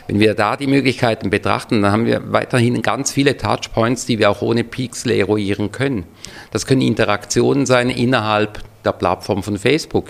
wenn 0.07 0.19
wir 0.19 0.33
da 0.33 0.57
die 0.57 0.67
Möglichkeiten 0.67 1.29
betrachten, 1.29 1.81
dann 1.81 1.93
haben 1.93 2.05
wir 2.07 2.33
weiterhin 2.33 2.81
ganz 2.81 3.13
viele 3.13 3.37
Touchpoints, 3.37 4.05
die 4.05 4.19
wir 4.19 4.31
auch 4.31 4.41
ohne 4.41 4.65
Pixel 4.65 5.13
eruieren 5.13 5.71
können. 5.71 6.03
Das 6.51 6.65
können 6.65 6.81
Interaktionen 6.81 7.65
sein 7.65 7.89
innerhalb 7.89 8.59
der 8.83 8.91
Plattform 8.91 9.41
von 9.41 9.57
Facebook. 9.57 10.09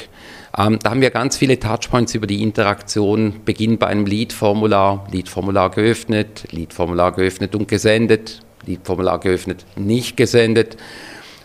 Ähm, 0.57 0.79
da 0.81 0.89
haben 0.89 1.01
wir 1.01 1.11
ganz 1.11 1.37
viele 1.37 1.59
Touchpoints 1.59 2.15
über 2.15 2.25
die 2.25 2.41
Interaktion. 2.41 3.41
Beginn 3.45 3.77
bei 3.77 3.85
einem 3.85 4.07
Lead-Formular, 4.07 5.07
Lead-Formular 5.11 5.69
geöffnet, 5.69 6.47
Lead-Formular 6.49 7.11
geöffnet 7.11 7.53
und 7.53 7.67
gesendet, 7.67 8.41
Lead-Formular 8.65 9.19
geöffnet, 9.19 9.63
nicht 9.75 10.17
gesendet 10.17 10.75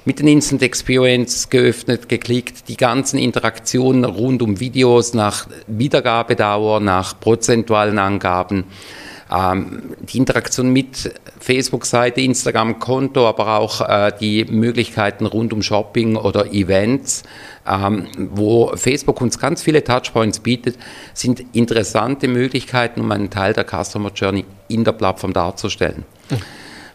mit 0.05 0.19
den 0.19 0.29
Instant 0.29 0.63
Experience 0.63 1.51
geöffnet, 1.51 2.09
geklickt, 2.09 2.69
die 2.69 2.77
ganzen 2.77 3.19
Interaktionen 3.19 4.05
rund 4.05 4.43
um 4.43 4.61
Videos 4.61 5.15
nach 5.15 5.47
Wiedergabedauer, 5.67 6.81
nach 6.81 7.19
prozentualen 7.21 7.99
Angaben, 7.99 8.65
ähm, 9.31 9.95
die 10.01 10.19
Interaktion 10.19 10.73
mit 10.73 11.13
Facebook-Seite, 11.39 12.21
Instagram-Konto, 12.21 13.29
aber 13.29 13.59
auch 13.59 13.81
äh, 13.81 14.13
die 14.19 14.45
Möglichkeiten 14.45 15.27
rund 15.27 15.53
um 15.53 15.63
Shopping 15.63 16.17
oder 16.17 16.53
Events, 16.53 17.23
ähm, 17.67 18.09
wo 18.17 18.75
Facebook 18.77 19.21
uns 19.21 19.39
ganz 19.39 19.63
viele 19.63 19.85
Touchpoints 19.85 20.41
bietet, 20.41 20.77
sind 21.15 21.45
interessante 21.53 22.27
Möglichkeiten, 22.27 23.01
um 23.01 23.13
einen 23.13 23.31
Teil 23.31 23.53
der 23.53 23.65
Customer 23.65 24.11
Journey 24.15 24.45
in 24.69 24.83
der 24.85 24.93
Plattform 24.93 25.33
darzustellen. 25.33 26.05
Mhm. 26.31 26.39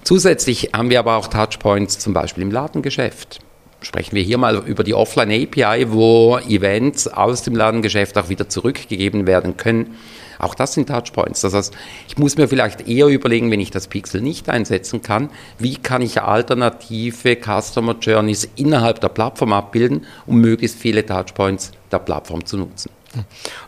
Zusätzlich 0.05 0.69
haben 0.71 0.91
wir 0.91 0.99
aber 0.99 1.15
auch 1.15 1.27
Touchpoints 1.27 1.97
zum 1.97 2.13
Beispiel 2.13 2.43
im 2.43 2.51
Ladengeschäft. 2.51 3.39
sprechen 3.81 4.15
wir 4.15 4.21
hier 4.21 4.37
mal 4.37 4.57
über 4.57 4.83
die 4.83 4.93
Offline 4.93 5.31
API, 5.31 5.91
wo 5.91 6.37
Events 6.47 7.07
aus 7.07 7.41
dem 7.41 7.55
Ladengeschäft 7.55 8.15
auch 8.19 8.29
wieder 8.29 8.47
zurückgegeben 8.47 9.25
werden 9.25 9.57
können. 9.57 9.95
Auch 10.37 10.53
das 10.53 10.73
sind 10.73 10.89
Touchpoints. 10.89 11.41
Das 11.41 11.55
heißt, 11.55 11.73
ich 12.07 12.19
muss 12.19 12.37
mir 12.37 12.47
vielleicht 12.47 12.87
eher 12.87 13.07
überlegen, 13.07 13.49
wenn 13.49 13.59
ich 13.59 13.71
das 13.71 13.87
Pixel 13.87 14.21
nicht 14.21 14.47
einsetzen 14.47 15.01
kann, 15.01 15.31
wie 15.57 15.77
kann 15.77 16.03
ich 16.03 16.21
alternative 16.21 17.35
Customer 17.35 17.95
Journeys 17.99 18.47
innerhalb 18.55 19.01
der 19.01 19.09
Plattform 19.09 19.53
abbilden, 19.53 20.05
um 20.27 20.39
möglichst 20.39 20.77
viele 20.77 21.03
Touchpoints 21.03 21.71
der 21.91 21.99
Plattform 21.99 22.45
zu 22.45 22.57
nutzen. 22.57 22.91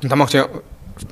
Und 0.03 0.11
da 0.11 0.15
macht 0.15 0.33
ja 0.33 0.47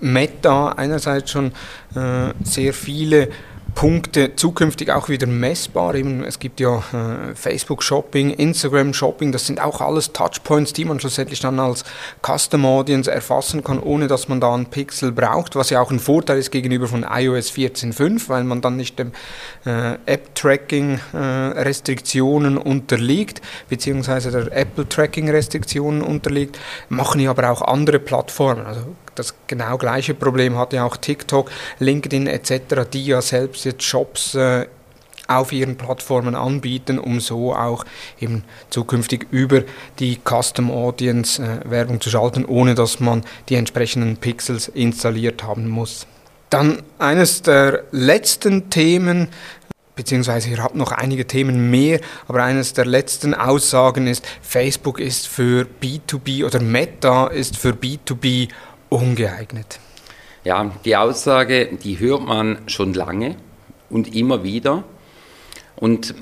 Meta 0.02 0.70
einerseits 0.70 1.32
schon 1.32 1.52
äh, 1.96 2.32
sehr 2.44 2.74
viele 2.74 3.30
Punkte 3.76 4.38
zukünftig 4.38 4.90
auch 4.90 5.10
wieder 5.10 5.28
messbar. 5.28 5.96
Eben, 5.96 6.24
es 6.24 6.40
gibt 6.40 6.62
ja 6.62 6.78
äh, 6.78 7.36
Facebook 7.36 7.84
Shopping, 7.84 8.32
Instagram 8.32 8.94
Shopping, 8.94 9.34
das 9.34 9.46
sind 9.46 9.62
auch 9.62 9.82
alles 9.82 10.14
Touchpoints, 10.14 10.72
die 10.72 10.86
man 10.86 11.00
schlussendlich 11.00 11.42
dann 11.42 11.60
als 11.60 11.84
Custom 12.26 12.66
Audience 12.66 13.12
erfassen 13.12 13.64
kann, 13.66 13.80
ohne 13.80 14.08
dass 14.08 14.30
man 14.30 14.40
da 14.40 14.54
einen 14.54 14.68
Pixel 14.68 15.12
braucht, 15.12 15.58
was 15.58 15.70
ja 15.70 15.82
auch 15.82 15.92
ein 15.92 16.00
Vorteil 16.00 16.40
ist 16.40 16.52
gegenüber 16.52 16.88
von 16.88 17.04
iOS 17.04 17.52
14.5, 17.52 18.30
weil 18.30 18.46
man 18.46 18.62
dann 18.62 18.78
nicht 18.78 18.98
dem 18.98 19.12
äh, 19.66 19.96
App-Tracking 20.06 21.00
äh, 21.14 22.58
unterliegt, 22.58 23.42
beziehungsweise 23.68 24.32
der 24.32 24.56
Apple-Tracking 24.56 25.30
Restriktionen 25.30 26.02
unterliegt, 26.02 26.58
machen 26.88 27.20
ja 27.20 27.30
aber 27.30 27.52
auch 27.52 27.62
andere 27.62 28.00
Plattformen. 28.00 28.66
Also 28.66 28.96
das 29.16 29.34
genau 29.48 29.78
gleiche 29.78 30.14
Problem 30.14 30.58
hat 30.58 30.74
ja 30.74 30.86
auch 30.86 30.98
TikTok, 30.98 31.50
LinkedIn 31.80 32.28
etc., 32.28 32.88
die 32.92 33.06
ja 33.06 33.22
selbst 33.22 33.66
jetzt 33.66 33.84
Shops 33.84 34.36
äh, 34.36 34.68
auf 35.28 35.52
ihren 35.52 35.76
Plattformen 35.76 36.36
anbieten, 36.36 37.00
um 37.00 37.20
so 37.20 37.54
auch 37.54 37.86
eben 38.20 38.44
zukünftig 38.70 39.28
über 39.32 39.64
die 40.00 40.20
Custom 40.24 40.72
Audience 40.72 41.42
äh, 41.42 41.70
Werbung 41.70 42.02
zu 42.02 42.10
schalten, 42.10 42.46
ohne 42.46 42.76
dass 42.76 43.00
man 43.00 43.24
die 43.50 43.56
entsprechenden 43.56 44.18
Pixels 44.18 44.68
installiert 44.68 45.44
haben 45.44 45.68
muss. 45.68 46.06
Dann 46.50 46.84
eines 47.00 47.42
der 47.42 47.84
letzten 47.92 48.70
Themen, 48.70 49.30
beziehungsweise 49.96 50.50
ihr 50.50 50.62
habt 50.62 50.76
noch 50.76 50.92
einige 50.92 51.26
Themen 51.26 51.72
mehr, 51.72 52.00
aber 52.28 52.44
eines 52.44 52.74
der 52.74 52.86
letzten 52.86 53.34
Aussagen 53.34 54.08
ist, 54.08 54.26
Facebook 54.42 55.00
ist 55.00 55.28
für 55.28 55.66
B2B 55.82 56.46
oder 56.46 56.62
Meta 56.62 57.28
ist 57.28 57.58
für 57.58 57.72
B2B 57.72 58.50
ungeeignet? 58.90 59.80
Ja, 60.44 60.72
die 60.86 60.96
Aussage, 60.96 61.68
die 61.84 62.00
hört 62.00 62.26
man 62.26 62.60
schon 62.68 62.94
lange 62.94 63.36
und 63.90 64.16
immer 64.16 64.44
wieder. 64.44 64.84
Und 65.76 66.14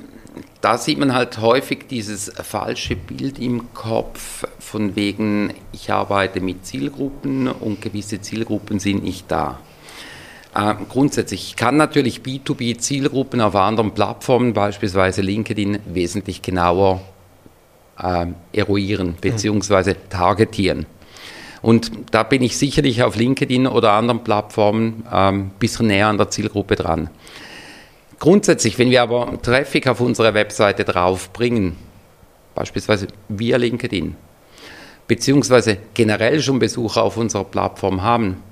da 0.62 0.78
sieht 0.78 0.98
man 0.98 1.14
halt 1.14 1.40
häufig 1.40 1.88
dieses 1.90 2.30
falsche 2.30 2.96
Bild 2.96 3.38
im 3.38 3.74
Kopf 3.74 4.46
von 4.60 4.96
wegen, 4.96 5.54
ich 5.74 5.92
arbeite 5.92 6.40
mit 6.40 6.66
Zielgruppen 6.66 7.48
und 7.48 7.82
gewisse 7.82 8.22
Zielgruppen 8.22 8.80
sind 8.80 9.04
nicht 9.04 9.30
da. 9.30 9.60
Äh, 10.56 10.76
grundsätzlich 10.90 11.50
ich 11.50 11.56
kann 11.56 11.78
natürlich 11.78 12.22
B2B-Zielgruppen 12.22 13.42
auf 13.42 13.56
anderen 13.56 13.94
Plattformen, 13.94 14.54
beispielsweise 14.54 15.22
LinkedIn, 15.22 15.80
wesentlich 15.86 16.42
genauer 16.42 17.02
äh, 18.00 18.28
eruieren 18.54 19.16
bzw. 19.20 19.96
targetieren. 20.10 20.86
Und 21.64 21.92
da 22.12 22.24
bin 22.24 22.44
ich 22.44 22.58
sicherlich 22.58 23.04
auf 23.04 23.16
LinkedIn 23.16 23.68
oder 23.68 23.94
anderen 23.94 24.24
Plattformen 24.24 25.06
ein 25.10 25.34
ähm, 25.34 25.52
bisschen 25.60 25.88
näher 25.88 26.08
an 26.08 26.18
der 26.18 26.30
Zielgruppe 26.30 26.76
dran. 26.76 27.10
Grundsätzlich, 28.20 28.78
wenn 28.78 28.90
wir 28.90 29.02
aber 29.02 29.42
Traffic 29.42 29.88
auf 29.88 30.02
unsere 30.02 30.34
Webseite 30.34 30.84
draufbringen, 30.84 31.78
beispielsweise 32.54 33.08
via 33.30 33.56
LinkedIn, 33.56 34.16
beziehungsweise 35.08 35.78
generell 35.94 36.42
schon 36.42 36.60
Besucher 36.60 37.02
auf 37.02 37.16
unserer 37.16 37.46
Plattform 37.46 38.04
haben, 38.04 38.44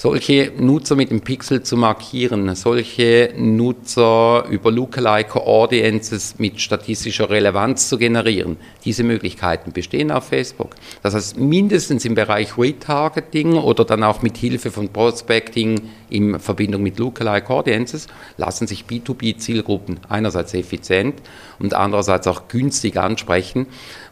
solche 0.00 0.50
Nutzer 0.56 0.96
mit 0.96 1.10
dem 1.10 1.20
Pixel 1.20 1.62
zu 1.62 1.76
markieren, 1.76 2.54
solche 2.54 3.34
Nutzer 3.36 4.46
über 4.48 4.72
Lookalike 4.72 5.46
Audiences 5.46 6.36
mit 6.38 6.58
statistischer 6.58 7.28
Relevanz 7.28 7.90
zu 7.90 7.98
generieren. 7.98 8.56
Diese 8.86 9.04
Möglichkeiten 9.04 9.72
bestehen 9.72 10.10
auf 10.10 10.28
Facebook. 10.28 10.74
Das 11.02 11.14
heißt, 11.14 11.36
mindestens 11.36 12.06
im 12.06 12.14
Bereich 12.14 12.56
Retargeting 12.56 13.58
oder 13.58 13.84
dann 13.84 14.02
auch 14.02 14.22
mit 14.22 14.38
Hilfe 14.38 14.70
von 14.70 14.88
Prospecting 14.88 15.82
in 16.08 16.40
Verbindung 16.40 16.82
mit 16.82 16.98
Lookalike 16.98 17.50
Audiences 17.50 18.06
lassen 18.38 18.66
sich 18.66 18.86
B2B-Zielgruppen 18.86 20.00
einerseits 20.08 20.54
effizient 20.54 21.16
und 21.58 21.74
andererseits 21.74 22.26
auch 22.26 22.48
günstig 22.48 22.96
ansprechen, 22.96 23.66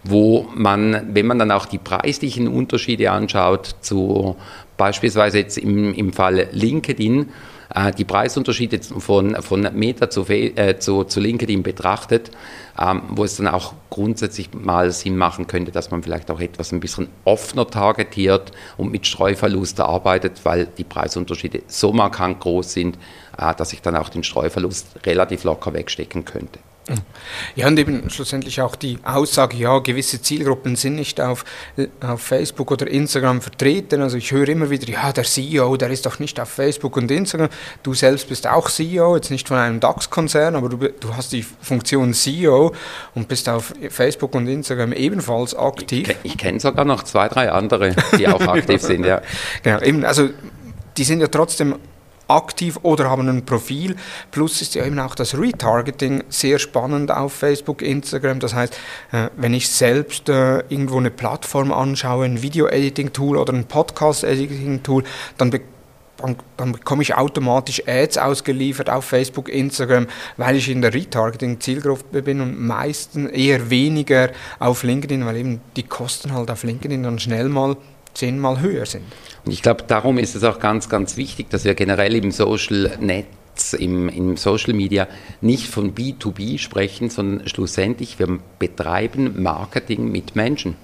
wo 0.05 0.47
man, 0.55 1.15
wenn 1.15 1.27
man 1.27 1.39
dann 1.39 1.51
auch 1.51 1.65
die 1.65 1.79
preislichen 1.79 2.47
Unterschiede 2.47 3.11
anschaut 3.11 3.77
zu 3.81 4.37
beispielsweise 4.79 5.39
jetzt 5.39 5.59
im, 5.59 5.93
im 5.93 6.15
Fall 6.15 6.49
LinkedIn 6.53 7.29
äh, 7.75 7.93
die 7.93 8.05
Preisunterschiede 8.05 8.81
von, 8.83 9.35
von 9.43 9.69
Meta 9.75 10.09
zu, 10.09 10.27
äh, 10.29 10.79
zu, 10.79 11.05
zu 11.05 11.21
LinkedIn 11.21 11.63
betrachtet, 11.63 12.31
ähm, 12.81 13.03
wo 13.11 13.25
es 13.25 13.37
dann 13.37 13.49
auch 13.49 13.75
grundsätzlich 13.91 14.55
mal 14.55 14.91
Sinn 14.91 15.17
machen 15.17 15.47
könnte, 15.47 15.73
dass 15.73 15.91
man 15.91 16.03
vielleicht 16.03 16.31
auch 16.31 16.41
etwas 16.41 16.73
ein 16.73 16.81
bisschen 16.81 17.09
offener 17.25 17.67
targetiert 17.67 18.53
und 18.77 18.91
mit 18.91 19.07
Streuverlust 19.07 19.81
arbeitet, 19.81 20.41
weil 20.45 20.67
die 20.67 20.85
Preisunterschiede 20.85 21.63
so 21.67 21.93
markant 21.93 22.41
groß 22.41 22.73
sind, 22.73 22.97
äh, 23.37 23.55
dass 23.55 23.73
ich 23.73 23.83
dann 23.83 23.97
auch 23.97 24.09
den 24.09 24.25
Streuverlust 24.25 25.05
relativ 25.05 25.45
locker 25.45 25.75
wegstecken 25.75 26.25
könnte. 26.25 26.61
Ja, 27.55 27.67
und 27.67 27.79
eben 27.79 28.09
schlussendlich 28.11 28.61
auch 28.61 28.77
die 28.77 28.99
Aussage, 29.05 29.57
ja, 29.57 29.79
gewisse 29.79 30.23
Zielgruppen 30.23 30.77
sind 30.77 30.95
nicht 30.95 31.21
auf, 31.21 31.45
auf 32.01 32.21
Facebook 32.23 32.71
oder 32.71 32.87
Instagram 32.87 33.41
vertreten. 33.41 34.01
Also 34.01 34.17
ich 34.17 34.33
höre 34.33 34.49
immer 34.49 34.71
wieder, 34.71 34.89
ja, 34.89 35.13
der 35.13 35.25
CEO, 35.25 35.77
der 35.77 35.91
ist 35.91 36.07
doch 36.07 36.19
nicht 36.19 36.41
auf 36.41 36.49
Facebook 36.49 36.97
und 36.97 37.11
Instagram. 37.11 37.49
Du 37.83 37.95
selbst 37.95 38.29
bist 38.29 38.47
auch 38.47 38.71
CEO, 38.71 39.17
jetzt 39.17 39.31
nicht 39.31 39.49
von 39.49 39.59
einem 39.59 39.81
DAX-Konzern, 39.81 40.57
aber 40.57 40.69
du, 40.69 40.77
du 40.77 41.17
hast 41.17 41.33
die 41.33 41.43
Funktion 41.43 42.15
CEO 42.15 42.75
und 43.15 43.29
bist 43.29 43.49
auf 43.49 43.75
Facebook 43.91 44.35
und 44.35 44.47
Instagram 44.49 44.93
ebenfalls 44.93 45.55
aktiv. 45.55 46.09
Ich, 46.23 46.33
ich 46.33 46.39
kenne 46.39 46.61
sogar 46.61 46.85
noch 46.85 47.03
zwei, 47.03 47.29
drei 47.29 47.51
andere, 47.51 47.95
die 48.19 48.29
auch 48.29 48.41
aktiv 48.41 48.81
sind, 48.83 49.05
ja. 49.05 49.21
Genau, 49.63 49.81
eben, 49.81 50.05
also 50.05 50.31
die 50.97 51.05
sind 51.05 51.21
ja 51.21 51.29
trotzdem 51.29 51.77
aktiv 52.29 52.79
oder 52.83 53.11
haben 53.11 53.29
ein 53.29 53.45
Profil. 53.45 53.97
Plus 54.31 54.63
ist 54.63 54.75
ja 54.75 54.85
eben 54.85 54.99
auch 54.99 55.15
das 55.15 55.39
Retargeting 55.39 56.25
sehr 56.29 56.59
spannend 56.59 57.11
auf 57.11 57.33
Facebook, 57.33 57.83
Instagram. 57.83 58.41
Das 58.41 58.55
heißt, 58.55 58.79
äh, 59.13 59.29
wenn 59.37 59.55
ich 59.55 59.69
selbst 59.69 60.29
äh, 60.29 60.59
irgendwo 60.69 60.99
eine 60.99 61.11
Plattform 61.11 61.73
anschaue, 61.73 62.27
ein 62.27 62.43
Video-Editing-Tool 62.43 63.37
oder 63.37 63.53
ein 63.53 63.65
Podcast-Editing-Tool, 63.65 65.05
dann 65.37 65.51
dann, 66.19 66.37
dann, 66.57 66.73
bekomme 66.73 67.03
ich 67.03 67.15
automatisch 67.15 67.87
Ads 67.87 68.19
ausgeliefert 68.19 68.91
auf 68.91 69.05
Facebook, 69.05 69.49
Instagram, 69.49 70.09
weil 70.37 70.57
ich 70.57 70.69
in 70.69 70.83
der 70.83 70.93
Retargeting-Zielgruppe 70.93 72.23
bin 72.23 72.41
und 72.41 72.61
meistens 72.61 73.31
eher 73.31 73.71
weniger 73.71 74.31
auf 74.59 74.83
LinkedIn, 74.83 75.25
weil 75.25 75.37
eben 75.37 75.61
die 75.77 75.85
Kosten 75.85 76.33
halt 76.33 76.51
auf 76.51 76.65
LinkedIn 76.65 77.05
dann 77.05 77.19
schnell 77.21 77.49
mal 77.49 77.77
zehnmal 78.15 78.61
höher 78.61 78.87
sind. 78.87 79.05
Und 79.45 79.53
ich 79.53 79.63
glaube, 79.63 79.85
darum 79.87 80.19
ist 80.19 80.35
es 80.35 80.45
auch 80.45 80.59
ganz, 80.59 80.89
ganz 80.89 81.17
wichtig, 81.17 81.51
dass 81.51 81.65
wir 81.65 81.75
generell 81.75 82.15
im 82.17 82.31
Social 82.31 82.97
Netz, 83.01 83.73
im, 83.73 84.09
im 84.09 84.37
Social 84.37 84.75
Media 84.75 85.09
nicht 85.41 85.67
von 85.67 85.95
B2B 85.95 86.59
sprechen, 86.59 87.11
sondern 87.11 87.49
schlussendlich, 87.49 88.19
wir 88.19 88.39
betreiben 88.59 89.43
Marketing 89.43 90.11
mit 90.11 90.37
Menschen. 90.37 90.77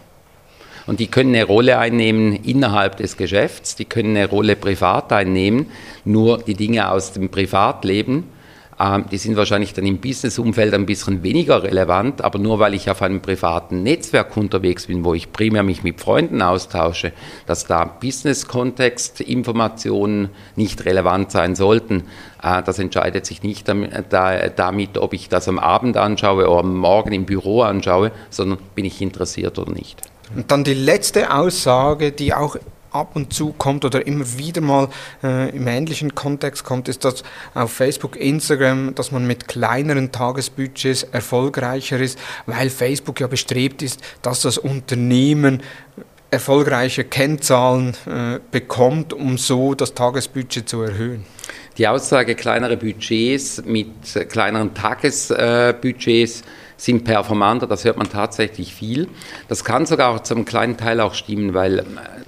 Und 0.87 1.01
die 1.01 1.07
können 1.07 1.35
eine 1.35 1.45
Rolle 1.45 1.79
einnehmen 1.79 2.35
innerhalb 2.45 2.99
des 2.99 3.17
Geschäfts, 3.17 3.75
die 3.75 3.87
können 3.87 4.17
eine 4.17 4.29
Rolle 4.29 4.55
privat 4.55 5.13
einnehmen, 5.13 5.67
nur 6.05 6.39
die 6.39 6.55
Dinge 6.55 6.91
aus 6.91 7.13
dem 7.13 7.31
Privatleben 7.31 8.25
die 9.11 9.19
sind 9.19 9.37
wahrscheinlich 9.37 9.73
dann 9.73 9.87
im 9.87 9.99
Business-Umfeld 9.99 10.75
ein 10.75 10.87
bisschen 10.87 11.23
weniger 11.23 11.63
relevant, 11.63 12.23
aber 12.23 12.39
nur 12.39 12.59
weil 12.59 12.75
ich 12.75 12.91
auf 12.91 13.03
einem 13.03 13.21
privaten 13.21 13.83
Netzwerk 13.83 14.37
unterwegs 14.37 14.87
bin, 14.87 15.05
wo 15.05 15.15
ich 15.15 15.33
primär 15.33 15.63
mich 15.63 15.85
mit 15.85 16.01
Freunden 16.01 16.43
austausche, 16.43 17.13
dass 17.47 17.67
da 17.67 17.85
Business-Kontext, 17.85 19.21
Informationen 19.21 20.31
nicht 20.57 20.85
relevant 20.85 21.31
sein 21.31 21.55
sollten, 21.55 22.05
äh, 22.43 22.63
das 22.63 22.79
entscheidet 22.79 23.27
sich 23.27 23.43
nicht 23.43 23.69
damit, 23.69 24.99
ob 24.99 25.13
ich 25.13 25.29
das 25.29 25.49
am 25.49 25.59
Abend 25.59 25.97
anschaue 25.97 26.49
oder 26.49 26.61
am 26.61 26.77
Morgen 26.77 27.13
im 27.13 27.27
Büro 27.27 27.63
anschaue, 27.63 28.11
sondern 28.31 28.59
bin 28.75 28.85
ich 28.85 29.01
interessiert 29.01 29.59
oder 29.59 29.73
nicht. 29.73 30.03
Und 30.35 30.51
dann 30.51 30.65
die 30.65 30.75
letzte 30.75 31.33
Aussage, 31.33 32.13
die 32.13 32.35
auch 32.35 32.57
ab 32.95 33.17
und 33.17 33.33
zu 33.33 33.53
kommt 33.53 33.85
oder 33.85 34.07
immer 34.07 34.25
wieder 34.39 34.61
mal 34.61 34.89
äh, 35.23 35.51
im 35.51 35.67
ähnlichen 35.67 36.15
Kontext 36.15 36.65
kommt, 36.65 36.89
ist, 36.89 37.05
dass 37.05 37.23
auf 37.55 37.73
Facebook, 37.73 38.17
Instagram, 38.17 38.95
dass 38.95 39.13
man 39.13 39.27
mit 39.27 39.49
kleineren 39.49 40.13
Tagesbudgets 40.13 41.05
erfolgreicher 41.05 41.99
ist, 41.99 42.19
weil 42.47 42.71
Facebook 42.71 43.21
ja 43.21 43.27
bestrebt 43.27 43.83
ist, 43.83 44.01
dass 44.23 44.43
das 44.43 44.59
Unternehmen 44.59 45.63
erfolgreiche 46.31 47.05
Kennzahlen 47.05 47.95
äh, 48.07 48.41
bekommt, 48.51 49.13
um 49.13 49.39
so 49.39 49.75
das 49.75 49.95
Tagesbudget 49.95 50.69
zu 50.69 50.83
erhöhen. 50.83 51.25
Die 51.79 51.89
Aussage 51.89 52.35
kleinere 52.35 52.77
Budgets 52.77 53.63
mit 53.65 53.89
kleineren 54.29 54.75
Tagesbudgets 54.75 56.43
sind 56.77 57.05
performanter, 57.05 57.67
das 57.67 57.85
hört 57.85 57.97
man 57.97 58.09
tatsächlich 58.09 58.75
viel. 58.75 59.09
Das 59.49 59.65
kann 59.65 59.87
sogar 59.87 60.25
zum 60.25 60.45
kleinen 60.45 60.77
Teil 60.77 61.01
auch 61.01 61.15
stimmen, 61.15 61.55
weil 61.55 61.81
äh, 61.81 61.85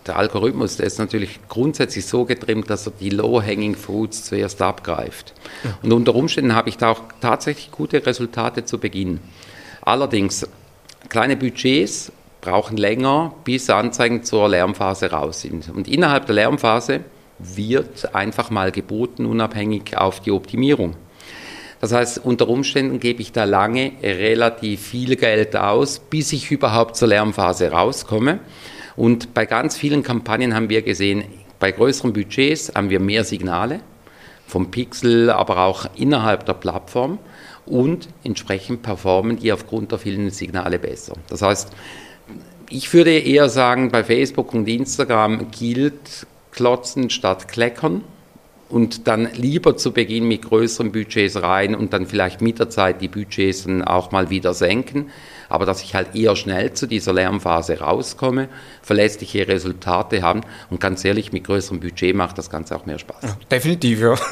der 0.06 0.16
Algorithmus, 0.16 0.76
der 0.76 0.86
ist 0.86 0.98
natürlich 0.98 1.40
grundsätzlich 1.48 2.06
so 2.06 2.24
getrimmt, 2.24 2.70
dass 2.70 2.86
er 2.86 2.92
die 2.98 3.10
Low-Hanging 3.10 3.74
Fruits 3.74 4.24
zuerst 4.24 4.62
abgreift. 4.62 5.34
Und 5.82 5.92
unter 5.92 6.14
Umständen 6.14 6.54
habe 6.54 6.68
ich 6.68 6.78
da 6.78 6.90
auch 6.90 7.02
tatsächlich 7.20 7.70
gute 7.70 8.04
Resultate 8.04 8.64
zu 8.64 8.78
Beginn. 8.78 9.20
Allerdings, 9.82 10.46
kleine 11.08 11.36
Budgets 11.36 12.12
brauchen 12.40 12.76
länger, 12.76 13.34
bis 13.44 13.68
Anzeigen 13.70 14.22
zur 14.22 14.48
Lärmphase 14.48 15.10
raus 15.10 15.40
sind. 15.40 15.68
Und 15.74 15.88
innerhalb 15.88 16.26
der 16.26 16.36
Lärmphase 16.36 17.00
wird 17.38 18.14
einfach 18.14 18.50
mal 18.50 18.70
geboten, 18.72 19.26
unabhängig 19.26 19.96
auf 19.96 20.20
die 20.20 20.30
Optimierung. 20.30 20.94
Das 21.80 21.92
heißt, 21.92 22.24
unter 22.24 22.48
Umständen 22.48 23.00
gebe 23.00 23.20
ich 23.20 23.32
da 23.32 23.44
lange 23.44 23.92
relativ 24.02 24.80
viel 24.80 25.16
Geld 25.16 25.56
aus, 25.56 25.98
bis 25.98 26.32
ich 26.32 26.50
überhaupt 26.50 26.96
zur 26.96 27.08
Lärmphase 27.08 27.70
rauskomme. 27.70 28.40
Und 28.96 29.34
bei 29.34 29.44
ganz 29.44 29.76
vielen 29.76 30.02
Kampagnen 30.02 30.54
haben 30.54 30.70
wir 30.70 30.82
gesehen, 30.82 31.24
bei 31.58 31.72
größeren 31.72 32.12
Budgets 32.12 32.72
haben 32.74 32.90
wir 32.90 33.00
mehr 33.00 33.24
Signale 33.24 33.80
vom 34.46 34.70
Pixel, 34.70 35.30
aber 35.30 35.58
auch 35.58 35.86
innerhalb 35.96 36.46
der 36.46 36.54
Plattform 36.54 37.18
und 37.66 38.08
entsprechend 38.24 38.82
performen 38.82 39.38
die 39.38 39.52
aufgrund 39.52 39.92
der 39.92 39.98
vielen 39.98 40.30
Signale 40.30 40.78
besser. 40.78 41.14
Das 41.28 41.42
heißt, 41.42 41.70
ich 42.70 42.92
würde 42.92 43.18
eher 43.18 43.48
sagen, 43.48 43.90
bei 43.90 44.04
Facebook 44.04 44.54
und 44.54 44.68
Instagram 44.68 45.50
gilt 45.50 46.26
klotzen 46.52 47.10
statt 47.10 47.48
kleckern 47.48 48.02
und 48.68 49.06
dann 49.06 49.28
lieber 49.34 49.76
zu 49.76 49.92
Beginn 49.92 50.26
mit 50.26 50.42
größeren 50.42 50.92
Budgets 50.92 51.40
rein 51.40 51.74
und 51.74 51.92
dann 51.92 52.06
vielleicht 52.06 52.40
mit 52.40 52.58
der 52.58 52.68
Zeit 52.68 53.00
die 53.00 53.08
Budgets 53.08 53.64
dann 53.64 53.82
auch 53.82 54.10
mal 54.10 54.30
wieder 54.30 54.54
senken. 54.54 55.10
Aber 55.48 55.64
dass 55.64 55.82
ich 55.82 55.94
halt 55.94 56.14
eher 56.16 56.34
schnell 56.34 56.72
zu 56.72 56.86
dieser 56.86 57.12
Lernphase 57.12 57.78
rauskomme, 57.78 58.48
verlässliche 58.82 59.46
Resultate 59.46 60.22
haben 60.22 60.40
und 60.70 60.80
ganz 60.80 61.04
ehrlich, 61.04 61.32
mit 61.32 61.44
größerem 61.44 61.78
Budget 61.78 62.16
macht 62.16 62.38
das 62.38 62.50
Ganze 62.50 62.74
auch 62.74 62.86
mehr 62.86 62.98
Spaß. 62.98 63.22
Ja, 63.22 63.36
definitiv, 63.50 64.00
ja. 64.00 64.14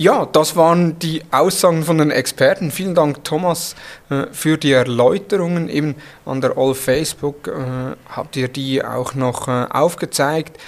Ja, 0.00 0.24
das 0.24 0.56
waren 0.56 0.98
die 0.98 1.20
Aussagen 1.30 1.84
von 1.84 1.98
den 1.98 2.10
Experten. 2.10 2.70
Vielen 2.70 2.94
Dank, 2.94 3.22
Thomas, 3.22 3.76
äh, 4.08 4.28
für 4.32 4.56
die 4.56 4.72
Erläuterungen. 4.72 5.68
Eben 5.68 5.94
an 6.24 6.40
der 6.40 6.56
All 6.56 6.74
Facebook 6.74 7.48
äh, 7.48 7.96
habt 8.08 8.34
ihr 8.34 8.48
die 8.48 8.82
auch 8.82 9.14
noch 9.14 9.46
äh, 9.46 9.66
aufgezeigt. 9.68 10.58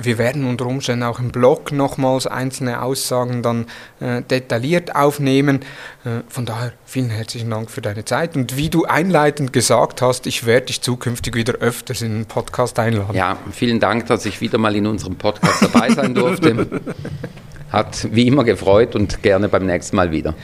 Wir 0.00 0.16
werden 0.16 0.46
unter 0.46 0.66
Umständen 0.66 1.02
auch 1.02 1.18
im 1.18 1.30
Blog 1.30 1.72
nochmals 1.72 2.26
einzelne 2.26 2.82
Aussagen 2.82 3.42
dann 3.42 3.66
äh, 4.00 4.22
detailliert 4.22 4.94
aufnehmen. 4.94 5.60
Äh, 6.04 6.20
von 6.28 6.46
daher 6.46 6.72
vielen 6.84 7.10
herzlichen 7.10 7.50
Dank 7.50 7.70
für 7.70 7.80
deine 7.80 8.04
Zeit. 8.04 8.36
Und 8.36 8.56
wie 8.56 8.70
du 8.70 8.84
einleitend 8.84 9.52
gesagt 9.52 10.00
hast, 10.00 10.28
ich 10.28 10.46
werde 10.46 10.66
dich 10.66 10.82
zukünftig 10.82 11.34
wieder 11.34 11.54
öfters 11.54 12.02
in 12.02 12.12
den 12.14 12.26
Podcast 12.26 12.78
einladen. 12.78 13.14
Ja, 13.14 13.38
vielen 13.50 13.80
Dank, 13.80 14.06
dass 14.06 14.24
ich 14.24 14.40
wieder 14.40 14.58
mal 14.58 14.76
in 14.76 14.86
unserem 14.86 15.16
Podcast 15.16 15.62
dabei 15.62 15.90
sein 15.90 16.14
durfte. 16.14 16.68
Hat 17.70 18.08
wie 18.12 18.26
immer 18.26 18.44
gefreut 18.44 18.94
und 18.94 19.22
gerne 19.22 19.48
beim 19.48 19.66
nächsten 19.66 19.96
Mal 19.96 20.10
wieder. 20.10 20.34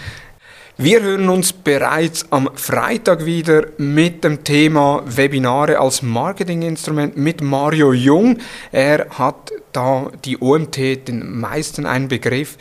Wir 0.76 1.02
hören 1.02 1.28
uns 1.28 1.52
bereits 1.52 2.32
am 2.32 2.50
Freitag 2.56 3.24
wieder 3.24 3.66
mit 3.78 4.24
dem 4.24 4.42
Thema 4.42 5.04
Webinare 5.06 5.78
als 5.78 6.02
Marketinginstrument 6.02 7.16
mit 7.16 7.40
Mario 7.40 7.92
Jung. 7.92 8.38
Er 8.72 9.06
hat 9.10 9.52
da 9.70 10.10
die 10.24 10.36
OMT 10.36 11.06
den 11.06 11.38
meisten 11.38 11.86
einen 11.86 12.08
Begriff 12.08 12.58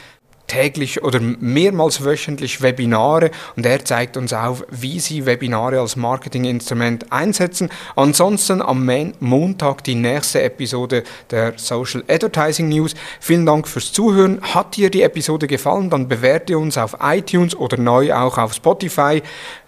täglich 0.48 1.04
oder 1.04 1.20
mehrmals 1.20 2.04
wöchentlich 2.04 2.62
Webinare 2.62 3.32
und 3.56 3.66
er 3.66 3.84
zeigt 3.84 4.18
uns 4.18 4.34
auf, 4.34 4.66
wie 4.70 5.00
Sie 5.00 5.26
Webinare 5.26 5.80
als 5.80 5.96
Marketinginstrument 5.96 7.12
einsetzen. 7.12 7.70
Ansonsten 7.96 8.62
am 8.62 8.90
Montag 9.20 9.84
die 9.84 9.96
nächste 9.96 10.44
Episode 10.44 11.04
der 11.32 11.54
Social 11.58 12.04
Advertising 12.08 12.70
News. 12.70 12.94
Vielen 13.20 13.46
Dank 13.46 13.68
fürs 13.68 13.92
Zuhören. 13.92 14.42
Hat 14.42 14.76
dir 14.76 14.90
die 14.90 15.02
Episode 15.02 15.48
gefallen, 15.48 15.90
dann 15.90 16.08
bewerte 16.08 16.58
uns 16.58 16.78
auf 16.78 16.98
iTunes 17.02 17.56
oder 17.56 17.78
neu 17.78 18.14
auch 18.14 18.38
auf 18.38 18.54
Spotify 18.54 19.22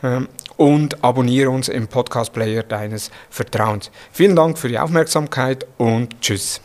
ähm, 0.03 0.27
und 0.57 1.03
abonniere 1.03 1.49
uns 1.49 1.69
im 1.69 1.87
Podcast 1.87 2.33
Player 2.33 2.63
deines 2.63 3.11
Vertrauens. 3.29 3.91
Vielen 4.11 4.35
Dank 4.35 4.57
für 4.57 4.67
die 4.67 4.79
Aufmerksamkeit 4.79 5.65
und 5.77 6.21
tschüss. 6.21 6.61